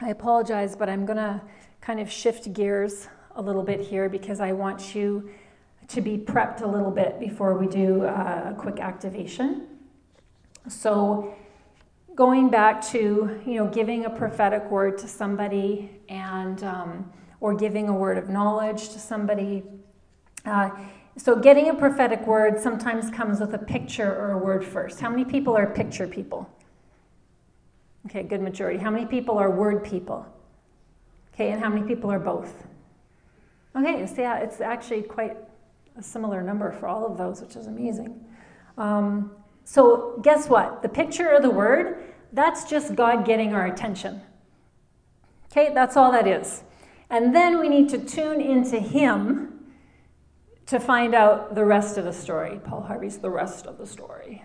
I 0.00 0.10
apologize, 0.10 0.76
but 0.76 0.88
I'm 0.88 1.06
going 1.06 1.16
to 1.16 1.40
kind 1.80 2.00
of 2.00 2.10
shift 2.10 2.52
gears 2.52 3.08
a 3.36 3.42
little 3.42 3.62
bit 3.62 3.80
here 3.80 4.08
because 4.08 4.40
I 4.40 4.52
want 4.52 4.94
you 4.94 5.30
to 5.88 6.00
be 6.00 6.16
prepped 6.16 6.62
a 6.62 6.66
little 6.66 6.90
bit 6.90 7.18
before 7.20 7.56
we 7.58 7.66
do 7.66 8.04
uh, 8.04 8.52
a 8.52 8.54
quick 8.58 8.80
activation. 8.80 9.66
So, 10.68 11.34
going 12.14 12.48
back 12.48 12.80
to 12.86 13.40
you 13.44 13.54
know 13.56 13.66
giving 13.66 14.04
a 14.04 14.10
prophetic 14.10 14.70
word 14.70 14.98
to 14.98 15.08
somebody 15.08 15.90
and 16.08 16.62
um, 16.62 17.12
or 17.40 17.54
giving 17.54 17.88
a 17.88 17.92
word 17.92 18.16
of 18.16 18.28
knowledge 18.28 18.90
to 18.90 18.98
somebody. 18.98 19.62
Uh, 20.44 20.70
so, 21.16 21.36
getting 21.36 21.68
a 21.68 21.74
prophetic 21.74 22.26
word 22.26 22.60
sometimes 22.60 23.10
comes 23.10 23.40
with 23.40 23.52
a 23.54 23.58
picture 23.58 24.10
or 24.10 24.32
a 24.32 24.38
word 24.38 24.64
first. 24.64 25.00
How 25.00 25.10
many 25.10 25.24
people 25.24 25.56
are 25.56 25.66
picture 25.66 26.06
people? 26.06 26.48
Okay, 28.06 28.22
good 28.22 28.40
majority. 28.40 28.78
How 28.78 28.90
many 28.90 29.06
people 29.06 29.38
are 29.38 29.50
word 29.50 29.84
people? 29.84 30.26
Okay, 31.34 31.50
and 31.50 31.60
how 31.62 31.68
many 31.68 31.86
people 31.86 32.10
are 32.10 32.18
both? 32.18 32.66
Okay, 33.76 34.06
so 34.06 34.22
yeah, 34.22 34.38
it's 34.38 34.60
actually 34.60 35.02
quite 35.02 35.36
a 35.96 36.02
similar 36.02 36.42
number 36.42 36.70
for 36.72 36.86
all 36.86 37.04
of 37.04 37.18
those, 37.18 37.40
which 37.40 37.56
is 37.56 37.66
amazing. 37.66 38.24
Um, 38.78 39.32
so, 39.64 40.20
guess 40.22 40.48
what? 40.48 40.82
The 40.82 40.88
picture 40.88 41.30
of 41.30 41.42
the 41.42 41.50
word, 41.50 42.04
that's 42.32 42.68
just 42.68 42.94
God 42.94 43.24
getting 43.24 43.54
our 43.54 43.66
attention. 43.66 44.20
Okay, 45.50 45.72
that's 45.72 45.96
all 45.96 46.12
that 46.12 46.26
is. 46.26 46.62
And 47.10 47.34
then 47.34 47.58
we 47.58 47.68
need 47.68 47.88
to 47.90 47.98
tune 47.98 48.40
into 48.40 48.78
Him 48.78 49.50
to 50.66 50.78
find 50.78 51.14
out 51.14 51.54
the 51.54 51.64
rest 51.64 51.98
of 51.98 52.04
the 52.04 52.12
story. 52.12 52.60
Paul 52.64 52.82
Harvey's 52.82 53.18
the 53.18 53.30
rest 53.30 53.66
of 53.66 53.78
the 53.78 53.86
story. 53.86 54.44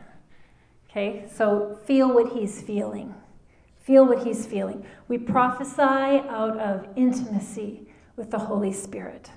Okay, 0.90 1.26
so 1.32 1.80
feel 1.86 2.12
what 2.14 2.34
He's 2.34 2.62
feeling. 2.62 3.14
Feel 3.78 4.06
what 4.06 4.26
He's 4.26 4.46
feeling. 4.46 4.86
We 5.08 5.18
prophesy 5.18 5.82
out 5.82 6.58
of 6.58 6.88
intimacy 6.96 7.89
with 8.20 8.30
the 8.30 8.38
Holy 8.38 8.72
Spirit 8.72 9.32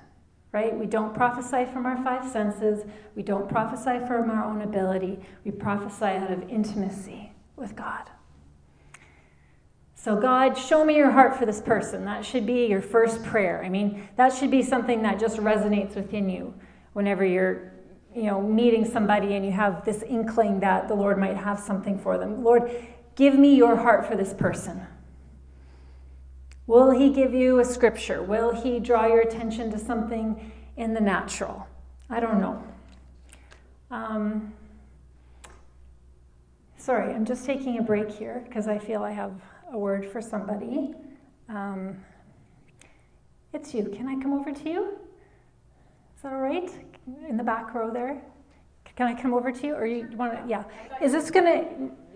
right? 0.52 0.78
We 0.78 0.86
don't 0.86 1.14
prophesy 1.14 1.64
from 1.72 1.86
our 1.86 1.96
five 2.04 2.30
senses. 2.30 2.84
We 3.16 3.22
don't 3.22 3.48
prophesy 3.48 4.04
from 4.06 4.30
our 4.30 4.44
own 4.44 4.60
ability. 4.60 5.18
We 5.44 5.50
prophesy 5.50 6.04
out 6.04 6.30
of 6.30 6.48
intimacy 6.48 7.32
with 7.56 7.74
God. 7.74 8.10
So, 9.94 10.16
God, 10.16 10.54
show 10.54 10.84
me 10.84 10.96
your 10.96 11.10
heart 11.10 11.36
for 11.36 11.46
this 11.46 11.60
person. 11.60 12.04
That 12.04 12.24
should 12.24 12.44
be 12.44 12.66
your 12.66 12.82
first 12.82 13.22
prayer. 13.24 13.62
I 13.64 13.68
mean, 13.68 14.08
that 14.16 14.32
should 14.32 14.50
be 14.50 14.62
something 14.62 15.02
that 15.02 15.18
just 15.18 15.38
resonates 15.38 15.94
within 15.94 16.28
you 16.28 16.52
whenever 16.92 17.24
you're, 17.24 17.72
you 18.14 18.24
know, 18.24 18.42
meeting 18.42 18.84
somebody 18.84 19.34
and 19.34 19.46
you 19.46 19.52
have 19.52 19.84
this 19.84 20.02
inkling 20.02 20.60
that 20.60 20.88
the 20.88 20.94
Lord 20.94 21.18
might 21.18 21.36
have 21.36 21.58
something 21.58 21.98
for 21.98 22.18
them. 22.18 22.42
Lord, 22.42 22.70
give 23.14 23.38
me 23.38 23.54
your 23.54 23.76
heart 23.76 24.06
for 24.06 24.16
this 24.16 24.34
person. 24.34 24.86
Will 26.66 26.90
he 26.90 27.10
give 27.10 27.34
you 27.34 27.58
a 27.58 27.64
scripture? 27.64 28.22
Will 28.22 28.52
he 28.52 28.78
draw 28.78 29.06
your 29.06 29.20
attention 29.20 29.70
to 29.72 29.78
something 29.78 30.52
in 30.76 30.94
the 30.94 31.00
natural? 31.00 31.66
I 32.08 32.20
don't 32.20 32.40
know. 32.40 32.62
Um, 33.90 34.52
sorry, 36.76 37.12
I'm 37.12 37.24
just 37.24 37.44
taking 37.44 37.78
a 37.78 37.82
break 37.82 38.10
here 38.10 38.44
because 38.46 38.68
I 38.68 38.78
feel 38.78 39.02
I 39.02 39.10
have 39.10 39.32
a 39.72 39.78
word 39.78 40.06
for 40.06 40.20
somebody. 40.20 40.94
Um, 41.48 41.96
it's 43.52 43.74
you. 43.74 43.92
Can 43.94 44.06
I 44.06 44.22
come 44.22 44.32
over 44.32 44.52
to 44.52 44.68
you? 44.68 44.98
Is 46.16 46.22
that 46.22 46.32
all 46.32 46.38
right? 46.38 46.70
In 47.28 47.36
the 47.36 47.42
back 47.42 47.74
row 47.74 47.92
there. 47.92 48.22
Can 48.94 49.08
I 49.08 49.20
come 49.20 49.34
over 49.34 49.50
to 49.50 49.66
you, 49.66 49.74
or 49.74 49.86
you 49.86 50.08
want 50.14 50.34
to? 50.34 50.44
Yeah. 50.46 50.64
Is 51.00 51.12
this 51.12 51.30
gonna, 51.30 51.64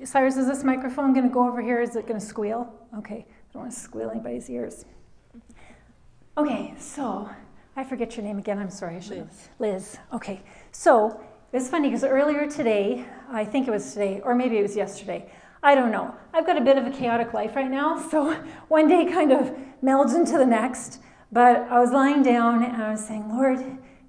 Cyrus? 0.05 0.37
Is 0.37 0.47
this 0.47 0.63
microphone 0.63 1.15
gonna 1.15 1.31
go 1.31 1.49
over 1.49 1.61
here? 1.61 1.81
Is 1.81 1.97
it 1.97 2.07
gonna 2.07 2.21
squeal? 2.21 2.73
Okay 2.99 3.27
don't 3.57 3.63
want 3.63 3.73
to 3.73 3.81
squeal 3.81 4.11
anybody's 4.11 4.51
ears. 4.51 4.85
Okay, 6.37 6.75
so 6.79 7.31
I 7.75 7.85
forget 7.85 8.15
your 8.15 8.25
name 8.27 8.37
again. 8.37 8.59
I'm 8.59 8.69
sorry. 8.69 8.97
I 8.97 9.01
should 9.01 9.17
Liz. 9.17 9.49
Liz. 9.59 9.97
Okay. 10.13 10.43
So 10.73 11.19
it's 11.55 11.71
funny 11.71 11.89
because 11.89 12.05
earlier 12.05 12.51
today, 12.51 13.07
I 13.31 13.47
think 13.47 13.67
it 13.67 13.71
was 13.71 13.95
today, 13.95 14.21
or 14.23 14.35
maybe 14.35 14.59
it 14.59 14.63
was 14.63 14.77
yesterday. 14.77 15.33
I 15.63 15.75
don't 15.75 15.91
know. 15.91 16.15
I've 16.35 16.45
got 16.45 16.59
a 16.59 16.61
bit 16.61 16.77
of 16.77 16.87
a 16.87 16.91
chaotic 16.91 17.33
life 17.33 17.57
right 17.57 17.71
now, 17.71 17.99
so 18.11 18.35
one 18.69 18.89
day 18.89 19.07
kind 19.07 19.33
of 19.33 19.57
melds 19.83 20.15
into 20.15 20.37
the 20.37 20.45
next. 20.45 21.01
But 21.33 21.63
I 21.71 21.81
was 21.81 21.93
lying 21.93 22.23
down 22.23 22.63
and 22.63 22.83
I 22.83 22.91
was 22.91 23.03
saying, 23.03 23.35
Lord, 23.35 23.59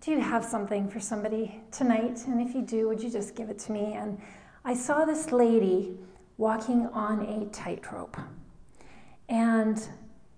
do 0.02 0.12
you 0.12 0.20
have 0.20 0.43
something 0.43 0.89
for 0.89 1.00
somebody 1.00 1.62
tonight? 1.72 2.20
And 2.28 2.45
if 2.45 2.54
you 2.54 2.64
do, 2.64 2.89
would 2.89 3.02
you 3.02 3.10
just 3.10 3.34
give 3.34 3.50
it 3.50 3.60
to 3.60 3.72
me? 3.72 3.93
And 3.93 4.20
I 4.66 4.74
saw 4.74 5.06
this 5.06 5.32
lady 5.32 5.98
walking 6.38 6.88
on 6.88 7.22
a 7.22 7.45
tightrope 7.45 8.18
and 9.30 9.88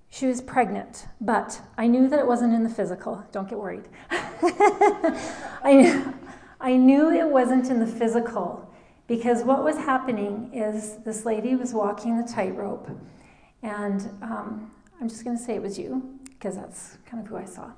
she 0.09 0.25
was 0.25 0.41
pregnant, 0.41 1.05
but 1.21 1.61
I 1.77 1.87
knew 1.87 2.07
that 2.07 2.19
it 2.19 2.25
wasn't 2.25 2.53
in 2.53 2.63
the 2.63 2.69
physical. 2.69 3.23
Don't 3.31 3.47
get 3.47 3.59
worried. 3.59 3.87
I, 4.11 6.13
I 6.59 6.75
knew 6.75 7.11
it 7.11 7.27
wasn't 7.27 7.69
in 7.69 7.79
the 7.79 7.87
physical 7.87 8.67
because 9.07 9.43
what 9.43 9.63
was 9.63 9.77
happening 9.77 10.51
is 10.53 10.97
this 11.05 11.25
lady 11.25 11.55
was 11.55 11.73
walking 11.73 12.17
the 12.17 12.27
tightrope, 12.27 12.89
and 13.61 14.01
um, 14.21 14.71
I'm 14.99 15.07
just 15.07 15.23
going 15.23 15.37
to 15.37 15.43
say 15.43 15.55
it 15.55 15.61
was 15.61 15.77
you 15.77 16.19
because 16.23 16.55
that's 16.55 16.97
kind 17.05 17.21
of 17.21 17.29
who 17.29 17.37
I 17.37 17.45
saw. 17.45 17.71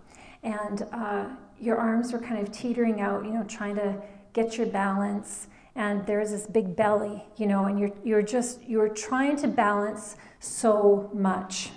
And 0.43 0.83
uh, 0.93 1.25
your 1.59 1.77
arms 1.77 2.13
were 2.13 2.19
kind 2.19 2.45
of 2.45 2.53
teetering 2.53 3.01
out, 3.01 3.25
you 3.25 3.31
know, 3.31 3.43
trying 3.43 3.75
to 3.75 4.01
get 4.33 4.57
your 4.57 4.67
balance. 4.67 5.47
And 5.75 6.05
there's 6.05 6.31
this 6.31 6.45
big 6.47 6.75
belly, 6.75 7.23
you 7.37 7.47
know, 7.47 7.65
and 7.65 7.79
you're, 7.79 7.91
you're 8.03 8.21
just, 8.21 8.61
you're 8.63 8.89
trying 8.89 9.37
to 9.37 9.47
balance 9.47 10.17
so 10.39 11.09
much. 11.13 11.71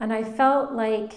And 0.00 0.12
I 0.12 0.22
felt 0.22 0.72
like 0.72 1.14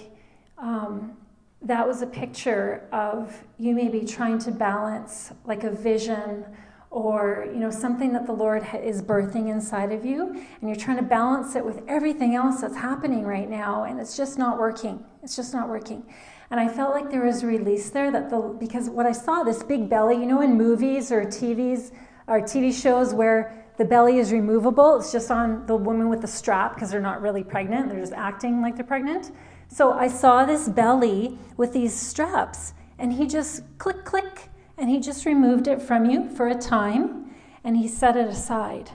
um, 0.58 1.18
that 1.62 1.88
was 1.88 2.02
a 2.02 2.08
picture 2.08 2.88
of 2.92 3.44
you 3.58 3.76
maybe 3.76 4.06
trying 4.06 4.40
to 4.40 4.52
balance 4.52 5.32
like 5.46 5.64
a 5.64 5.72
vision 5.72 6.46
or 6.90 7.48
you 7.54 7.60
know 7.60 7.70
something 7.72 8.12
that 8.12 8.26
the 8.26 8.32
lord 8.34 8.68
is 8.84 9.02
birthing 9.02 9.50
inside 9.50 9.92
of 9.92 10.04
you 10.04 10.30
and 10.30 10.70
you're 10.70 10.76
trying 10.76 10.98
to 10.98 11.04
balance 11.04 11.56
it 11.56 11.64
with 11.64 11.82
everything 11.88 12.36
else 12.36 12.62
that's 12.62 12.76
happening 12.76 13.24
right 13.24 13.50
now 13.50 13.84
and 13.84 14.00
it's 14.00 14.18
just 14.18 14.38
not 14.38 14.60
working 14.60 15.04
it's 15.24 15.36
just 15.36 15.54
not 15.54 15.70
working 15.70 16.04
and 16.52 16.60
i 16.60 16.68
felt 16.68 16.94
like 16.94 17.10
there 17.10 17.26
was 17.26 17.42
a 17.42 17.48
release 17.48 17.90
there 17.90 18.12
that 18.12 18.30
the 18.30 18.40
because 18.60 18.90
what 18.90 19.06
i 19.06 19.12
saw 19.12 19.44
this 19.44 19.64
big 19.64 19.90
belly 19.90 20.16
you 20.16 20.26
know 20.26 20.42
in 20.42 20.56
movies 20.56 21.12
or 21.12 21.24
tvs 21.24 21.92
or 22.28 22.40
tv 22.40 22.72
shows 22.72 23.14
where 23.14 23.62
the 23.82 23.86
belly 23.86 24.20
is 24.20 24.32
removable. 24.32 24.98
It's 24.98 25.12
just 25.12 25.32
on 25.32 25.66
the 25.66 25.76
woman 25.76 26.08
with 26.08 26.22
the 26.22 26.28
strap 26.28 26.76
because 26.76 26.92
they're 26.92 27.02
not 27.02 27.20
really 27.20 27.44
pregnant. 27.44 27.90
They're 27.90 28.00
just 28.00 28.14
acting 28.14 28.62
like 28.62 28.76
they're 28.76 28.86
pregnant. 28.86 29.32
So 29.70 29.94
I 29.94 30.08
saw 30.08 30.46
this 30.46 30.70
belly 30.70 31.40
with 31.58 31.74
these 31.74 31.92
straps, 31.92 32.74
and 33.00 33.12
he 33.12 33.26
just 33.26 33.64
click, 33.80 34.06
click, 34.06 34.50
and 34.78 34.88
he 34.88 35.00
just 35.00 35.26
removed 35.26 35.68
it 35.68 35.82
from 35.82 36.08
you 36.08 36.30
for 36.30 36.48
a 36.48 36.54
time, 36.54 37.34
and 37.64 37.76
he 37.76 37.88
set 37.88 38.16
it 38.16 38.28
aside. 38.28 38.92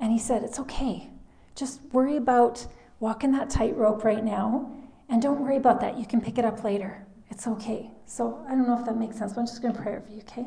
And 0.00 0.10
he 0.10 0.18
said, 0.18 0.42
It's 0.42 0.58
okay. 0.58 1.10
Just 1.54 1.80
worry 1.92 2.16
about 2.16 2.66
walking 2.98 3.30
that 3.30 3.48
tightrope 3.48 4.02
right 4.02 4.24
now, 4.24 4.72
and 5.10 5.20
don't 5.20 5.40
worry 5.40 5.56
about 5.56 5.80
that. 5.80 5.98
You 5.98 6.06
can 6.06 6.20
pick 6.20 6.38
it 6.38 6.44
up 6.44 6.64
later. 6.64 7.04
It's 7.30 7.46
okay. 7.46 7.90
So 8.06 8.44
I 8.48 8.50
don't 8.50 8.66
know 8.66 8.78
if 8.78 8.86
that 8.86 8.96
makes 8.96 9.18
sense, 9.18 9.32
but 9.32 9.40
I'm 9.40 9.46
just 9.46 9.60
going 9.60 9.74
to 9.74 9.82
pray 9.82 9.96
over 9.96 10.08
you, 10.10 10.20
okay? 10.20 10.46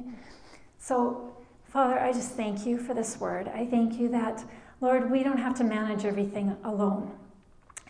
So 0.80 1.34
Father, 1.74 2.00
I 2.00 2.14
just 2.14 2.34
thank 2.34 2.68
you 2.68 2.78
for 2.78 2.94
this 2.94 3.20
word. 3.20 3.48
I 3.48 3.66
thank 3.66 4.00
you 4.00 4.08
that, 4.10 4.44
Lord, 4.80 5.10
we 5.10 5.24
don't 5.24 5.40
have 5.40 5.56
to 5.56 5.64
manage 5.64 6.06
everything 6.06 6.56
alone. 6.64 7.12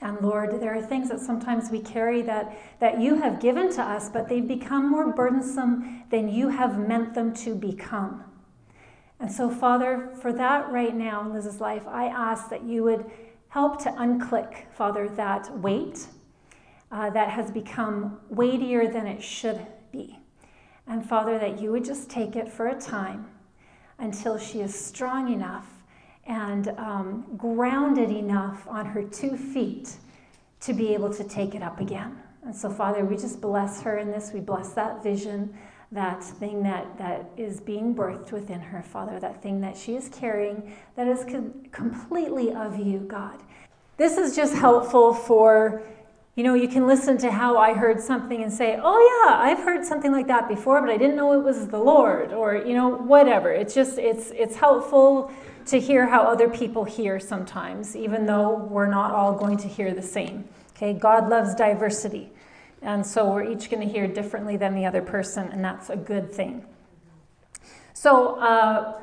And 0.01 0.21
Lord, 0.21 0.61
there 0.61 0.73
are 0.73 0.81
things 0.81 1.09
that 1.09 1.19
sometimes 1.19 1.69
we 1.69 1.81
carry 1.81 2.21
that, 2.21 2.57
that 2.79 3.01
you 3.01 3.15
have 3.15 3.41
given 3.41 3.69
to 3.73 3.81
us, 3.81 4.07
but 4.07 4.29
they've 4.29 4.47
become 4.47 4.89
more 4.89 5.11
burdensome 5.11 6.05
than 6.11 6.29
you 6.29 6.47
have 6.47 6.79
meant 6.79 7.13
them 7.13 7.33
to 7.33 7.55
become. 7.55 8.23
And 9.19 9.29
so, 9.29 9.49
Father, 9.49 10.13
for 10.21 10.31
that 10.31 10.71
right 10.71 10.95
now 10.95 11.25
in 11.25 11.33
Liz's 11.33 11.59
life, 11.59 11.83
I 11.85 12.05
ask 12.05 12.49
that 12.51 12.63
you 12.63 12.83
would 12.83 13.11
help 13.49 13.83
to 13.83 13.89
unclick, 13.91 14.71
Father, 14.71 15.09
that 15.09 15.59
weight 15.59 16.07
uh, 16.93 17.09
that 17.09 17.29
has 17.29 17.49
become 17.49 18.19
weightier 18.29 18.87
than 18.87 19.07
it 19.07 19.21
should 19.21 19.59
be. 19.91 20.19
And 20.85 21.03
Father, 21.03 21.39
that 21.39 21.59
you 21.59 21.71
would 21.71 21.83
just 21.83 22.07
take 22.07 22.35
it 22.35 22.47
for 22.47 22.67
a 22.67 22.79
time 22.79 23.25
until 23.97 24.37
she 24.37 24.61
is 24.61 24.77
strong 24.77 25.33
enough 25.33 25.67
and 26.27 26.67
um, 26.77 27.25
grounded 27.35 28.11
enough 28.11 28.67
on 28.67 28.85
her 28.85 29.03
two 29.03 29.35
feet 29.35 29.95
to 30.61 30.73
be 30.73 30.93
able 30.93 31.11
to 31.11 31.23
take 31.23 31.55
it 31.55 31.63
up 31.63 31.79
again. 31.79 32.15
And 32.45 32.55
so, 32.55 32.69
Father, 32.69 33.03
we 33.03 33.17
just 33.17 33.41
bless 33.41 33.81
her 33.81 33.97
in 33.97 34.11
this. 34.11 34.31
We 34.31 34.39
bless 34.39 34.73
that 34.73 35.01
vision, 35.01 35.51
that 35.91 36.23
thing 36.23 36.61
that, 36.61 36.95
that 36.99 37.27
is 37.37 37.59
being 37.59 37.95
birthed 37.95 38.31
within 38.31 38.59
her, 38.59 38.83
Father, 38.83 39.19
that 39.19 39.41
thing 39.41 39.61
that 39.61 39.75
she 39.75 39.95
is 39.95 40.09
carrying 40.09 40.75
that 40.95 41.07
is 41.07 41.25
completely 41.71 42.53
of 42.53 42.77
you, 42.77 42.99
God. 42.99 43.41
This 43.97 44.17
is 44.17 44.35
just 44.35 44.53
helpful 44.53 45.13
for, 45.13 45.81
you 46.35 46.43
know, 46.43 46.55
you 46.55 46.67
can 46.67 46.87
listen 46.87 47.17
to 47.19 47.31
how 47.31 47.57
I 47.57 47.73
heard 47.73 48.01
something 48.01 48.41
and 48.41 48.51
say, 48.51 48.79
oh, 48.81 49.25
yeah, 49.27 49.37
I've 49.37 49.59
heard 49.59 49.85
something 49.85 50.11
like 50.11 50.27
that 50.27 50.47
before, 50.47 50.81
but 50.81 50.89
I 50.89 50.97
didn't 50.97 51.15
know 51.15 51.33
it 51.33 51.43
was 51.43 51.67
the 51.67 51.77
Lord, 51.77 52.33
or, 52.33 52.55
you 52.55 52.73
know, 52.73 52.89
whatever. 52.89 53.51
It's 53.51 53.75
just, 53.75 53.99
it's, 53.99 54.31
it's 54.31 54.55
helpful 54.55 55.31
to 55.67 55.79
hear 55.79 56.07
how 56.07 56.23
other 56.23 56.49
people 56.49 56.83
hear 56.83 57.19
sometimes, 57.19 57.95
even 57.95 58.25
though 58.25 58.55
we're 58.55 58.87
not 58.87 59.11
all 59.11 59.33
going 59.33 59.57
to 59.57 59.67
hear 59.67 59.93
the 59.93 60.01
same. 60.01 60.45
Okay, 60.75 60.93
God 60.93 61.29
loves 61.29 61.53
diversity. 61.53 62.31
And 62.81 63.05
so 63.05 63.31
we're 63.31 63.49
each 63.49 63.69
going 63.69 63.87
to 63.87 63.91
hear 63.91 64.07
differently 64.07 64.57
than 64.57 64.73
the 64.75 64.85
other 64.85 65.01
person, 65.01 65.49
and 65.51 65.63
that's 65.63 65.89
a 65.89 65.95
good 65.95 66.33
thing. 66.33 66.65
So, 67.93 68.39
uh, 68.39 68.99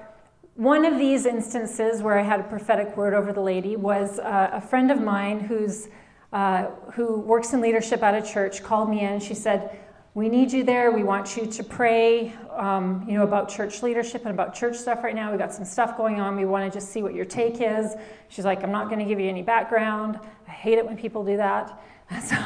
one 0.56 0.84
of 0.84 0.98
these 0.98 1.24
instances 1.24 2.02
where 2.02 2.18
I 2.18 2.22
had 2.22 2.40
a 2.40 2.42
prophetic 2.42 2.94
word 2.96 3.14
over 3.14 3.32
the 3.32 3.40
lady 3.40 3.76
was 3.76 4.18
uh, 4.18 4.50
a 4.52 4.60
friend 4.60 4.90
of 4.90 5.00
mine 5.00 5.40
who's, 5.40 5.88
uh, 6.32 6.66
who 6.94 7.20
works 7.20 7.52
in 7.52 7.60
leadership 7.60 8.02
at 8.02 8.14
a 8.14 8.26
church 8.26 8.62
called 8.62 8.88
me 8.88 9.00
in. 9.00 9.20
She 9.20 9.34
said, 9.34 9.80
we 10.12 10.28
need 10.28 10.52
you 10.52 10.64
there. 10.64 10.90
We 10.90 11.04
want 11.04 11.36
you 11.36 11.46
to 11.46 11.62
pray, 11.62 12.34
um, 12.56 13.04
you 13.08 13.14
know, 13.14 13.22
about 13.22 13.48
church 13.48 13.80
leadership 13.82 14.22
and 14.22 14.34
about 14.34 14.54
church 14.54 14.76
stuff 14.76 15.04
right 15.04 15.14
now. 15.14 15.30
We 15.30 15.38
got 15.38 15.54
some 15.54 15.64
stuff 15.64 15.96
going 15.96 16.20
on. 16.20 16.36
We 16.36 16.46
want 16.46 16.70
to 16.70 16.76
just 16.76 16.92
see 16.92 17.02
what 17.02 17.14
your 17.14 17.24
take 17.24 17.60
is. 17.60 17.94
She's 18.28 18.44
like, 18.44 18.64
I'm 18.64 18.72
not 18.72 18.88
going 18.88 18.98
to 18.98 19.04
give 19.04 19.20
you 19.20 19.28
any 19.28 19.42
background. 19.42 20.18
I 20.48 20.50
hate 20.50 20.78
it 20.78 20.86
when 20.86 20.96
people 20.96 21.24
do 21.24 21.36
that. 21.36 21.80
And 22.12 22.24
so, 22.24 22.36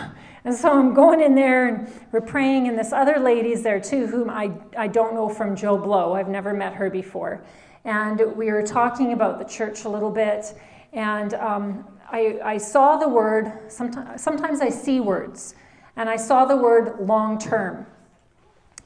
and 0.44 0.54
so 0.54 0.78
I'm 0.78 0.92
going 0.92 1.22
in 1.22 1.34
there 1.34 1.68
and 1.68 1.90
we're 2.12 2.20
praying, 2.20 2.68
and 2.68 2.78
this 2.78 2.92
other 2.92 3.18
lady's 3.18 3.62
there 3.62 3.80
too, 3.80 4.06
whom 4.06 4.28
I, 4.28 4.52
I 4.76 4.88
don't 4.88 5.14
know 5.14 5.26
from 5.26 5.56
Joe 5.56 5.78
Blow. 5.78 6.12
I've 6.12 6.28
never 6.28 6.52
met 6.52 6.74
her 6.74 6.90
before. 6.90 7.42
And 7.86 8.20
we 8.36 8.52
were 8.52 8.62
talking 8.62 9.14
about 9.14 9.38
the 9.38 9.46
church 9.46 9.84
a 9.84 9.88
little 9.88 10.10
bit, 10.10 10.52
and 10.92 11.32
um, 11.32 11.86
I, 12.14 12.38
I 12.44 12.58
saw 12.58 12.96
the 12.96 13.08
word, 13.08 13.52
sometimes, 13.66 14.22
sometimes 14.22 14.60
I 14.60 14.68
see 14.68 15.00
words 15.00 15.56
and 15.96 16.08
I 16.08 16.14
saw 16.14 16.44
the 16.44 16.56
word 16.56 17.00
long 17.00 17.40
term. 17.40 17.86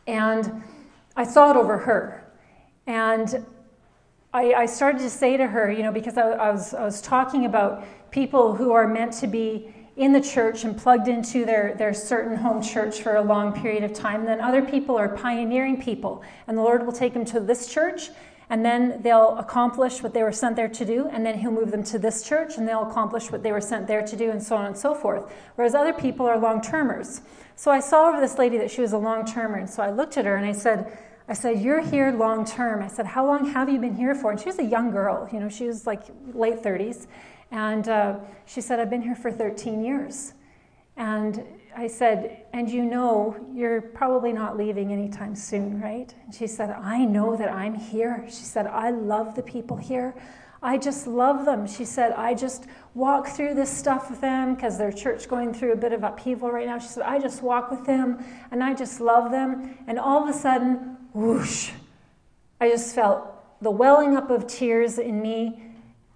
And 0.06 0.62
I 1.14 1.24
saw 1.24 1.50
it 1.50 1.56
over 1.58 1.76
her. 1.76 2.24
And 2.86 3.44
I, 4.32 4.54
I, 4.54 4.64
started 4.64 5.00
to 5.00 5.10
say 5.10 5.36
to 5.36 5.46
her, 5.46 5.70
you 5.70 5.82
know, 5.82 5.92
because 5.92 6.16
I, 6.16 6.22
I, 6.22 6.50
was, 6.50 6.72
I 6.72 6.82
was 6.82 7.02
talking 7.02 7.44
about 7.44 7.84
people 8.10 8.54
who 8.54 8.72
are 8.72 8.88
meant 8.88 9.12
to 9.14 9.26
be 9.26 9.74
in 9.98 10.14
the 10.14 10.22
church 10.22 10.64
and 10.64 10.74
plugged 10.74 11.08
into 11.08 11.44
their, 11.44 11.74
their 11.76 11.92
certain 11.92 12.34
home 12.34 12.62
church 12.62 13.02
for 13.02 13.16
a 13.16 13.22
long 13.22 13.52
period 13.52 13.84
of 13.84 13.92
time. 13.92 14.24
Then 14.24 14.40
other 14.40 14.62
people 14.62 14.96
are 14.96 15.10
pioneering 15.10 15.82
people, 15.82 16.22
and 16.46 16.56
the 16.56 16.62
Lord 16.62 16.86
will 16.86 16.94
take 16.94 17.12
them 17.12 17.26
to 17.26 17.40
this 17.40 17.68
church 17.68 18.08
and 18.50 18.64
then 18.64 19.02
they'll 19.02 19.36
accomplish 19.36 20.02
what 20.02 20.14
they 20.14 20.22
were 20.22 20.32
sent 20.32 20.56
there 20.56 20.68
to 20.68 20.84
do, 20.84 21.08
and 21.08 21.24
then 21.24 21.38
he'll 21.38 21.50
move 21.50 21.70
them 21.70 21.82
to 21.84 21.98
this 21.98 22.22
church, 22.22 22.56
and 22.56 22.66
they'll 22.66 22.88
accomplish 22.88 23.30
what 23.30 23.42
they 23.42 23.52
were 23.52 23.60
sent 23.60 23.86
there 23.86 24.02
to 24.06 24.16
do, 24.16 24.30
and 24.30 24.42
so 24.42 24.56
on 24.56 24.66
and 24.66 24.76
so 24.76 24.94
forth. 24.94 25.30
Whereas 25.56 25.74
other 25.74 25.92
people 25.92 26.26
are 26.26 26.38
long 26.38 26.60
termers. 26.60 27.20
So 27.56 27.70
I 27.70 27.80
saw 27.80 28.08
over 28.08 28.20
this 28.20 28.38
lady 28.38 28.56
that 28.58 28.70
she 28.70 28.80
was 28.80 28.92
a 28.92 28.98
long 28.98 29.26
termer, 29.26 29.56
and 29.56 29.68
so 29.68 29.82
I 29.82 29.90
looked 29.90 30.16
at 30.16 30.24
her 30.24 30.36
and 30.36 30.46
I 30.46 30.52
said, 30.52 30.96
I 31.28 31.34
said, 31.34 31.60
You're 31.60 31.82
here 31.82 32.10
long 32.10 32.46
term. 32.46 32.82
I 32.82 32.88
said, 32.88 33.04
How 33.04 33.26
long 33.26 33.50
have 33.52 33.68
you 33.68 33.78
been 33.78 33.94
here 33.94 34.14
for? 34.14 34.30
And 34.30 34.40
she 34.40 34.46
was 34.46 34.58
a 34.58 34.64
young 34.64 34.90
girl, 34.90 35.28
you 35.30 35.40
know, 35.40 35.48
she 35.48 35.66
was 35.66 35.86
like 35.86 36.04
late 36.32 36.62
30s. 36.62 37.06
And 37.50 37.88
uh, 37.88 38.18
she 38.46 38.60
said, 38.60 38.80
I've 38.80 38.90
been 38.90 39.02
here 39.02 39.14
for 39.14 39.30
13 39.30 39.84
years. 39.84 40.34
And 40.96 41.44
I 41.76 41.86
said, 41.86 42.44
And 42.52 42.68
you 42.68 42.84
know, 42.84 43.36
you're 43.54 43.80
probably 43.80 44.32
not 44.32 44.56
leaving 44.56 44.92
anytime 44.92 45.34
soon, 45.34 45.80
right? 45.80 46.12
And 46.24 46.34
she 46.34 46.46
said, 46.46 46.70
I 46.70 47.04
know 47.04 47.36
that 47.36 47.52
I'm 47.52 47.74
here. 47.74 48.24
She 48.26 48.44
said, 48.44 48.66
I 48.66 48.90
love 48.90 49.34
the 49.34 49.42
people 49.42 49.76
here. 49.76 50.14
I 50.62 50.76
just 50.76 51.06
love 51.06 51.44
them. 51.44 51.66
She 51.68 51.84
said, 51.84 52.12
I 52.12 52.34
just 52.34 52.66
walk 52.94 53.28
through 53.28 53.54
this 53.54 53.70
stuff 53.70 54.10
with 54.10 54.20
them 54.20 54.54
because 54.54 54.76
their 54.76 54.90
church 54.90 55.28
going 55.28 55.54
through 55.54 55.72
a 55.72 55.76
bit 55.76 55.92
of 55.92 56.02
upheaval 56.02 56.50
right 56.50 56.66
now. 56.66 56.78
She 56.78 56.88
said, 56.88 57.04
I 57.04 57.20
just 57.20 57.42
walk 57.42 57.70
with 57.70 57.86
them 57.86 58.24
and 58.50 58.62
I 58.62 58.74
just 58.74 59.00
love 59.00 59.30
them. 59.30 59.78
And 59.86 60.00
all 60.00 60.22
of 60.22 60.28
a 60.28 60.36
sudden, 60.36 60.96
whoosh, 61.12 61.70
I 62.60 62.70
just 62.70 62.92
felt 62.92 63.62
the 63.62 63.70
welling 63.70 64.16
up 64.16 64.30
of 64.30 64.48
tears 64.48 64.98
in 64.98 65.22
me. 65.22 65.62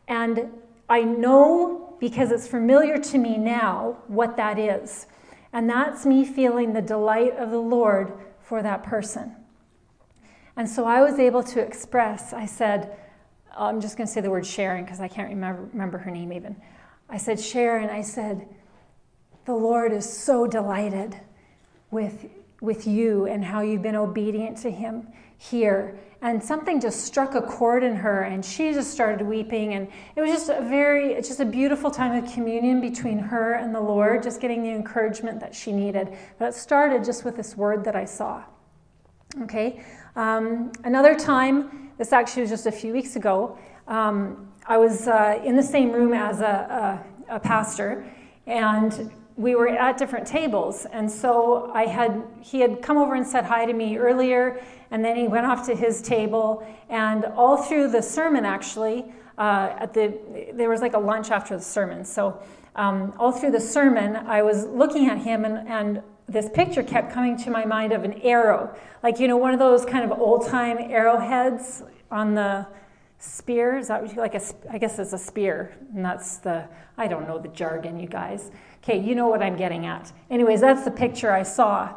And 0.09 0.51
I 0.89 1.03
know 1.03 1.97
because 2.01 2.33
it's 2.33 2.49
familiar 2.49 2.99
to 2.99 3.19
me 3.19 3.39
now 3.39 3.99
what 4.09 4.37
that 4.37 4.59
is. 4.59 5.07
And 5.53 5.69
that's 5.69 6.07
me 6.07 6.25
feeling 6.25 6.73
the 6.73 6.83
delight 6.83 7.37
of 7.37 7.51
the 7.51 7.59
Lord 7.59 8.13
for 8.41 8.63
that 8.63 8.83
person. 8.83 9.37
And 10.57 10.69
so 10.69 10.85
I 10.85 11.01
was 11.03 11.19
able 11.19 11.43
to 11.45 11.61
express, 11.61 12.33
I 12.33 12.47
said, 12.47 12.97
uh, 13.57 13.65
I'm 13.65 13.81
just 13.81 13.97
going 13.97 14.07
to 14.07 14.13
say 14.13 14.21
the 14.21 14.31
word 14.31 14.47
Sharon 14.47 14.85
because 14.85 15.01
I 15.01 15.09
can't 15.09 15.29
remember, 15.29 15.63
remember 15.73 15.99
her 15.99 16.11
name 16.11 16.33
even. 16.33 16.57
I 17.09 17.19
said, 17.19 17.39
Sharon, 17.39 17.91
I 17.91 18.03
said, 18.03 18.49
the 19.45 19.55
Lord 19.55 19.93
is 19.93 20.11
so 20.11 20.47
delighted 20.47 21.19
with, 21.91 22.27
with 22.61 22.87
you 22.87 23.27
and 23.27 23.45
how 23.45 23.61
you've 23.61 23.83
been 23.83 23.97
obedient 23.97 24.59
to 24.59 24.71
Him 24.71 25.09
here. 25.43 25.99
And 26.21 26.41
something 26.41 26.81
just 26.81 27.05
struck 27.05 27.35
a 27.35 27.43
chord 27.43 27.83
in 27.83 27.97
her 27.97 28.23
and 28.23 28.45
she 28.45 28.73
just 28.73 28.93
started 28.93 29.27
weeping. 29.27 29.75
And 29.75 29.89
it 30.15 30.21
was 30.21 30.31
just 30.31 30.49
a 30.49 30.61
very 30.61 31.17
just 31.17 31.41
a 31.41 31.45
beautiful 31.45 31.91
time 31.91 32.23
of 32.23 32.33
communion 32.33 32.81
between 32.81 33.19
her 33.19 33.55
and 33.55 33.75
the 33.75 33.81
lord 33.81 34.23
just 34.23 34.41
getting 34.41 34.63
the 34.63 34.71
encouragement 34.71 35.41
that 35.41 35.53
she 35.53 35.73
needed. 35.73 36.17
But 36.39 36.51
it 36.51 36.55
started 36.55 37.03
just 37.03 37.25
with 37.25 37.37
this 37.37 37.57
word 37.57 37.83
that 37.85 37.97
i 37.97 38.05
saw. 38.05 38.45
Okay? 39.43 39.83
Um, 40.15 40.71
another 40.85 41.17
time 41.17 41.91
this 41.99 42.13
actually 42.13 42.43
was 42.43 42.51
just 42.51 42.67
a 42.67 42.73
few 42.73 42.93
weeks 42.93 43.17
ago 43.17 43.59
um, 43.89 44.53
i 44.67 44.77
was 44.77 45.09
uh, 45.09 45.41
in 45.45 45.57
the 45.57 45.63
same 45.63 45.91
room 45.91 46.13
as 46.13 46.41
a, 46.41 47.03
a, 47.29 47.37
a 47.37 47.41
pastor 47.41 48.05
and 48.47 49.11
we 49.37 49.55
were 49.55 49.69
at 49.69 49.97
different 49.97 50.27
tables. 50.27 50.87
And 50.93 51.11
so 51.11 51.71
i 51.75 51.87
had 51.87 52.23
he 52.41 52.61
had 52.61 52.83
come 52.83 52.97
over 52.97 53.15
and 53.15 53.27
said 53.27 53.45
hi 53.45 53.65
to 53.67 53.73
me 53.73 53.97
earlier 53.97 54.63
and 54.93 55.03
then 55.03 55.17
he 55.17 55.27
went 55.27 55.47
off 55.47 55.67
to 55.67 55.75
his 55.75 56.01
table. 56.03 56.65
And 56.89 57.25
all 57.25 57.57
through 57.57 57.91
the 57.91 58.03
sermon, 58.03 58.45
actually, 58.45 59.07
uh, 59.39 59.75
at 59.79 59.95
the 59.95 60.53
there 60.53 60.69
was 60.69 60.83
like 60.83 60.93
a 60.93 60.99
lunch 60.99 61.31
after 61.31 61.57
the 61.57 61.63
sermon. 61.63 62.05
So 62.05 62.41
um, 62.77 63.15
all 63.19 63.33
through 63.33 63.53
the 63.53 63.61
sermon, 63.61 64.17
I 64.17 64.43
was 64.43 64.67
looking 64.67 65.09
at 65.09 65.19
him, 65.19 65.45
and, 65.45 65.67
and 65.67 66.03
this 66.29 66.49
picture 66.51 66.83
kept 66.83 67.13
coming 67.13 67.37
to 67.39 67.51
my 67.51 67.65
mind 67.65 67.93
of 67.93 68.05
an 68.05 68.21
arrow, 68.21 68.75
like 69.03 69.19
you 69.19 69.29
know, 69.29 69.39
one 69.39 69.55
of 69.55 69.59
those 69.59 69.85
kind 69.87 70.05
of 70.05 70.19
old 70.19 70.47
time 70.47 70.77
arrowheads 70.79 71.83
on 72.11 72.35
the 72.35 72.67
spear. 73.19 73.79
Is 73.79 73.89
that 73.89 74.15
like 74.17 74.35
a? 74.35 74.43
I 74.71 74.77
guess 74.77 74.99
it's 74.99 75.15
a 75.15 75.19
spear, 75.19 75.75
and 75.95 76.05
that's 76.05 76.37
the. 76.37 76.69
I 76.99 77.09
don't 77.09 77.27
know 77.27 77.39
the 77.39 77.49
jargon, 77.49 77.99
you 77.99 78.09
guys. 78.09 78.51
Okay, 78.85 79.01
you 79.01 79.15
know 79.15 79.29
what 79.29 79.43
I'm 79.43 79.57
getting 79.57 79.87
at. 79.87 80.13
Anyways, 80.31 80.61
that's 80.61 80.85
the 80.85 80.91
picture 80.91 81.33
I 81.33 81.45
saw. 81.45 81.95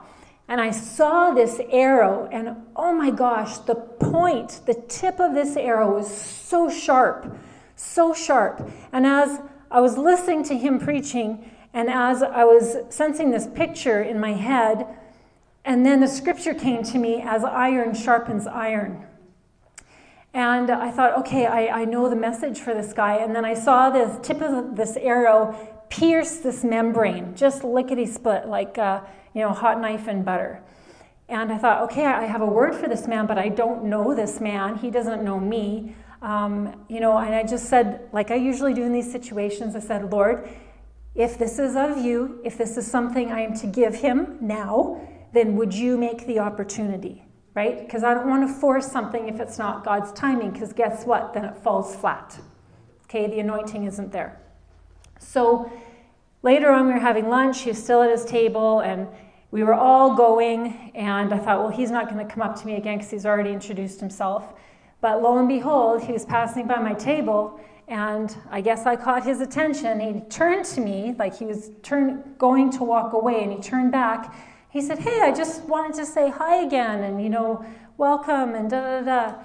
And 0.47 0.61
I 0.61 0.69
saw 0.69 1.31
this 1.31 1.59
arrow, 1.71 2.29
and 2.31 2.55
oh 2.75 2.93
my 2.93 3.09
gosh, 3.09 3.57
the 3.59 3.75
point, 3.75 4.61
the 4.67 4.75
tip 4.75 5.19
of 5.19 5.33
this 5.33 5.57
arrow 5.57 5.95
was 5.95 6.15
so 6.15 6.69
sharp, 6.69 7.35
so 7.75 8.13
sharp. 8.13 8.69
And 8.91 9.07
as 9.07 9.39
I 9.71 9.79
was 9.79 9.97
listening 9.97 10.43
to 10.45 10.57
him 10.57 10.79
preaching, 10.79 11.49
and 11.73 11.89
as 11.89 12.21
I 12.21 12.43
was 12.43 12.77
sensing 12.89 13.31
this 13.31 13.47
picture 13.47 14.03
in 14.03 14.19
my 14.19 14.33
head, 14.33 14.85
and 15.65 15.83
then 15.83 15.99
the 15.99 16.07
scripture 16.07 16.53
came 16.53 16.83
to 16.83 16.99
me 16.99 17.23
as 17.23 17.43
iron 17.43 17.95
sharpens 17.95 18.45
iron. 18.45 19.03
And 20.31 20.69
I 20.69 20.91
thought, 20.91 21.17
okay, 21.19 21.47
I, 21.47 21.81
I 21.81 21.85
know 21.85 22.07
the 22.07 22.15
message 22.15 22.59
for 22.59 22.73
this 22.73 22.93
guy. 22.93 23.15
And 23.15 23.35
then 23.35 23.45
I 23.45 23.55
saw 23.55 23.89
the 23.89 24.19
tip 24.21 24.41
of 24.41 24.75
this 24.75 24.95
arrow 24.97 25.55
pierce 25.89 26.37
this 26.37 26.63
membrane, 26.63 27.35
just 27.35 27.63
lickety 27.63 28.05
split, 28.05 28.45
like. 28.45 28.77
Uh, 28.77 29.01
you 29.35 29.41
know, 29.41 29.51
hot 29.51 29.79
knife 29.79 30.07
and 30.07 30.25
butter. 30.25 30.63
And 31.29 31.51
I 31.51 31.57
thought, 31.57 31.83
okay, 31.83 32.05
I 32.05 32.25
have 32.25 32.41
a 32.41 32.45
word 32.45 32.73
for 32.73 32.87
this 32.87 33.07
man, 33.07 33.27
but 33.27 33.37
I 33.37 33.49
don't 33.49 33.83
know 33.83 34.15
this 34.15 34.39
man. 34.39 34.77
He 34.77 34.89
doesn't 34.89 35.23
know 35.23 35.39
me. 35.39 35.95
Um, 36.21 36.85
you 36.87 36.99
know, 36.99 37.17
and 37.17 37.35
I 37.35 37.43
just 37.43 37.65
said, 37.65 38.09
like 38.13 38.31
I 38.31 38.35
usually 38.35 38.73
do 38.73 38.83
in 38.83 38.93
these 38.93 39.11
situations, 39.11 39.75
I 39.75 39.79
said, 39.79 40.11
Lord, 40.11 40.47
if 41.13 41.37
this 41.37 41.59
is 41.59 41.75
of 41.75 41.97
you, 41.97 42.39
if 42.43 42.57
this 42.57 42.77
is 42.77 42.89
something 42.89 43.31
I 43.31 43.41
am 43.41 43.55
to 43.57 43.67
give 43.67 43.95
him 43.95 44.37
now, 44.41 45.01
then 45.33 45.55
would 45.57 45.73
you 45.73 45.97
make 45.97 46.25
the 46.25 46.39
opportunity, 46.39 47.23
right? 47.53 47.79
Because 47.79 48.03
I 48.03 48.13
don't 48.13 48.29
want 48.29 48.47
to 48.47 48.53
force 48.53 48.89
something 48.89 49.27
if 49.27 49.39
it's 49.39 49.57
not 49.57 49.83
God's 49.83 50.11
timing, 50.13 50.51
because 50.51 50.73
guess 50.73 51.05
what? 51.05 51.33
Then 51.33 51.45
it 51.45 51.57
falls 51.57 51.95
flat. 51.95 52.39
Okay, 53.05 53.27
the 53.27 53.39
anointing 53.39 53.85
isn't 53.85 54.11
there. 54.11 54.39
So 55.19 55.71
later 56.43 56.71
on, 56.71 56.87
we 56.87 56.93
were 56.93 56.99
having 56.99 57.29
lunch. 57.29 57.61
He 57.61 57.69
was 57.69 57.83
still 57.83 58.01
at 58.01 58.09
his 58.09 58.25
table, 58.25 58.79
and 58.79 59.07
we 59.55 59.63
were 59.63 59.73
all 59.73 60.13
going, 60.13 60.91
and 60.95 61.33
I 61.33 61.37
thought, 61.37 61.59
well, 61.59 61.69
he's 61.69 61.89
not 61.89 62.09
going 62.09 62.27
to 62.27 62.29
come 62.29 62.41
up 62.41 62.59
to 62.59 62.67
me 62.67 62.75
again 62.75 62.97
because 62.97 63.09
he's 63.09 63.25
already 63.25 63.51
introduced 63.51 64.01
himself. 64.01 64.53
But 64.99 65.23
lo 65.23 65.37
and 65.37 65.47
behold, 65.47 66.03
he 66.03 66.11
was 66.11 66.25
passing 66.25 66.67
by 66.67 66.75
my 66.75 66.93
table, 66.93 67.57
and 67.87 68.35
I 68.51 68.59
guess 68.59 68.85
I 68.85 68.97
caught 68.97 69.23
his 69.23 69.39
attention. 69.39 70.01
He 70.01 70.19
turned 70.29 70.65
to 70.65 70.81
me 70.81 71.15
like 71.17 71.37
he 71.37 71.45
was 71.45 71.71
turn, 71.83 72.35
going 72.37 72.69
to 72.71 72.83
walk 72.83 73.13
away, 73.13 73.43
and 73.43 73.53
he 73.53 73.61
turned 73.61 73.93
back. 73.93 74.35
He 74.71 74.81
said, 74.81 74.99
Hey, 74.99 75.21
I 75.21 75.31
just 75.31 75.63
wanted 75.63 75.95
to 75.99 76.05
say 76.05 76.29
hi 76.29 76.57
again, 76.65 77.05
and 77.05 77.23
you 77.23 77.29
know, 77.29 77.65
welcome, 77.95 78.55
and 78.55 78.69
da 78.69 78.81
da 78.81 79.01
da. 79.03 79.35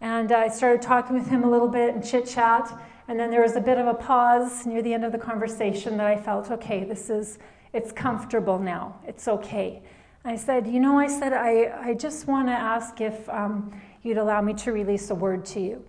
And 0.00 0.32
I 0.32 0.48
started 0.48 0.80
talking 0.80 1.14
with 1.14 1.28
him 1.28 1.44
a 1.44 1.50
little 1.50 1.68
bit 1.68 1.94
and 1.94 2.02
chit 2.02 2.24
chat. 2.24 2.72
And 3.06 3.20
then 3.20 3.30
there 3.30 3.42
was 3.42 3.54
a 3.54 3.60
bit 3.60 3.76
of 3.76 3.86
a 3.86 3.92
pause 3.92 4.64
near 4.64 4.80
the 4.80 4.94
end 4.94 5.04
of 5.04 5.12
the 5.12 5.18
conversation 5.18 5.98
that 5.98 6.06
I 6.06 6.16
felt, 6.16 6.50
okay, 6.50 6.84
this 6.84 7.10
is, 7.10 7.38
it's 7.72 7.92
comfortable 7.92 8.58
now. 8.58 9.00
It's 9.06 9.28
okay. 9.28 9.82
I 10.24 10.36
said, 10.36 10.66
you 10.66 10.80
know, 10.80 10.98
I 10.98 11.06
said, 11.06 11.32
I, 11.32 11.88
I 11.88 11.94
just 11.94 12.26
want 12.26 12.48
to 12.48 12.52
ask 12.52 13.00
if 13.00 13.28
um, 13.28 13.72
you'd 14.02 14.18
allow 14.18 14.42
me 14.42 14.54
to 14.54 14.72
release 14.72 15.10
a 15.10 15.14
word 15.14 15.44
to 15.46 15.60
you. 15.60 15.84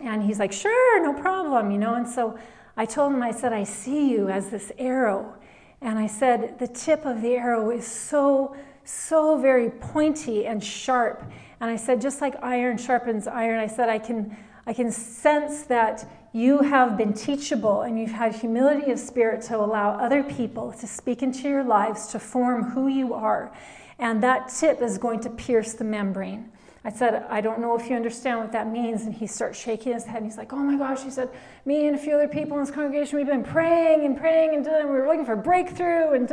And 0.00 0.22
he's 0.22 0.38
like, 0.38 0.52
sure, 0.52 1.02
no 1.02 1.18
problem, 1.18 1.70
you 1.70 1.78
know. 1.78 1.94
And 1.94 2.06
so 2.06 2.38
I 2.76 2.84
told 2.84 3.12
him, 3.12 3.22
I 3.22 3.30
said, 3.30 3.52
I 3.52 3.64
see 3.64 4.10
you 4.10 4.28
as 4.28 4.50
this 4.50 4.72
arrow. 4.78 5.34
And 5.80 5.98
I 5.98 6.06
said, 6.06 6.58
the 6.58 6.68
tip 6.68 7.04
of 7.04 7.22
the 7.22 7.34
arrow 7.34 7.70
is 7.70 7.86
so, 7.86 8.56
so 8.84 9.38
very 9.38 9.70
pointy 9.70 10.46
and 10.46 10.62
sharp. 10.62 11.24
And 11.60 11.70
I 11.70 11.76
said, 11.76 12.00
just 12.00 12.20
like 12.20 12.34
iron 12.42 12.76
sharpens 12.76 13.26
iron, 13.26 13.58
I 13.58 13.66
said, 13.66 13.88
I 13.88 13.98
can, 13.98 14.36
I 14.66 14.72
can 14.72 14.90
sense 14.90 15.62
that 15.64 16.08
you 16.34 16.62
have 16.62 16.96
been 16.96 17.12
teachable 17.12 17.82
and 17.82 17.96
you've 17.96 18.10
had 18.10 18.34
humility 18.34 18.90
of 18.90 18.98
spirit 18.98 19.40
to 19.40 19.56
allow 19.56 19.90
other 19.92 20.24
people 20.24 20.72
to 20.72 20.84
speak 20.84 21.22
into 21.22 21.48
your 21.48 21.62
lives 21.62 22.08
to 22.08 22.18
form 22.18 22.70
who 22.70 22.88
you 22.88 23.14
are. 23.14 23.56
And 24.00 24.20
that 24.24 24.48
tip 24.48 24.82
is 24.82 24.98
going 24.98 25.20
to 25.20 25.30
pierce 25.30 25.74
the 25.74 25.84
membrane. 25.84 26.50
I 26.84 26.90
said, 26.90 27.24
I 27.30 27.40
don't 27.40 27.60
know 27.60 27.78
if 27.78 27.88
you 27.88 27.94
understand 27.94 28.40
what 28.40 28.50
that 28.50 28.68
means. 28.68 29.02
And 29.02 29.14
he 29.14 29.28
starts 29.28 29.56
shaking 29.58 29.92
his 29.92 30.06
head. 30.06 30.16
And 30.16 30.26
he's 30.26 30.36
like, 30.36 30.52
Oh 30.52 30.56
my 30.56 30.76
gosh. 30.76 31.04
He 31.04 31.10
said, 31.10 31.30
Me 31.64 31.86
and 31.86 31.94
a 31.94 31.98
few 32.00 32.16
other 32.16 32.26
people 32.26 32.58
in 32.58 32.64
this 32.64 32.74
congregation, 32.74 33.16
we've 33.16 33.28
been 33.28 33.44
praying 33.44 34.04
and 34.04 34.18
praying 34.18 34.56
and, 34.56 34.66
and 34.66 34.88
we 34.88 34.96
were 34.96 35.06
looking 35.06 35.24
for 35.24 35.36
breakthrough. 35.36 36.14
And, 36.14 36.28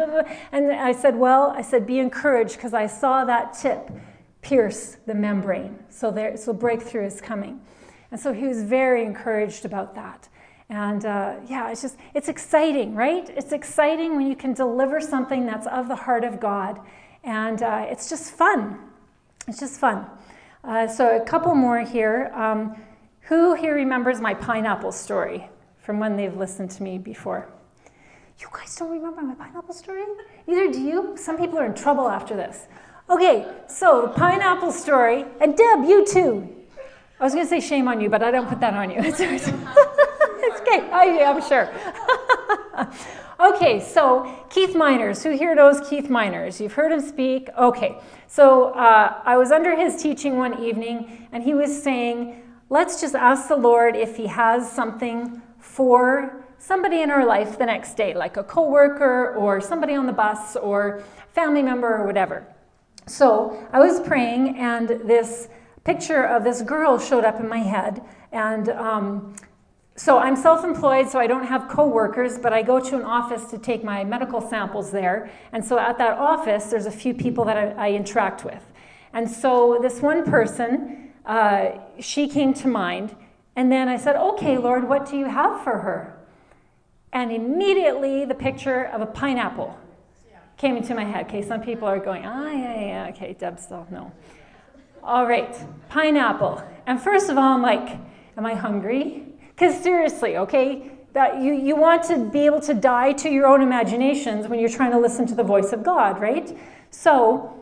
and 0.52 0.72
I 0.72 0.94
said, 0.94 1.16
Well, 1.16 1.54
I 1.56 1.62
said, 1.62 1.86
Be 1.86 2.00
encouraged 2.00 2.56
because 2.56 2.74
I 2.74 2.88
saw 2.88 3.24
that 3.26 3.54
tip 3.54 3.92
pierce 4.42 4.98
the 5.06 5.14
membrane. 5.14 5.78
So, 5.90 6.10
there, 6.10 6.36
so 6.38 6.54
breakthrough 6.54 7.06
is 7.06 7.22
coming. 7.22 7.62
And 8.12 8.20
so 8.20 8.34
he 8.34 8.46
was 8.46 8.64
very 8.64 9.04
encouraged 9.06 9.66
about 9.66 9.96
that. 9.96 10.28
And 10.70 11.06
uh, 11.06 11.36
yeah, 11.48 11.70
it's 11.70 11.82
just, 11.82 11.98
it's 12.14 12.30
exciting, 12.30 12.96
right? 12.96 13.30
It's 13.30 13.52
exciting 13.52 14.16
when 14.16 14.28
you 14.28 14.36
can 14.36 14.54
deliver 14.54 15.02
something 15.02 15.46
that's 15.46 15.68
of 15.68 15.88
the 15.88 15.96
heart 15.96 16.24
of 16.24 16.40
God. 16.40 16.80
And 17.24 17.62
uh, 17.62 17.86
it's 17.90 18.10
just 18.10 18.34
fun. 18.34 18.80
It's 19.48 19.60
just 19.60 19.80
fun. 19.80 20.06
Uh, 20.64 20.88
so 20.88 21.18
a 21.18 21.26
couple 21.26 21.56
more 21.56 21.80
here. 21.82 22.32
Um, 22.34 22.76
who 23.22 23.54
here 23.54 23.76
remembers 23.76 24.22
my 24.22 24.34
pineapple 24.34 24.92
story 24.92 25.50
from 25.78 26.00
when 26.00 26.16
they've 26.16 26.36
listened 26.36 26.72
to 26.72 26.84
me 26.84 26.98
before? 26.98 27.50
You 28.40 28.48
guys 28.52 28.76
don't 28.76 28.90
remember 28.90 29.22
my 29.22 29.36
pineapple 29.36 29.74
story? 29.74 30.04
Neither 30.48 30.72
do 30.72 30.82
you. 30.82 31.16
Some 31.18 31.38
people 31.38 31.60
are 31.60 31.66
in 31.66 31.76
trouble 31.76 32.10
after 32.10 32.36
this. 32.36 32.68
Okay, 33.10 33.46
so 33.68 34.04
the 34.04 34.08
pineapple 34.08 34.72
story, 34.72 35.26
and 35.42 35.56
Deb, 35.56 35.84
you 35.84 36.06
too. 36.06 36.61
I 37.22 37.24
was 37.24 37.36
going 37.36 37.46
to 37.46 37.50
say 37.50 37.60
shame 37.60 37.88
on 37.88 38.02
you, 38.02 38.10
but 38.10 38.24
I 38.24 38.32
don't 38.32 38.50
put 38.50 38.60
that 38.62 38.74
on 38.74 38.90
you. 38.90 38.98
It's, 40.44 40.60
okay. 40.62 40.90
I, 40.90 41.24
I'm 41.24 41.40
sure. 41.48 41.70
okay, 43.54 43.80
so 43.80 44.44
Keith 44.50 44.76
Miners. 44.76 45.22
Who 45.22 45.30
here 45.30 45.54
knows 45.54 45.88
Keith 45.88 46.10
Miners? 46.10 46.60
You've 46.60 46.74
heard 46.74 46.92
him 46.92 47.00
speak. 47.00 47.48
Okay, 47.56 48.00
so 48.26 48.72
uh, 48.72 49.22
I 49.24 49.38
was 49.38 49.52
under 49.52 49.76
his 49.76 50.02
teaching 50.02 50.36
one 50.38 50.64
evening, 50.64 51.28
and 51.32 51.44
he 51.44 51.54
was 51.54 51.84
saying, 51.84 52.42
let's 52.72 53.00
just 53.00 53.14
ask 53.14 53.48
the 53.48 53.56
Lord 53.56 53.96
if 53.96 54.18
he 54.18 54.26
has 54.26 54.70
something 54.70 55.44
for 55.60 56.44
somebody 56.58 57.04
in 57.04 57.12
our 57.12 57.24
life 57.24 57.60
the 57.60 57.68
next 57.68 57.94
day, 57.94 58.16
like 58.16 58.36
a 58.38 58.44
coworker 58.44 59.36
or 59.36 59.62
somebody 59.62 59.94
on 59.94 60.08
the 60.08 60.14
bus 60.14 60.56
or 60.56 61.04
family 61.34 61.62
member 61.62 61.98
or 61.98 62.08
whatever. 62.08 62.48
So 63.06 63.68
I 63.72 63.80
was 63.80 64.00
praying, 64.00 64.58
and 64.58 64.90
this 64.90 65.50
picture 65.84 66.24
of 66.24 66.44
this 66.44 66.62
girl 66.62 67.00
showed 67.00 67.24
up 67.24 67.40
in 67.40 67.48
my 67.48 67.60
head. 67.60 68.02
And 68.32 68.70
um, 68.70 69.36
so 69.96 70.18
I'm 70.18 70.36
self 70.36 70.64
employed, 70.64 71.10
so 71.10 71.20
I 71.20 71.28
don't 71.28 71.46
have 71.46 71.68
coworkers, 71.68 72.40
but 72.40 72.54
I 72.54 72.62
go 72.62 72.80
to 72.80 72.96
an 72.96 73.04
office 73.04 73.46
to 73.52 73.58
take 73.58 73.84
my 73.84 74.04
medical 74.04 74.42
samples 74.42 74.92
there. 74.92 75.30
And 75.52 75.64
so 75.64 75.78
at 75.78 75.98
that 75.98 76.18
office, 76.18 76.66
there's 76.66 76.86
a 76.86 76.92
few 76.92 77.14
people 77.14 77.46
that 77.46 77.58
I, 77.58 77.90
I 77.90 77.92
interact 77.92 78.46
with. 78.46 78.64
And 79.14 79.30
so 79.30 79.80
this 79.82 80.02
one 80.02 80.24
person, 80.24 81.12
uh, 81.26 81.72
she 82.00 82.28
came 82.28 82.54
to 82.56 82.68
mind. 82.68 83.16
And 83.56 83.72
then 83.72 83.90
I 83.90 83.98
said, 83.98 84.16
Okay, 84.16 84.58
Lord, 84.58 84.88
what 84.88 85.10
do 85.10 85.18
you 85.18 85.26
have 85.26 85.64
for 85.64 85.80
her? 85.80 86.18
And 87.14 87.32
immediately 87.32 88.24
the 88.24 88.36
picture 88.36 88.86
of 88.86 89.02
a 89.02 89.06
pineapple 89.06 89.78
came 90.58 90.78
into 90.78 90.96
my 90.96 91.04
head. 91.04 91.26
Okay, 91.26 91.42
some 91.42 91.62
people 91.62 91.88
are 91.88 92.00
going, 92.00 92.26
Ah, 92.26 92.52
yeah, 92.52 92.80
yeah, 92.80 93.08
okay, 93.10 93.34
Deb 93.34 93.60
still, 93.60 93.86
no. 93.92 94.12
All 95.04 95.26
right, 95.26 95.56
pineapple. 95.90 96.64
And 96.86 97.02
first 97.02 97.30
of 97.30 97.38
all, 97.38 97.54
I'm 97.54 97.62
like, 97.62 97.98
am 98.38 98.46
I 98.46 98.54
hungry? 98.54 99.26
Because 99.50 99.82
seriously, 99.82 100.38
okay, 100.38 100.92
that 101.14 101.42
you, 101.42 101.54
you 101.54 101.76
want 101.76 102.04
to 102.04 102.30
be 102.30 102.46
able 102.46 102.62
to 102.62 102.74
die 102.74 103.14
to 103.14 103.30
your 103.30 103.48
own 103.48 103.62
imaginations 103.62 104.48
when 104.48 104.60
you're 104.60 104.70
trying 104.70 104.92
to 104.92 105.00
listen 105.00 105.26
to 105.28 105.36
the 105.36 105.44
voice 105.44 105.74
of 105.74 105.84
God, 105.84 106.22
right? 106.22 106.56
So 106.92 107.62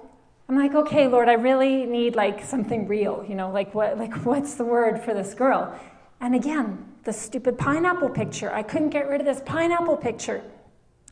I'm 0.49 0.57
like, 0.57 0.75
okay, 0.75 1.07
Lord, 1.07 1.29
I 1.29 1.33
really 1.33 1.85
need 1.85 2.15
like 2.15 2.43
something 2.43 2.87
real, 2.87 3.25
you 3.27 3.35
know, 3.35 3.51
like 3.51 3.73
what 3.73 3.97
like 3.97 4.13
what's 4.25 4.55
the 4.55 4.65
word 4.65 5.01
for 5.01 5.13
this 5.13 5.33
girl? 5.33 5.73
And 6.19 6.35
again, 6.35 6.85
the 7.05 7.13
stupid 7.13 7.57
pineapple 7.57 8.09
picture. 8.09 8.53
I 8.53 8.63
couldn't 8.63 8.89
get 8.89 9.07
rid 9.07 9.21
of 9.21 9.25
this 9.25 9.41
pineapple 9.45 9.97
picture. 9.97 10.43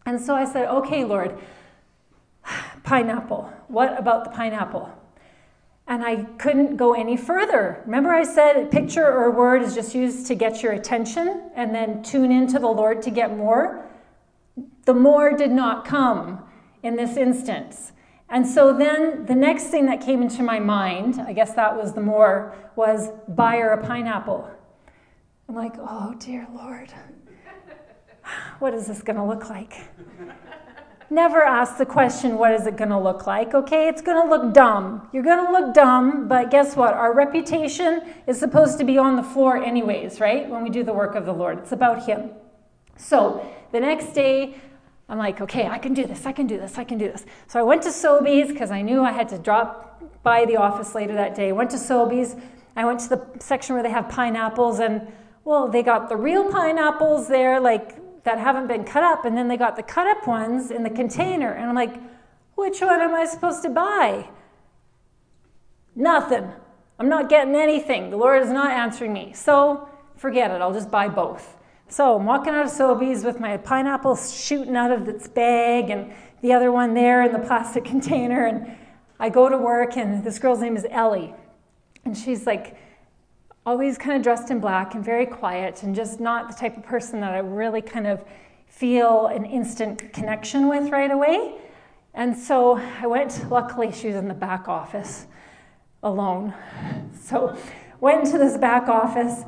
And 0.05 0.19
so 0.19 0.35
I 0.35 0.45
said, 0.45 0.67
okay, 0.67 1.05
Lord, 1.05 1.37
pineapple. 2.83 3.51
What 3.67 3.97
about 3.97 4.25
the 4.25 4.31
pineapple? 4.31 4.91
And 5.87 6.03
I 6.03 6.23
couldn't 6.37 6.75
go 6.75 6.93
any 6.93 7.15
further. 7.15 7.81
Remember, 7.85 8.11
I 8.11 8.23
said 8.23 8.57
a 8.57 8.65
picture 8.65 9.05
or 9.05 9.31
word 9.31 9.61
is 9.61 9.73
just 9.73 9.95
used 9.95 10.27
to 10.27 10.35
get 10.35 10.61
your 10.61 10.73
attention 10.73 11.49
and 11.55 11.73
then 11.73 12.03
tune 12.03 12.31
into 12.31 12.59
the 12.59 12.67
Lord 12.67 13.01
to 13.03 13.09
get 13.09 13.35
more. 13.35 13.89
The 14.85 14.93
more 14.93 15.35
did 15.35 15.51
not 15.51 15.85
come 15.85 16.43
in 16.83 16.97
this 16.97 17.15
instance. 17.15 17.93
And 18.29 18.45
so 18.45 18.77
then 18.77 19.25
the 19.25 19.35
next 19.35 19.65
thing 19.65 19.85
that 19.85 20.01
came 20.01 20.21
into 20.21 20.43
my 20.43 20.59
mind, 20.59 21.21
I 21.21 21.31
guess 21.31 21.53
that 21.53 21.77
was 21.77 21.93
the 21.93 22.01
more, 22.01 22.53
was 22.75 23.09
buy 23.29 23.57
her 23.57 23.71
a 23.71 23.85
pineapple. 23.85 24.49
I'm 25.47 25.55
like, 25.55 25.75
oh 25.77 26.13
dear 26.19 26.45
Lord, 26.53 26.91
what 28.59 28.73
is 28.73 28.87
this 28.87 29.01
going 29.01 29.15
to 29.15 29.23
look 29.23 29.49
like? 29.49 29.73
Never 31.09 31.41
ask 31.43 31.77
the 31.77 31.85
question, 31.85 32.37
what 32.37 32.51
is 32.51 32.67
it 32.67 32.75
going 32.75 32.89
to 32.89 32.99
look 32.99 33.25
like? 33.25 33.53
Okay, 33.53 33.87
it's 33.87 34.01
going 34.01 34.21
to 34.21 34.29
look 34.29 34.53
dumb. 34.53 35.07
You're 35.13 35.23
going 35.23 35.45
to 35.45 35.51
look 35.51 35.73
dumb, 35.73 36.27
but 36.27 36.51
guess 36.51 36.75
what? 36.75 36.93
Our 36.93 37.13
reputation 37.13 38.01
is 38.27 38.39
supposed 38.39 38.77
to 38.79 38.83
be 38.83 38.97
on 38.97 39.15
the 39.15 39.23
floor, 39.23 39.57
anyways, 39.57 40.19
right? 40.19 40.49
When 40.49 40.63
we 40.63 40.69
do 40.69 40.83
the 40.83 40.93
work 40.93 41.15
of 41.15 41.25
the 41.25 41.33
Lord, 41.33 41.59
it's 41.59 41.71
about 41.71 42.05
Him. 42.05 42.31
So 42.97 43.45
the 43.71 43.79
next 43.79 44.13
day, 44.13 44.55
I'm 45.09 45.17
like, 45.17 45.39
okay, 45.39 45.67
I 45.67 45.77
can 45.77 45.93
do 45.93 46.05
this, 46.05 46.25
I 46.25 46.33
can 46.33 46.47
do 46.47 46.57
this, 46.57 46.77
I 46.77 46.83
can 46.83 46.97
do 46.97 47.09
this. 47.09 47.25
So 47.47 47.59
I 47.59 47.63
went 47.63 47.83
to 47.83 47.89
Sobeys 47.89 48.49
because 48.49 48.71
I 48.71 48.81
knew 48.81 49.03
I 49.03 49.13
had 49.13 49.29
to 49.29 49.37
drop 49.37 50.03
by 50.23 50.45
the 50.45 50.57
office 50.57 50.93
later 50.93 51.13
that 51.13 51.35
day. 51.35 51.51
Went 51.53 51.71
to 51.71 51.77
Sobeys. 51.77 52.39
I 52.75 52.83
went 52.85 52.99
to 53.01 53.09
the 53.09 53.25
section 53.39 53.75
where 53.75 53.83
they 53.83 53.89
have 53.89 54.09
pineapples, 54.09 54.79
and 54.79 55.07
well, 55.45 55.69
they 55.69 55.81
got 55.81 56.09
the 56.09 56.17
real 56.17 56.51
pineapples 56.51 57.29
there, 57.29 57.59
like 57.59 57.97
that 58.27 58.39
haven't 58.39 58.67
been 58.67 58.83
cut 58.83 59.03
up, 59.03 59.23
and 59.23 59.37
then 59.37 59.47
they 59.47 59.55
got 59.55 59.77
the 59.77 59.83
cut 59.83 60.05
up 60.05 60.27
ones 60.27 60.69
in 60.69 60.83
the 60.83 60.89
container. 60.89 61.53
And 61.53 61.69
I'm 61.69 61.75
like, 61.75 61.95
which 62.55 62.81
one 62.81 62.99
am 62.99 63.15
I 63.15 63.25
supposed 63.25 63.63
to 63.63 63.69
buy? 63.69 64.27
Nothing. 65.95 66.51
I'm 66.99 67.07
not 67.07 67.29
getting 67.29 67.55
anything. 67.55 68.09
The 68.09 68.17
Lord 68.17 68.43
is 68.43 68.49
not 68.49 68.71
answering 68.71 69.13
me. 69.13 69.31
So 69.33 69.87
forget 70.17 70.51
it. 70.51 70.61
I'll 70.61 70.73
just 70.73 70.91
buy 70.91 71.07
both. 71.07 71.57
So 71.87 72.17
I'm 72.17 72.25
walking 72.25 72.53
out 72.53 72.65
of 72.65 72.71
Sobeys 72.71 73.23
with 73.23 73.39
my 73.39 73.55
pineapple 73.55 74.17
shooting 74.17 74.75
out 74.75 74.91
of 74.91 75.07
its 75.07 75.29
bag 75.29 75.89
and 75.89 76.13
the 76.41 76.51
other 76.51 76.69
one 76.69 76.93
there 76.93 77.23
in 77.23 77.31
the 77.31 77.39
plastic 77.39 77.85
container. 77.93 78.45
And 78.45 78.75
I 79.21 79.29
go 79.29 79.47
to 79.47 79.57
work, 79.57 79.95
and 79.95 80.21
this 80.21 80.37
girl's 80.37 80.59
name 80.59 80.75
is 80.75 80.85
Ellie. 80.89 81.33
And 82.03 82.17
she's 82.17 82.45
like, 82.45 82.75
always 83.67 83.97
kind 83.97 84.15
of 84.15 84.23
dressed 84.23 84.49
in 84.49 84.61
black 84.61 84.95
and 84.95 85.03
very 85.03 85.25
quiet 85.25 85.83
and 85.83 85.93
just 85.93 86.21
not 86.21 86.47
the 86.47 86.53
type 86.53 86.77
of 86.77 86.85
person 86.85 87.19
that 87.19 87.33
I 87.33 87.39
really 87.39 87.81
kind 87.81 88.07
of 88.07 88.23
feel 88.65 89.25
an 89.25 89.43
instant 89.43 90.13
connection 90.13 90.69
with 90.69 90.89
right 90.89 91.11
away. 91.11 91.55
And 92.13 92.35
so 92.35 92.77
I 92.77 93.07
went, 93.07 93.51
luckily, 93.51 93.91
she 93.91 94.07
was 94.07 94.15
in 94.15 94.29
the 94.29 94.33
back 94.33 94.69
office 94.69 95.27
alone. 96.01 96.53
So 97.21 97.57
went 97.99 98.25
into 98.25 98.37
this 98.37 98.57
back 98.57 98.87
office 98.87 99.43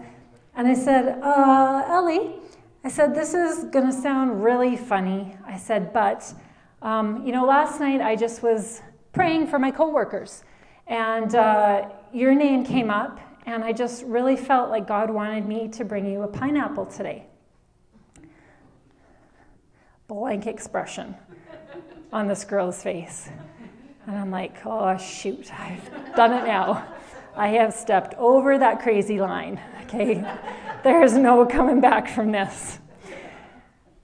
and 0.53 0.67
I 0.67 0.74
said, 0.74 1.17
uh, 1.24 1.86
Ellie, 1.88 2.36
I 2.84 2.89
said, 2.89 3.15
this 3.15 3.34
is 3.34 3.63
going 3.65 3.86
to 3.86 3.93
sound 3.93 4.43
really 4.43 4.76
funny. 4.76 5.38
I 5.47 5.57
said, 5.57 5.93
but, 5.93 6.34
um, 6.82 7.26
you 7.26 7.32
know, 7.32 7.45
last 7.45 7.80
night 7.80 8.01
I 8.01 8.17
just 8.17 8.43
was 8.43 8.82
praying 9.13 9.47
for 9.47 9.59
my 9.59 9.72
coworkers 9.72 10.43
and 10.88 11.34
uh, 11.36 11.88
your 12.11 12.36
name 12.36 12.65
came 12.65 12.89
up 12.89 13.22
and 13.50 13.64
I 13.64 13.74
just 13.74 14.04
really 14.04 14.36
felt 14.36 14.70
like 14.70 14.88
God 14.88 15.10
wanted 15.10 15.47
me 15.47 15.68
to 15.70 15.84
bring 15.84 16.06
you 16.06 16.22
a 16.22 16.28
pineapple 16.28 16.86
today. 16.86 17.26
Blank 20.08 20.45
expression 20.45 21.16
on 22.14 22.28
this 22.28 22.45
girl's 22.45 22.84
face. 22.84 23.30
And 24.06 24.16
I'm 24.16 24.30
like, 24.30 24.56
oh, 24.66 24.95
shoot, 24.97 25.52
I've 25.52 26.16
done 26.16 26.32
it 26.32 26.45
now. 26.45 26.93
I 27.36 27.47
have 27.50 27.74
stepped 27.74 28.14
over 28.20 28.60
that 28.60 28.84
crazy 28.84 29.20
line, 29.20 29.60
okay? 29.84 30.24
There's 30.84 31.14
no 31.14 31.43
coming 31.45 31.82
back 31.82 32.08
from 32.08 32.32
this. 32.32 32.78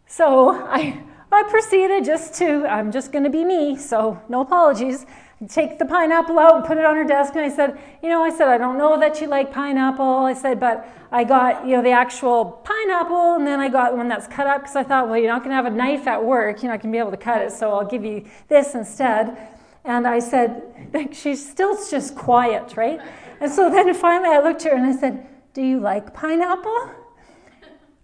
So 0.07 0.49
I, 0.49 1.03
I 1.31 1.43
proceeded 1.43 2.03
just 2.03 2.33
to, 2.35 2.65
I'm 2.65 2.91
just 2.91 3.11
to 3.25 3.29
be 3.29 3.43
me, 3.43 3.77
so 3.77 4.19
no 4.27 4.41
apologies. 4.41 5.05
Take 5.49 5.79
the 5.79 5.85
pineapple 5.85 6.39
out 6.39 6.55
and 6.55 6.65
put 6.65 6.77
it 6.77 6.85
on 6.85 6.95
her 6.95 7.03
desk, 7.03 7.33
and 7.35 7.43
I 7.43 7.53
said, 7.53 7.77
You 8.01 8.07
know, 8.07 8.23
I 8.23 8.29
said, 8.29 8.47
I 8.47 8.57
don't 8.57 8.77
know 8.77 8.97
that 8.99 9.19
you 9.19 9.27
like 9.27 9.51
pineapple. 9.51 10.03
I 10.03 10.33
said, 10.33 10.61
but 10.61 10.87
I 11.11 11.25
got, 11.25 11.65
you 11.67 11.75
know, 11.75 11.83
the 11.83 11.91
actual 11.91 12.61
pineapple, 12.63 13.35
and 13.35 13.45
then 13.45 13.59
I 13.59 13.67
got 13.67 13.97
one 13.97 14.07
that's 14.07 14.27
cut 14.27 14.47
up 14.47 14.61
because 14.61 14.77
I 14.77 14.83
thought, 14.83 15.09
well, 15.09 15.17
you're 15.17 15.31
not 15.31 15.39
going 15.39 15.49
to 15.49 15.55
have 15.55 15.65
a 15.65 15.75
knife 15.75 16.07
at 16.07 16.23
work. 16.23 16.63
You're 16.63 16.71
not 16.71 16.81
going 16.81 16.91
to 16.91 16.95
be 16.95 16.99
able 16.99 17.11
to 17.11 17.17
cut 17.17 17.41
it, 17.41 17.51
so 17.51 17.73
I'll 17.73 17.85
give 17.85 18.05
you 18.05 18.25
this 18.47 18.75
instead. 18.75 19.37
And 19.83 20.07
I 20.07 20.19
said, 20.19 20.63
She's 21.11 21.47
still 21.47 21.77
just 21.89 22.15
quiet, 22.15 22.77
right? 22.77 23.01
And 23.41 23.51
so 23.51 23.69
then 23.69 23.93
finally 23.93 24.29
I 24.29 24.39
looked 24.39 24.65
at 24.65 24.71
her 24.71 24.77
and 24.77 24.85
I 24.85 24.97
said, 24.97 25.27
Do 25.53 25.61
you 25.61 25.81
like 25.81 26.13
pineapple? 26.13 26.91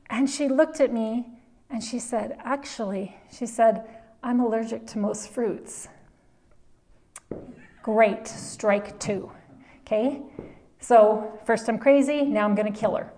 And 0.09 0.29
she 0.29 0.49
looked 0.49 0.81
at 0.81 0.91
me 0.91 1.27
and 1.69 1.81
she 1.81 1.97
said, 1.97 2.37
Actually, 2.43 3.15
she 3.31 3.45
said, 3.45 3.87
I'm 4.21 4.41
allergic 4.41 4.85
to 4.87 4.99
most 4.99 5.29
fruits. 5.29 5.87
Great, 7.83 8.27
strike 8.27 8.99
two. 8.99 9.31
Okay? 9.81 10.21
So, 10.79 11.39
first 11.45 11.67
I'm 11.67 11.77
crazy, 11.77 12.23
now 12.23 12.45
I'm 12.45 12.55
to 12.71 12.79
kill 12.79 12.95
her. 12.95 13.11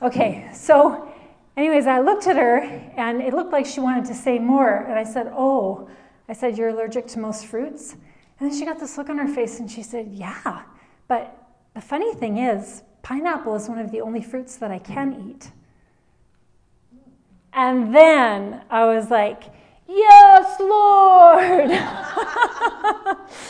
Okay, 0.00 0.48
so, 0.54 1.12
anyways, 1.56 1.86
I 1.86 2.00
looked 2.00 2.26
at 2.26 2.36
her 2.36 2.58
and 2.96 3.20
it 3.20 3.34
looked 3.34 3.52
like 3.52 3.66
she 3.66 3.80
wanted 3.80 4.04
to 4.06 4.14
say 4.14 4.38
more. 4.38 4.84
And 4.88 4.98
I 4.98 5.04
said, 5.04 5.30
Oh, 5.34 5.90
I 6.28 6.32
said, 6.32 6.56
You're 6.56 6.68
allergic 6.68 7.06
to 7.08 7.18
most 7.18 7.46
fruits? 7.46 7.92
And 8.40 8.50
then 8.50 8.58
she 8.58 8.64
got 8.64 8.78
this 8.78 8.96
look 8.96 9.10
on 9.10 9.18
her 9.18 9.28
face 9.28 9.58
and 9.58 9.70
she 9.70 9.82
said, 9.82 10.08
Yeah, 10.08 10.62
but 11.06 11.36
the 11.74 11.80
funny 11.80 12.14
thing 12.14 12.38
is, 12.38 12.82
pineapple 13.02 13.56
is 13.56 13.68
one 13.68 13.78
of 13.78 13.90
the 13.90 14.00
only 14.00 14.22
fruits 14.22 14.56
that 14.56 14.70
I 14.70 14.78
can 14.78 15.30
eat. 15.30 15.50
And 17.52 17.94
then 17.94 18.62
I 18.70 18.86
was 18.86 19.10
like, 19.10 19.44
Yes, 19.86 20.60
Lord. 20.60 21.70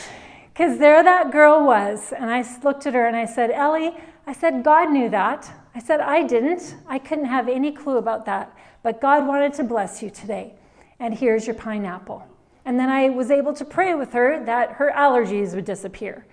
Because 0.59 0.77
there 0.77 1.01
that 1.01 1.31
girl 1.31 1.65
was. 1.65 2.11
And 2.11 2.29
I 2.29 2.43
looked 2.65 2.85
at 2.85 2.93
her 2.93 3.07
and 3.07 3.15
I 3.15 3.23
said, 3.23 3.49
Ellie, 3.49 3.95
I 4.27 4.33
said, 4.33 4.61
God 4.61 4.91
knew 4.91 5.07
that. 5.07 5.49
I 5.73 5.79
said, 5.79 6.01
I 6.01 6.23
didn't. 6.23 6.75
I 6.85 6.99
couldn't 6.99 7.27
have 7.27 7.47
any 7.47 7.71
clue 7.71 7.95
about 7.95 8.25
that. 8.25 8.53
But 8.83 8.99
God 8.99 9.25
wanted 9.25 9.53
to 9.53 9.63
bless 9.63 10.03
you 10.03 10.09
today. 10.09 10.55
And 10.99 11.17
here's 11.17 11.47
your 11.47 11.53
pineapple. 11.53 12.27
And 12.65 12.77
then 12.77 12.89
I 12.89 13.07
was 13.07 13.31
able 13.31 13.53
to 13.53 13.63
pray 13.63 13.95
with 13.95 14.11
her 14.11 14.43
that 14.43 14.73
her 14.73 14.91
allergies 14.93 15.55
would 15.55 15.63
disappear. 15.63 16.25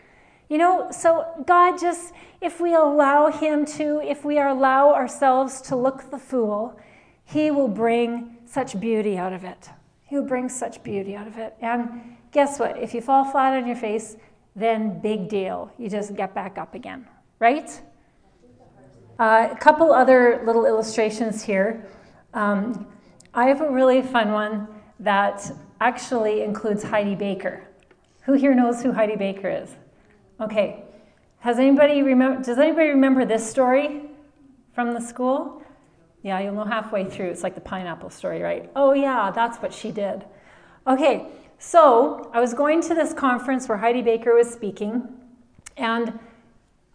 You 0.49 0.59
know, 0.59 0.91
so 0.91 1.45
God 1.47 1.79
just, 1.79 2.13
if 2.41 2.59
we 2.61 2.75
allow 2.75 3.31
Him 3.31 3.65
to, 3.77 4.01
if 4.01 4.25
we 4.25 4.41
allow 4.41 4.93
ourselves 4.93 5.61
to 5.63 5.77
look 5.77 6.11
the 6.11 6.19
fool, 6.19 6.77
He 7.25 7.53
will 7.53 7.69
bring 7.69 8.39
such 8.45 8.81
beauty 8.81 9.17
out 9.19 9.33
of 9.33 9.45
it. 9.45 9.71
He 10.03 10.17
will 10.17 10.27
bring 10.27 10.49
such 10.49 10.83
beauty 10.83 11.15
out 11.15 11.29
of 11.29 11.39
it. 11.39 11.55
And 11.61 12.16
guess 12.37 12.59
what? 12.59 12.77
If 12.77 12.93
you 12.93 13.01
fall 13.01 13.25
flat 13.25 13.55
on 13.55 13.67
your 13.67 13.77
face, 13.77 14.17
then 14.55 15.01
big 15.01 15.27
deal. 15.31 15.73
You 15.79 15.89
just 15.89 16.15
get 16.15 16.35
back 16.35 16.59
up 16.59 16.75
again, 16.75 17.07
right? 17.39 17.71
Uh, 19.19 19.49
a 19.51 19.57
couple 19.57 19.91
other 19.91 20.43
little 20.45 20.67
illustrations 20.67 21.43
here. 21.43 21.89
Um, 22.35 22.87
I 23.33 23.47
have 23.47 23.63
a 23.63 23.71
really 23.71 24.03
fun 24.03 24.33
one 24.33 24.69
that 25.01 25.51
actually 25.81 26.43
includes 26.43 26.83
Heidi 26.83 27.15
Baker. 27.15 27.67
Who 28.27 28.35
here 28.35 28.55
knows 28.55 28.83
who 28.83 28.93
Heidi 28.93 29.17
Baker 29.17 29.49
is? 29.49 29.71
Okay. 30.39 30.85
Has 31.39 31.59
anybody 31.59 32.03
remember? 32.03 32.43
Does 32.43 32.59
anybody 32.59 32.89
remember 32.89 33.25
this 33.25 33.49
story 33.49 34.03
from 34.75 34.93
the 34.93 35.01
school? 35.01 35.63
Yeah, 36.23 36.41
you'll 36.41 36.55
know 36.55 36.65
halfway 36.65 37.09
through. 37.09 37.31
It's 37.31 37.43
like 37.43 37.55
the 37.55 37.63
pineapple 37.63 38.11
story, 38.11 38.43
right? 38.43 38.71
Oh 38.77 38.93
yeah, 38.93 39.31
that's 39.31 39.57
what 39.59 39.73
she 39.73 39.91
did. 39.91 40.25
Okay, 40.87 41.27
so 41.59 42.31
I 42.33 42.41
was 42.41 42.55
going 42.55 42.83
to 42.83 42.95
this 42.95 43.13
conference 43.13 43.69
where 43.69 43.79
Heidi 43.79 44.03
Baker 44.03 44.35
was 44.35 44.51
speaking, 44.51 45.09
and 45.77 46.19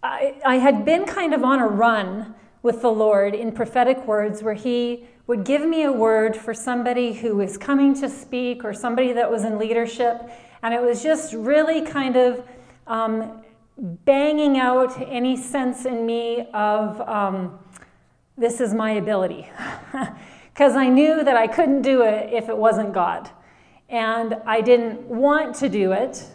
I, 0.04 0.36
I 0.46 0.56
had 0.56 0.86
been 0.86 1.06
kind 1.06 1.34
of 1.34 1.44
on 1.44 1.60
a 1.60 1.68
run 1.68 2.36
with 2.64 2.82
the 2.82 2.92
Lord 2.92 3.34
in 3.34 3.52
prophetic 3.52 4.06
words 4.06 4.44
where 4.44 4.54
He 4.54 5.06
would 5.28 5.44
give 5.44 5.66
me 5.66 5.84
a 5.84 5.92
word 5.92 6.36
for 6.36 6.54
somebody 6.54 7.14
who 7.14 7.36
was 7.36 7.58
coming 7.58 7.94
to 8.02 8.10
speak 8.10 8.64
or 8.64 8.74
somebody 8.74 9.14
that 9.14 9.30
was 9.30 9.44
in 9.44 9.58
leadership. 9.58 10.30
And 10.64 10.74
it 10.74 10.82
was 10.82 11.02
just 11.02 11.34
really 11.34 11.82
kind 11.82 12.16
of 12.16 12.44
um, 12.88 13.42
banging 13.78 14.58
out 14.58 15.00
any 15.02 15.38
sense 15.38 15.86
in 15.86 16.06
me 16.06 16.48
of 16.54 17.02
um, 17.08 17.60
this 18.38 18.60
is 18.62 18.74
my 18.74 18.92
ability. 18.92 19.50
Because 20.54 20.76
I 20.76 20.90
knew 20.90 21.24
that 21.24 21.38
I 21.38 21.48
couldn't 21.48 21.82
do 21.82 22.02
it 22.02 22.34
if 22.34 22.50
it 22.50 22.58
wasn't 22.58 22.94
God. 22.94 23.30
And 23.92 24.36
I 24.46 24.62
didn't 24.62 25.02
want 25.02 25.54
to 25.58 25.70
do 25.70 25.92
it 25.92 26.26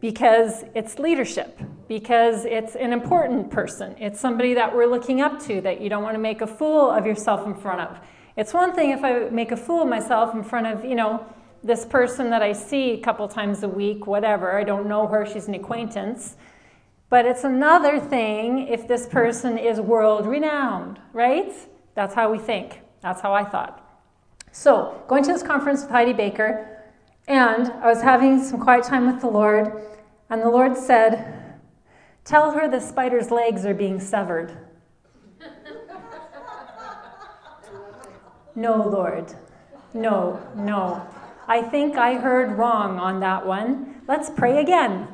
because 0.00 0.64
it's 0.74 0.98
leadership, 0.98 1.60
because 1.88 2.46
it's 2.46 2.74
an 2.74 2.92
important 2.92 3.50
person. 3.50 3.94
It's 3.98 4.18
somebody 4.18 4.54
that 4.54 4.74
we're 4.74 4.86
looking 4.86 5.20
up 5.20 5.38
to 5.42 5.60
that 5.60 5.80
you 5.82 5.90
don't 5.90 6.02
want 6.02 6.14
to 6.14 6.18
make 6.18 6.40
a 6.40 6.46
fool 6.46 6.90
of 6.90 7.06
yourself 7.06 7.46
in 7.46 7.54
front 7.54 7.82
of. 7.82 7.98
It's 8.36 8.54
one 8.54 8.74
thing 8.74 8.90
if 8.90 9.04
I 9.04 9.28
make 9.28 9.52
a 9.52 9.56
fool 9.56 9.82
of 9.82 9.88
myself 9.88 10.34
in 10.34 10.42
front 10.42 10.66
of, 10.66 10.84
you 10.84 10.94
know, 10.94 11.26
this 11.62 11.84
person 11.84 12.30
that 12.30 12.42
I 12.42 12.52
see 12.52 12.92
a 12.92 13.00
couple 13.00 13.28
times 13.28 13.62
a 13.62 13.68
week, 13.68 14.06
whatever. 14.06 14.58
I 14.58 14.64
don't 14.64 14.88
know 14.88 15.06
her, 15.06 15.26
she's 15.26 15.48
an 15.48 15.54
acquaintance. 15.54 16.36
But 17.10 17.26
it's 17.26 17.44
another 17.44 18.00
thing 18.00 18.68
if 18.68 18.88
this 18.88 19.06
person 19.06 19.58
is 19.58 19.80
world 19.80 20.26
renowned, 20.26 20.98
right? 21.12 21.52
That's 21.94 22.14
how 22.14 22.32
we 22.32 22.38
think. 22.38 22.80
That's 23.02 23.20
how 23.20 23.34
I 23.34 23.44
thought. 23.44 23.82
So, 24.52 25.02
going 25.08 25.22
to 25.24 25.32
this 25.32 25.42
conference 25.42 25.82
with 25.82 25.90
Heidi 25.90 26.12
Baker, 26.12 26.75
and 27.28 27.68
I 27.72 27.86
was 27.86 28.02
having 28.02 28.42
some 28.42 28.60
quiet 28.60 28.84
time 28.84 29.06
with 29.06 29.20
the 29.20 29.28
Lord, 29.28 29.82
and 30.30 30.42
the 30.42 30.48
Lord 30.48 30.76
said, 30.76 31.44
Tell 32.24 32.52
her 32.52 32.68
the 32.68 32.80
spider's 32.80 33.30
legs 33.30 33.64
are 33.64 33.74
being 33.74 34.00
severed. 34.00 34.56
no, 38.54 38.88
Lord. 38.88 39.32
No, 39.94 40.44
no. 40.54 41.06
I 41.48 41.62
think 41.62 41.96
I 41.96 42.14
heard 42.14 42.58
wrong 42.58 42.98
on 42.98 43.20
that 43.20 43.46
one. 43.46 44.02
Let's 44.08 44.28
pray 44.28 44.60
again. 44.60 45.08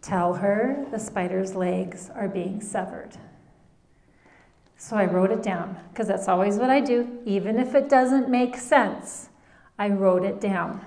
Tell 0.00 0.34
her 0.34 0.86
the 0.90 0.98
spider's 0.98 1.54
legs 1.54 2.10
are 2.14 2.28
being 2.28 2.60
severed. 2.60 3.16
So 4.76 4.96
I 4.96 5.06
wrote 5.06 5.30
it 5.30 5.42
down 5.42 5.78
because 5.90 6.08
that's 6.08 6.28
always 6.28 6.56
what 6.56 6.68
I 6.70 6.80
do, 6.80 7.20
even 7.24 7.58
if 7.58 7.74
it 7.74 7.88
doesn't 7.88 8.28
make 8.28 8.56
sense. 8.56 9.30
I 9.78 9.88
wrote 9.88 10.24
it 10.24 10.40
down. 10.40 10.84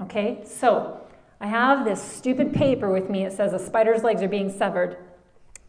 Okay, 0.00 0.42
so 0.44 1.00
I 1.40 1.46
have 1.46 1.84
this 1.84 2.02
stupid 2.02 2.52
paper 2.52 2.90
with 2.90 3.10
me. 3.10 3.24
It 3.24 3.32
says 3.32 3.52
a 3.52 3.58
spider's 3.58 4.02
legs 4.02 4.22
are 4.22 4.28
being 4.28 4.50
severed. 4.50 4.96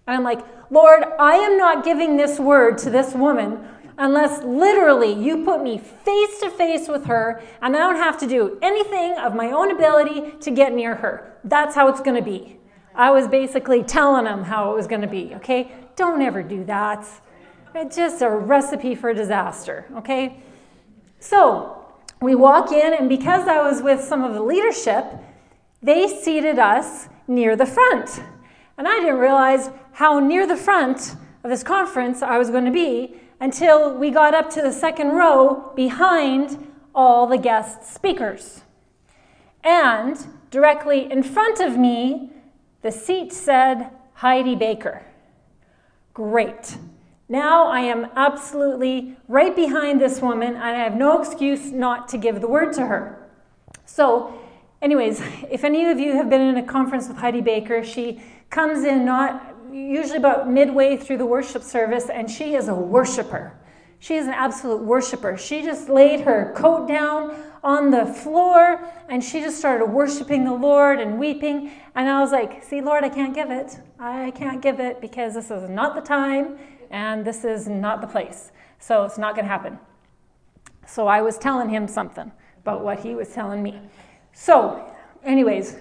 And 0.06 0.16
I'm 0.16 0.24
like, 0.24 0.46
Lord, 0.70 1.04
I 1.20 1.36
am 1.36 1.58
not 1.58 1.84
giving 1.84 2.18
this 2.18 2.40
word 2.40 2.78
to 2.80 2.90
this 2.90 3.14
woman 3.14 3.68
unless 3.98 4.44
literally 4.44 5.14
you 5.14 5.44
put 5.44 5.62
me 5.62 5.78
face 5.78 6.40
to 6.40 6.50
face 6.50 6.88
with 6.88 7.06
her 7.06 7.42
and 7.62 7.76
I 7.76 7.80
don't 7.80 7.98
have 7.98 8.20
to 8.20 8.28
do 8.28 8.58
anything 8.62 9.18
of 9.18 9.36
my 9.36 9.52
own 9.52 9.72
ability 9.72 10.32
to 10.42 10.52
get 10.52 10.74
near 10.74 10.96
her. 10.96 11.38
That's 11.44 11.76
how 11.76 11.88
it's 11.90 12.02
going 12.02 12.16
to 12.16 12.24
be. 12.24 12.60
I 12.96 13.12
was 13.12 13.28
basically 13.28 13.84
telling 13.84 14.26
him 14.26 14.44
how 14.44 14.72
it 14.72 14.76
was 14.76 14.88
going 14.88 15.02
to 15.02 15.08
be, 15.08 15.34
okay? 15.36 15.72
Don't 15.96 16.22
ever 16.22 16.44
do 16.44 16.64
that. 16.66 17.08
It's 17.76 17.96
just 17.96 18.22
a 18.22 18.30
recipe 18.30 18.94
for 18.94 19.14
disaster, 19.14 19.86
okay? 19.96 20.42
So, 21.20 21.83
we 22.24 22.36
walk 22.36 22.72
in, 22.72 22.94
and 22.94 23.10
because 23.10 23.48
I 23.48 23.62
was 23.62 23.82
with 23.82 24.02
some 24.02 24.24
of 24.24 24.34
the 24.34 24.42
leadership, 24.42 25.06
they 25.82 26.08
seated 26.08 26.58
us 26.58 27.10
near 27.28 27.58
the 27.58 27.66
front. 27.66 28.24
And 28.78 28.88
I 28.88 29.02
didn't 29.02 29.18
realize 29.20 29.70
how 29.92 30.20
near 30.20 30.48
the 30.48 30.56
front 30.56 31.16
of 31.44 31.50
this 31.50 31.64
conference 31.64 32.22
I 32.22 32.38
was 32.38 32.50
going 32.50 32.64
to 32.66 32.72
be 32.72 33.16
until 33.42 33.94
we 33.94 34.10
got 34.10 34.34
up 34.34 34.50
to 34.52 34.62
the 34.62 34.72
second 34.72 35.10
row 35.10 35.74
behind 35.76 36.72
all 36.96 37.28
the 37.28 37.38
guest 37.38 37.94
speakers. 37.94 38.62
And 39.64 40.18
directly 40.50 41.12
in 41.12 41.24
front 41.24 41.60
of 41.60 41.78
me, 41.78 42.32
the 42.84 42.92
seat 42.92 43.34
said 43.34 43.90
Heidi 44.14 44.56
Baker. 44.56 45.04
Great. 46.14 46.78
Now 47.34 47.66
I 47.66 47.80
am 47.80 48.10
absolutely 48.16 49.16
right 49.28 49.56
behind 49.56 50.00
this 50.00 50.22
woman, 50.22 50.50
and 50.50 50.64
I 50.64 50.84
have 50.84 50.96
no 50.96 51.20
excuse 51.20 51.72
not 51.72 52.08
to 52.10 52.20
give 52.20 52.42
the 52.42 52.48
word 52.48 52.74
to 52.74 52.86
her. 52.86 53.28
So, 53.88 54.40
anyways, 54.84 55.20
if 55.50 55.64
any 55.64 55.90
of 55.90 55.98
you 55.98 56.14
have 56.14 56.30
been 56.30 56.42
in 56.42 56.58
a 56.58 56.64
conference 56.64 57.08
with 57.08 57.18
Heidi 57.18 57.42
Baker, 57.42 57.84
she 57.84 58.22
comes 58.52 58.84
in 58.84 59.04
not 59.04 59.56
usually 59.72 60.18
about 60.18 60.48
midway 60.48 60.96
through 60.96 61.18
the 61.18 61.26
worship 61.26 61.64
service, 61.64 62.08
and 62.08 62.30
she 62.30 62.54
is 62.54 62.68
a 62.68 62.76
worshiper. 62.76 63.58
She 63.98 64.14
is 64.14 64.28
an 64.28 64.34
absolute 64.34 64.84
worshiper. 64.84 65.36
She 65.36 65.64
just 65.64 65.90
laid 65.90 66.20
her 66.22 66.54
coat 66.56 66.88
down 66.88 67.36
on 67.64 67.90
the 67.90 68.06
floor 68.06 68.86
and 69.08 69.24
she 69.24 69.40
just 69.40 69.58
started 69.58 69.86
worshiping 69.86 70.44
the 70.44 70.54
Lord 70.54 71.00
and 71.00 71.18
weeping. 71.18 71.72
And 71.96 72.10
I 72.10 72.20
was 72.20 72.34
like, 72.34 72.62
See, 72.66 72.82
Lord, 72.82 73.06
I 73.06 73.10
can't 73.10 73.34
give 73.34 73.50
it. 73.50 73.80
I 73.98 74.32
can't 74.32 74.62
give 74.62 74.82
it 74.82 75.00
because 75.00 75.36
this 75.36 75.50
is 75.50 75.70
not 75.70 75.96
the 75.96 76.02
time 76.02 76.60
and 76.94 77.26
this 77.26 77.44
is 77.44 77.68
not 77.68 78.00
the 78.00 78.08
place. 78.08 78.52
So 78.80 79.04
it's 79.04 79.18
not 79.18 79.36
going 79.36 79.46
to 79.46 79.52
happen. 79.52 79.80
So 80.88 81.08
I 81.08 81.22
was 81.22 81.38
telling 81.38 81.70
him 81.70 81.88
something 81.88 82.32
about 82.62 82.84
what 82.84 83.00
he 83.00 83.16
was 83.16 83.30
telling 83.30 83.62
me. 83.62 83.82
So, 84.32 84.90
anyways, 85.24 85.76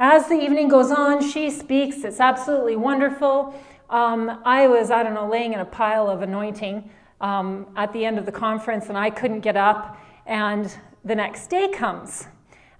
as 0.00 0.28
the 0.28 0.34
evening 0.34 0.68
goes 0.68 0.90
on, 0.90 1.22
she 1.28 1.50
speaks. 1.50 1.98
It's 1.98 2.18
absolutely 2.18 2.76
wonderful. 2.76 3.54
Um, 3.90 4.40
I 4.44 4.66
was, 4.66 4.90
I 4.90 5.02
don't 5.02 5.14
know, 5.14 5.28
laying 5.28 5.52
in 5.52 5.60
a 5.60 5.64
pile 5.64 6.08
of 6.08 6.22
anointing 6.22 6.90
um, 7.20 7.66
at 7.76 7.92
the 7.92 8.04
end 8.04 8.18
of 8.18 8.26
the 8.26 8.32
conference 8.32 8.88
and 8.88 8.96
I 8.96 9.10
couldn't 9.10 9.40
get 9.40 9.56
up. 9.56 9.98
And 10.26 10.74
the 11.04 11.14
next 11.14 11.48
day 11.48 11.68
comes. 11.68 12.26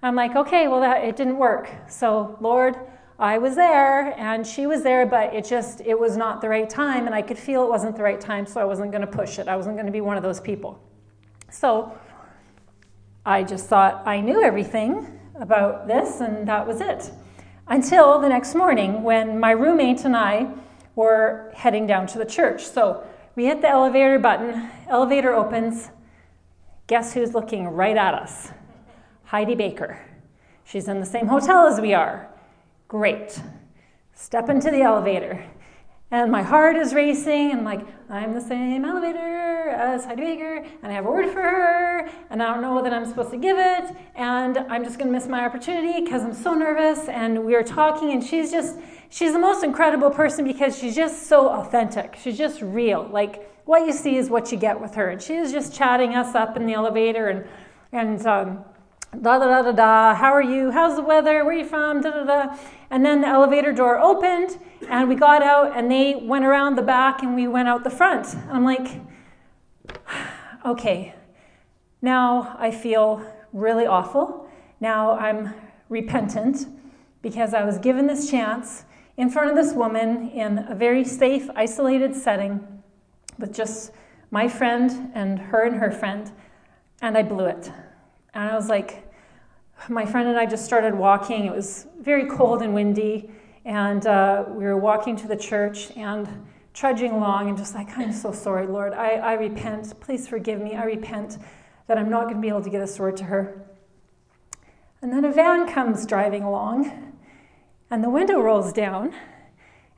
I'm 0.01 0.15
like, 0.15 0.35
okay, 0.35 0.67
well, 0.67 0.81
that, 0.81 1.03
it 1.03 1.15
didn't 1.15 1.37
work. 1.37 1.69
So, 1.87 2.37
Lord, 2.41 2.75
I 3.23 3.37
was 3.37 3.55
there 3.55 4.19
and 4.19 4.45
she 4.45 4.67
was 4.67 4.83
there, 4.83 5.05
but 5.05 5.33
it 5.33 5.45
just, 5.45 5.79
it 5.79 5.97
was 5.97 6.17
not 6.17 6.41
the 6.41 6.49
right 6.49 6.69
time. 6.69 7.05
And 7.05 7.15
I 7.15 7.21
could 7.21 7.39
feel 7.39 7.63
it 7.63 7.69
wasn't 7.69 7.95
the 7.95 8.03
right 8.03 8.19
time, 8.19 8.45
so 8.45 8.59
I 8.59 8.65
wasn't 8.65 8.91
going 8.91 8.99
to 8.99 9.07
push 9.07 9.39
it. 9.39 9.47
I 9.47 9.55
wasn't 9.55 9.77
going 9.77 9.85
to 9.85 9.93
be 9.93 10.01
one 10.01 10.17
of 10.17 10.23
those 10.23 10.41
people. 10.41 10.83
So, 11.49 11.97
I 13.25 13.43
just 13.43 13.67
thought 13.67 14.05
I 14.05 14.19
knew 14.19 14.43
everything 14.43 15.07
about 15.35 15.87
this, 15.87 16.19
and 16.19 16.45
that 16.49 16.67
was 16.67 16.81
it. 16.81 17.11
Until 17.69 18.19
the 18.19 18.27
next 18.27 18.55
morning 18.55 19.03
when 19.03 19.39
my 19.39 19.51
roommate 19.51 20.03
and 20.03 20.17
I 20.17 20.49
were 20.95 21.49
heading 21.55 21.87
down 21.87 22.07
to 22.07 22.17
the 22.17 22.25
church. 22.25 22.65
So, 22.65 23.07
we 23.37 23.45
hit 23.45 23.61
the 23.61 23.69
elevator 23.69 24.19
button, 24.19 24.69
elevator 24.89 25.33
opens. 25.33 25.91
Guess 26.87 27.13
who's 27.13 27.33
looking 27.33 27.69
right 27.69 27.95
at 27.95 28.15
us? 28.15 28.51
Heidi 29.23 29.55
Baker. 29.55 29.97
She's 30.65 30.89
in 30.89 30.99
the 30.99 31.05
same 31.05 31.27
hotel 31.27 31.67
as 31.67 31.79
we 31.79 31.93
are. 31.93 32.29
Great. 32.87 33.41
Step 34.13 34.49
into 34.49 34.69
the 34.69 34.81
elevator. 34.81 35.43
And 36.11 36.31
my 36.31 36.43
heart 36.43 36.75
is 36.75 36.93
racing, 36.93 37.51
and 37.51 37.65
like, 37.65 37.81
I'm 38.07 38.33
the 38.33 38.41
same 38.41 38.85
elevator 38.85 39.69
as 39.69 40.05
Heidi 40.05 40.21
Baker, 40.21 40.63
and 40.83 40.91
I 40.91 40.95
have 40.95 41.07
a 41.07 41.11
word 41.11 41.31
for 41.31 41.41
her, 41.41 42.07
and 42.29 42.43
I 42.43 42.53
don't 42.53 42.61
know 42.61 42.83
that 42.83 42.93
I'm 42.93 43.05
supposed 43.05 43.31
to 43.31 43.37
give 43.37 43.57
it, 43.57 43.95
and 44.13 44.59
I'm 44.59 44.83
just 44.83 44.99
gonna 44.99 45.11
miss 45.11 45.27
my 45.27 45.43
opportunity 45.43 46.03
because 46.03 46.21
I'm 46.21 46.35
so 46.35 46.53
nervous. 46.53 47.09
And 47.09 47.43
we 47.43 47.55
are 47.55 47.63
talking, 47.63 48.11
and 48.11 48.23
she's 48.23 48.51
just, 48.51 48.77
she's 49.09 49.33
the 49.33 49.39
most 49.39 49.63
incredible 49.63 50.11
person 50.11 50.45
because 50.45 50.77
she's 50.77 50.95
just 50.95 51.27
so 51.27 51.49
authentic. 51.49 52.15
She's 52.21 52.37
just 52.37 52.61
real. 52.61 53.09
Like 53.11 53.49
what 53.65 53.85
you 53.85 53.93
see 53.93 54.17
is 54.17 54.29
what 54.29 54.51
you 54.51 54.57
get 54.57 54.79
with 54.79 54.93
her. 54.95 55.09
And 55.09 55.21
she 55.21 55.39
was 55.39 55.51
just 55.51 55.73
chatting 55.73 56.15
us 56.15 56.35
up 56.35 56.57
in 56.57 56.65
the 56.65 56.73
elevator 56.73 57.29
and 57.29 57.47
and 57.91 58.25
um, 58.25 58.65
da 59.21 59.37
da 59.37 59.45
da 59.45 59.61
da 59.61 59.71
da. 59.71 60.15
How 60.15 60.33
are 60.33 60.41
you? 60.41 60.71
How's 60.71 60.95
the 60.95 61.03
weather? 61.03 61.45
Where 61.45 61.55
are 61.55 61.59
you 61.59 61.65
from? 61.65 62.01
Da 62.01 62.11
da 62.11 62.23
da. 62.23 62.57
And 62.89 63.05
then 63.05 63.21
the 63.21 63.27
elevator 63.27 63.71
door 63.71 63.99
opened, 63.99 64.57
and 64.89 65.07
we 65.07 65.15
got 65.15 65.43
out, 65.43 65.77
and 65.77 65.91
they 65.91 66.15
went 66.15 66.45
around 66.45 66.75
the 66.75 66.81
back, 66.81 67.21
and 67.21 67.35
we 67.35 67.47
went 67.47 67.67
out 67.67 67.83
the 67.83 67.89
front. 67.89 68.35
I'm 68.49 68.63
like, 68.63 69.01
okay, 70.65 71.15
now 72.01 72.55
I 72.59 72.71
feel 72.71 73.25
really 73.51 73.85
awful. 73.85 74.49
Now 74.79 75.17
I'm 75.17 75.53
repentant 75.89 76.67
because 77.21 77.53
I 77.53 77.63
was 77.63 77.77
given 77.77 78.07
this 78.07 78.29
chance 78.29 78.85
in 79.17 79.29
front 79.29 79.49
of 79.49 79.55
this 79.55 79.73
woman 79.73 80.29
in 80.31 80.65
a 80.69 80.75
very 80.75 81.03
safe, 81.03 81.49
isolated 81.55 82.15
setting 82.15 82.83
with 83.37 83.53
just 83.53 83.91
my 84.31 84.47
friend 84.47 85.11
and 85.13 85.37
her 85.37 85.63
and 85.63 85.75
her 85.75 85.91
friend, 85.91 86.31
and 87.01 87.17
I 87.17 87.21
blew 87.23 87.45
it. 87.45 87.71
And 88.33 88.49
I 88.49 88.55
was 88.55 88.67
like, 88.67 89.02
my 89.89 90.05
friend 90.05 90.27
and 90.27 90.37
I 90.37 90.45
just 90.45 90.65
started 90.65 90.93
walking. 90.93 91.45
It 91.45 91.53
was 91.53 91.87
very 91.99 92.29
cold 92.29 92.61
and 92.61 92.73
windy, 92.73 93.29
and 93.65 94.05
uh, 94.05 94.45
we 94.47 94.65
were 94.65 94.77
walking 94.77 95.15
to 95.17 95.27
the 95.27 95.35
church 95.35 95.91
and 95.97 96.27
trudging 96.73 97.11
along, 97.11 97.49
and 97.49 97.57
just 97.57 97.75
like, 97.75 97.97
I'm 97.97 98.13
so 98.13 98.31
sorry, 98.31 98.67
Lord. 98.67 98.93
I, 98.93 99.15
I 99.15 99.33
repent. 99.33 99.99
Please 99.99 100.27
forgive 100.27 100.59
me. 100.61 100.75
I 100.75 100.85
repent 100.85 101.37
that 101.87 101.97
I'm 101.97 102.09
not 102.09 102.23
going 102.23 102.35
to 102.35 102.41
be 102.41 102.47
able 102.47 102.63
to 102.63 102.69
get 102.69 102.81
a 102.81 103.01
word 103.01 103.17
to 103.17 103.25
her. 103.25 103.63
And 105.01 105.11
then 105.11 105.25
a 105.25 105.31
van 105.31 105.71
comes 105.71 106.05
driving 106.05 106.43
along 106.43 107.13
and 107.93 108.03
the 108.03 108.09
window 108.09 108.41
rolls 108.41 108.73
down, 108.73 109.13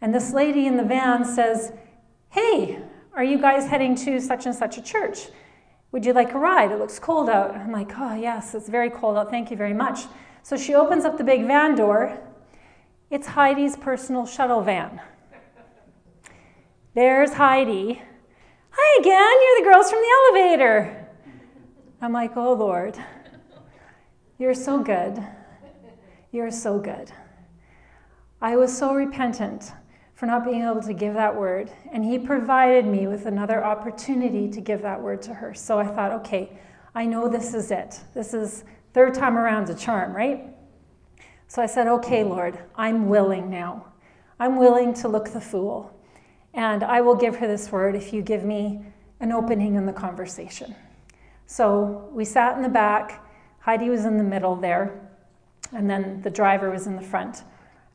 and 0.02 0.14
this 0.14 0.34
lady 0.34 0.68
in 0.68 0.76
the 0.76 0.84
van 0.84 1.24
says, 1.24 1.72
Hey, 2.30 2.80
are 3.14 3.24
you 3.24 3.40
guys 3.40 3.70
heading 3.70 3.95
to 3.95 4.20
such 4.20 4.45
and 4.45 4.53
such 4.53 4.78
a 4.78 4.82
church? 4.82 5.30
Would 5.96 6.06
you 6.06 6.12
like 6.12 6.34
a 6.34 6.38
ride? 6.38 6.74
It 6.74 6.78
looks 6.78 7.00
cold 7.00 7.30
out. 7.30 7.56
I'm 7.56 7.72
like, 7.72 7.98
Oh, 7.98 8.16
yes, 8.16 8.54
it's 8.54 8.68
very 8.68 8.90
cold 8.90 9.16
out. 9.16 9.30
Thank 9.30 9.50
you 9.50 9.56
very 9.56 9.74
much. 9.74 10.08
So 10.44 10.58
she 10.58 10.76
opens 10.76 11.06
up 11.06 11.18
the 11.18 11.24
big 11.24 11.48
van 11.48 11.74
door. 11.74 12.20
It's 13.10 13.28
Heidi's 13.28 13.78
personal 13.78 14.26
shuttle 14.26 14.60
van. 14.60 15.00
There's 16.96 17.32
Heidi. 17.32 18.02
Hi 18.72 19.00
again, 19.00 19.14
you're 19.16 19.64
the 19.64 19.74
girls 19.74 19.90
from 19.90 20.02
the 20.02 20.36
elevator. 20.42 21.08
I'm 22.02 22.12
like, 22.12 22.36
Oh, 22.36 22.52
Lord, 22.52 22.98
you're 24.38 24.54
so 24.54 24.84
good. 24.84 25.26
You're 26.34 26.52
so 26.52 26.78
good. 26.78 27.14
I 28.42 28.58
was 28.58 28.78
so 28.78 28.94
repentant 28.94 29.72
for 30.16 30.26
not 30.26 30.46
being 30.46 30.64
able 30.64 30.82
to 30.82 30.94
give 30.94 31.14
that 31.14 31.36
word, 31.36 31.70
and 31.92 32.04
He 32.04 32.18
provided 32.18 32.86
me 32.86 33.08
with 33.08 33.26
another 33.26 33.64
opportunity 33.64 34.50
to 34.50 34.62
give 34.62 34.82
that 34.82 35.02
word 35.02 35.22
to 35.24 35.34
her. 35.34 35.54
So 35.54 35.78
I 35.78 35.86
thought, 35.86 36.12
okay, 36.14 36.58
I 36.96 37.06
know 37.06 37.28
this 37.28 37.54
is 37.54 37.70
it. 37.70 38.00
This 38.14 38.34
is 38.34 38.64
third 38.94 39.14
time 39.14 39.38
around 39.38 39.70
a 39.70 39.76
charm, 39.76 40.16
right? 40.16 40.48
So 41.48 41.62
I 41.62 41.66
said, 41.66 41.88
okay, 41.88 42.24
Lord, 42.24 42.58
I'm 42.76 43.10
willing 43.10 43.50
now. 43.50 43.88
I'm 44.40 44.58
willing 44.58 44.94
to 44.96 45.08
look 45.08 45.32
the 45.32 45.42
fool, 45.42 45.94
and 46.54 46.84
I 46.84 47.02
will 47.02 47.16
give 47.16 47.36
her 47.38 47.48
this 47.48 47.72
word 47.72 47.96
if 47.96 48.14
you 48.14 48.22
give 48.22 48.44
me 48.44 48.86
an 49.20 49.32
opening 49.32 49.76
in 49.76 49.86
the 49.86 49.94
conversation. 49.94 50.76
So 51.46 52.10
we 52.12 52.26
sat 52.26 52.56
in 52.56 52.64
the 52.64 52.70
back, 52.70 53.26
Heidi 53.60 53.90
was 53.90 54.06
in 54.06 54.18
the 54.18 54.24
middle 54.24 54.56
there, 54.56 55.10
and 55.74 55.90
then 55.90 56.22
the 56.22 56.30
driver 56.30 56.70
was 56.70 56.88
in 56.88 56.96
the 56.96 57.02
front. 57.02 57.44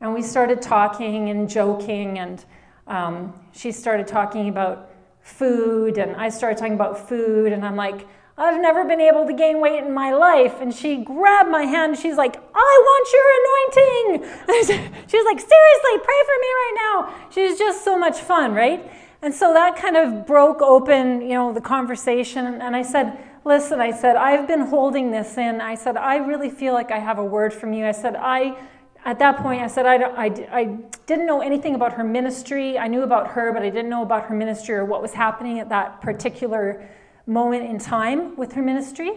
And 0.01 0.13
we 0.15 0.23
started 0.23 0.61
talking 0.61 1.29
and 1.29 1.47
joking, 1.47 2.17
and 2.17 2.43
um, 2.87 3.33
she 3.51 3.71
started 3.71 4.07
talking 4.07 4.49
about 4.49 4.89
food, 5.21 5.99
and 5.99 6.15
I 6.15 6.29
started 6.29 6.57
talking 6.57 6.73
about 6.73 7.07
food, 7.07 7.53
and 7.53 7.63
I'm 7.63 7.75
like, 7.75 8.07
I've 8.35 8.59
never 8.59 8.83
been 8.83 8.99
able 8.99 9.27
to 9.27 9.33
gain 9.33 9.61
weight 9.61 9.83
in 9.83 9.93
my 9.93 10.11
life. 10.11 10.59
And 10.59 10.73
she 10.73 10.97
grabbed 10.97 11.51
my 11.51 11.63
hand. 11.63 11.97
She's 11.99 12.15
like, 12.15 12.37
I 12.37 12.81
want 12.87 13.07
your 13.13 14.17
anointing. 14.17 14.29
She's 15.07 15.25
like, 15.25 15.39
seriously, 15.39 15.97
pray 16.03 16.21
for 16.25 16.37
me 16.41 16.47
right 16.47 16.73
now. 16.75 17.29
She's 17.29 17.59
just 17.59 17.83
so 17.83 17.99
much 17.99 18.17
fun, 18.17 18.55
right? 18.55 18.91
And 19.21 19.31
so 19.31 19.53
that 19.53 19.75
kind 19.75 19.95
of 19.95 20.25
broke 20.25 20.63
open, 20.63 21.21
you 21.21 21.35
know, 21.35 21.53
the 21.53 21.61
conversation. 21.61 22.59
And 22.61 22.75
I 22.75 22.81
said, 22.81 23.19
listen, 23.45 23.79
I 23.79 23.91
said, 23.91 24.15
I've 24.15 24.47
been 24.47 24.61
holding 24.61 25.11
this 25.11 25.37
in. 25.37 25.61
I 25.61 25.75
said, 25.75 25.95
I 25.95 26.15
really 26.15 26.49
feel 26.49 26.73
like 26.73 26.89
I 26.89 26.97
have 26.97 27.19
a 27.19 27.25
word 27.25 27.53
from 27.53 27.73
you. 27.73 27.85
I 27.85 27.91
said, 27.91 28.15
I 28.15 28.57
at 29.03 29.19
that 29.19 29.37
point, 29.37 29.61
I 29.61 29.67
said 29.67 29.85
I, 29.85 29.95
I, 29.95 30.25
I, 30.51 30.77
didn't 31.07 31.25
know 31.25 31.41
anything 31.41 31.73
about 31.73 31.93
her 31.93 32.03
ministry. 32.03 32.77
I 32.77 32.87
knew 32.87 33.01
about 33.01 33.29
her, 33.29 33.51
but 33.51 33.63
I 33.63 33.69
didn't 33.69 33.89
know 33.89 34.03
about 34.03 34.25
her 34.25 34.35
ministry 34.35 34.75
or 34.75 34.85
what 34.85 35.01
was 35.01 35.13
happening 35.13 35.59
at 35.59 35.69
that 35.69 36.01
particular 36.01 36.87
moment 37.25 37.65
in 37.65 37.79
time 37.79 38.35
with 38.35 38.53
her 38.53 38.61
ministry. 38.61 39.11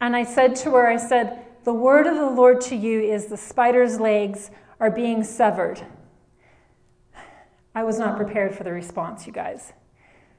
And 0.00 0.14
I 0.14 0.24
said 0.24 0.54
to 0.56 0.72
her, 0.72 0.86
I 0.86 0.98
said, 0.98 1.46
The 1.64 1.72
word 1.72 2.06
of 2.06 2.16
the 2.16 2.28
Lord 2.28 2.60
to 2.62 2.76
you 2.76 3.00
is 3.00 3.26
the 3.26 3.36
spider's 3.36 3.98
legs 3.98 4.50
are 4.78 4.90
being 4.90 5.24
severed. 5.24 5.84
I 7.74 7.84
was 7.84 7.98
not 7.98 8.16
prepared 8.16 8.54
for 8.54 8.64
the 8.64 8.72
response, 8.72 9.26
you 9.26 9.32
guys. 9.32 9.72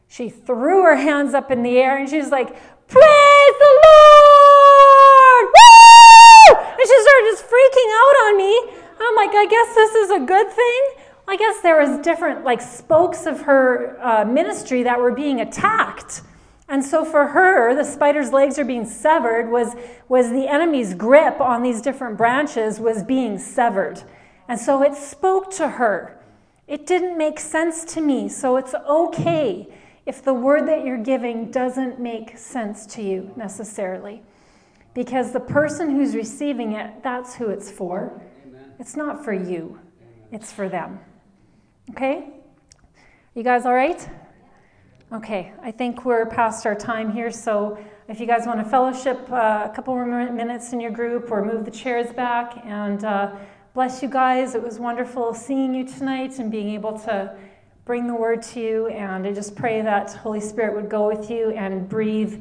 She 0.07 0.29
threw 0.29 0.83
her 0.83 0.95
hands 0.95 1.33
up 1.33 1.49
in 1.49 1.63
the 1.63 1.77
air 1.79 1.97
and 1.97 2.07
she's 2.07 2.29
like, 2.29 2.49
Praise 2.87 3.53
the 3.59 3.81
Lord! 3.83 4.12
Started 7.13 7.31
just 7.31 7.45
freaking 7.45 7.91
out 7.91 8.15
on 8.25 8.37
me. 8.37 8.59
I'm 8.99 9.15
like, 9.15 9.35
I 9.35 9.45
guess 9.47 9.75
this 9.75 9.93
is 9.93 10.09
a 10.11 10.19
good 10.19 10.51
thing. 10.51 10.83
I 11.27 11.37
guess 11.37 11.61
there 11.61 11.79
was 11.79 12.03
different 12.03 12.43
like 12.43 12.59
spokes 12.59 13.27
of 13.27 13.41
her 13.41 13.99
uh, 14.03 14.25
ministry 14.25 14.81
that 14.81 14.99
were 14.99 15.11
being 15.11 15.39
attacked. 15.39 16.23
And 16.67 16.83
so 16.83 17.05
for 17.05 17.27
her, 17.27 17.75
the 17.75 17.83
spider's 17.83 18.31
legs 18.31 18.57
are 18.57 18.65
being 18.65 18.85
severed 18.85 19.51
was, 19.51 19.75
was 20.09 20.31
the 20.31 20.47
enemy's 20.47 20.95
grip 20.95 21.39
on 21.39 21.61
these 21.61 21.81
different 21.81 22.17
branches 22.17 22.79
was 22.79 23.03
being 23.03 23.37
severed. 23.37 24.01
And 24.47 24.59
so 24.59 24.81
it 24.81 24.95
spoke 24.95 25.51
to 25.57 25.67
her. 25.67 26.19
It 26.67 26.87
didn't 26.87 27.15
make 27.15 27.39
sense 27.39 27.83
to 27.93 28.01
me, 28.01 28.27
so 28.27 28.57
it's 28.57 28.73
okay 28.73 29.67
if 30.07 30.23
the 30.23 30.33
word 30.33 30.67
that 30.67 30.83
you're 30.83 30.97
giving 30.97 31.51
doesn't 31.51 31.99
make 31.99 32.39
sense 32.39 32.87
to 32.87 33.03
you 33.03 33.31
necessarily. 33.35 34.23
Because 34.93 35.31
the 35.31 35.39
person 35.39 35.91
who's 35.91 36.15
receiving 36.15 36.73
it, 36.73 37.03
that's 37.03 37.35
who 37.35 37.49
it's 37.49 37.71
for. 37.71 38.21
Amen. 38.45 38.73
It's 38.79 38.95
not 38.95 39.23
for 39.23 39.33
you, 39.33 39.79
it's 40.31 40.51
for 40.51 40.69
them. 40.69 40.99
Okay? 41.91 42.29
You 43.35 43.43
guys 43.43 43.65
all 43.65 43.73
right? 43.73 44.07
Okay, 45.11 45.51
I 45.61 45.71
think 45.71 46.05
we're 46.05 46.25
past 46.25 46.65
our 46.65 46.75
time 46.75 47.11
here, 47.11 47.31
so 47.31 47.77
if 48.07 48.19
you 48.19 48.25
guys 48.25 48.45
want 48.45 48.63
to 48.63 48.69
fellowship 48.69 49.31
uh, 49.31 49.67
a 49.69 49.71
couple 49.75 49.95
more 49.95 50.31
minutes 50.31 50.73
in 50.73 50.79
your 50.79 50.91
group 50.91 51.31
or 51.31 51.43
move 51.43 51.65
the 51.65 51.71
chairs 51.71 52.11
back, 52.13 52.61
and 52.65 53.03
uh, 53.03 53.35
bless 53.73 54.01
you 54.03 54.07
guys. 54.07 54.55
It 54.55 54.61
was 54.61 54.79
wonderful 54.79 55.33
seeing 55.33 55.73
you 55.73 55.85
tonight 55.87 56.39
and 56.39 56.51
being 56.51 56.69
able 56.69 56.97
to 56.99 57.35
bring 57.85 58.07
the 58.07 58.13
word 58.13 58.41
to 58.43 58.59
you. 58.59 58.87
And 58.87 59.27
I 59.27 59.33
just 59.33 59.55
pray 59.55 59.81
that 59.81 60.13
Holy 60.13 60.39
Spirit 60.39 60.75
would 60.75 60.89
go 60.89 61.07
with 61.07 61.29
you 61.29 61.51
and 61.51 61.89
breathe 61.89 62.31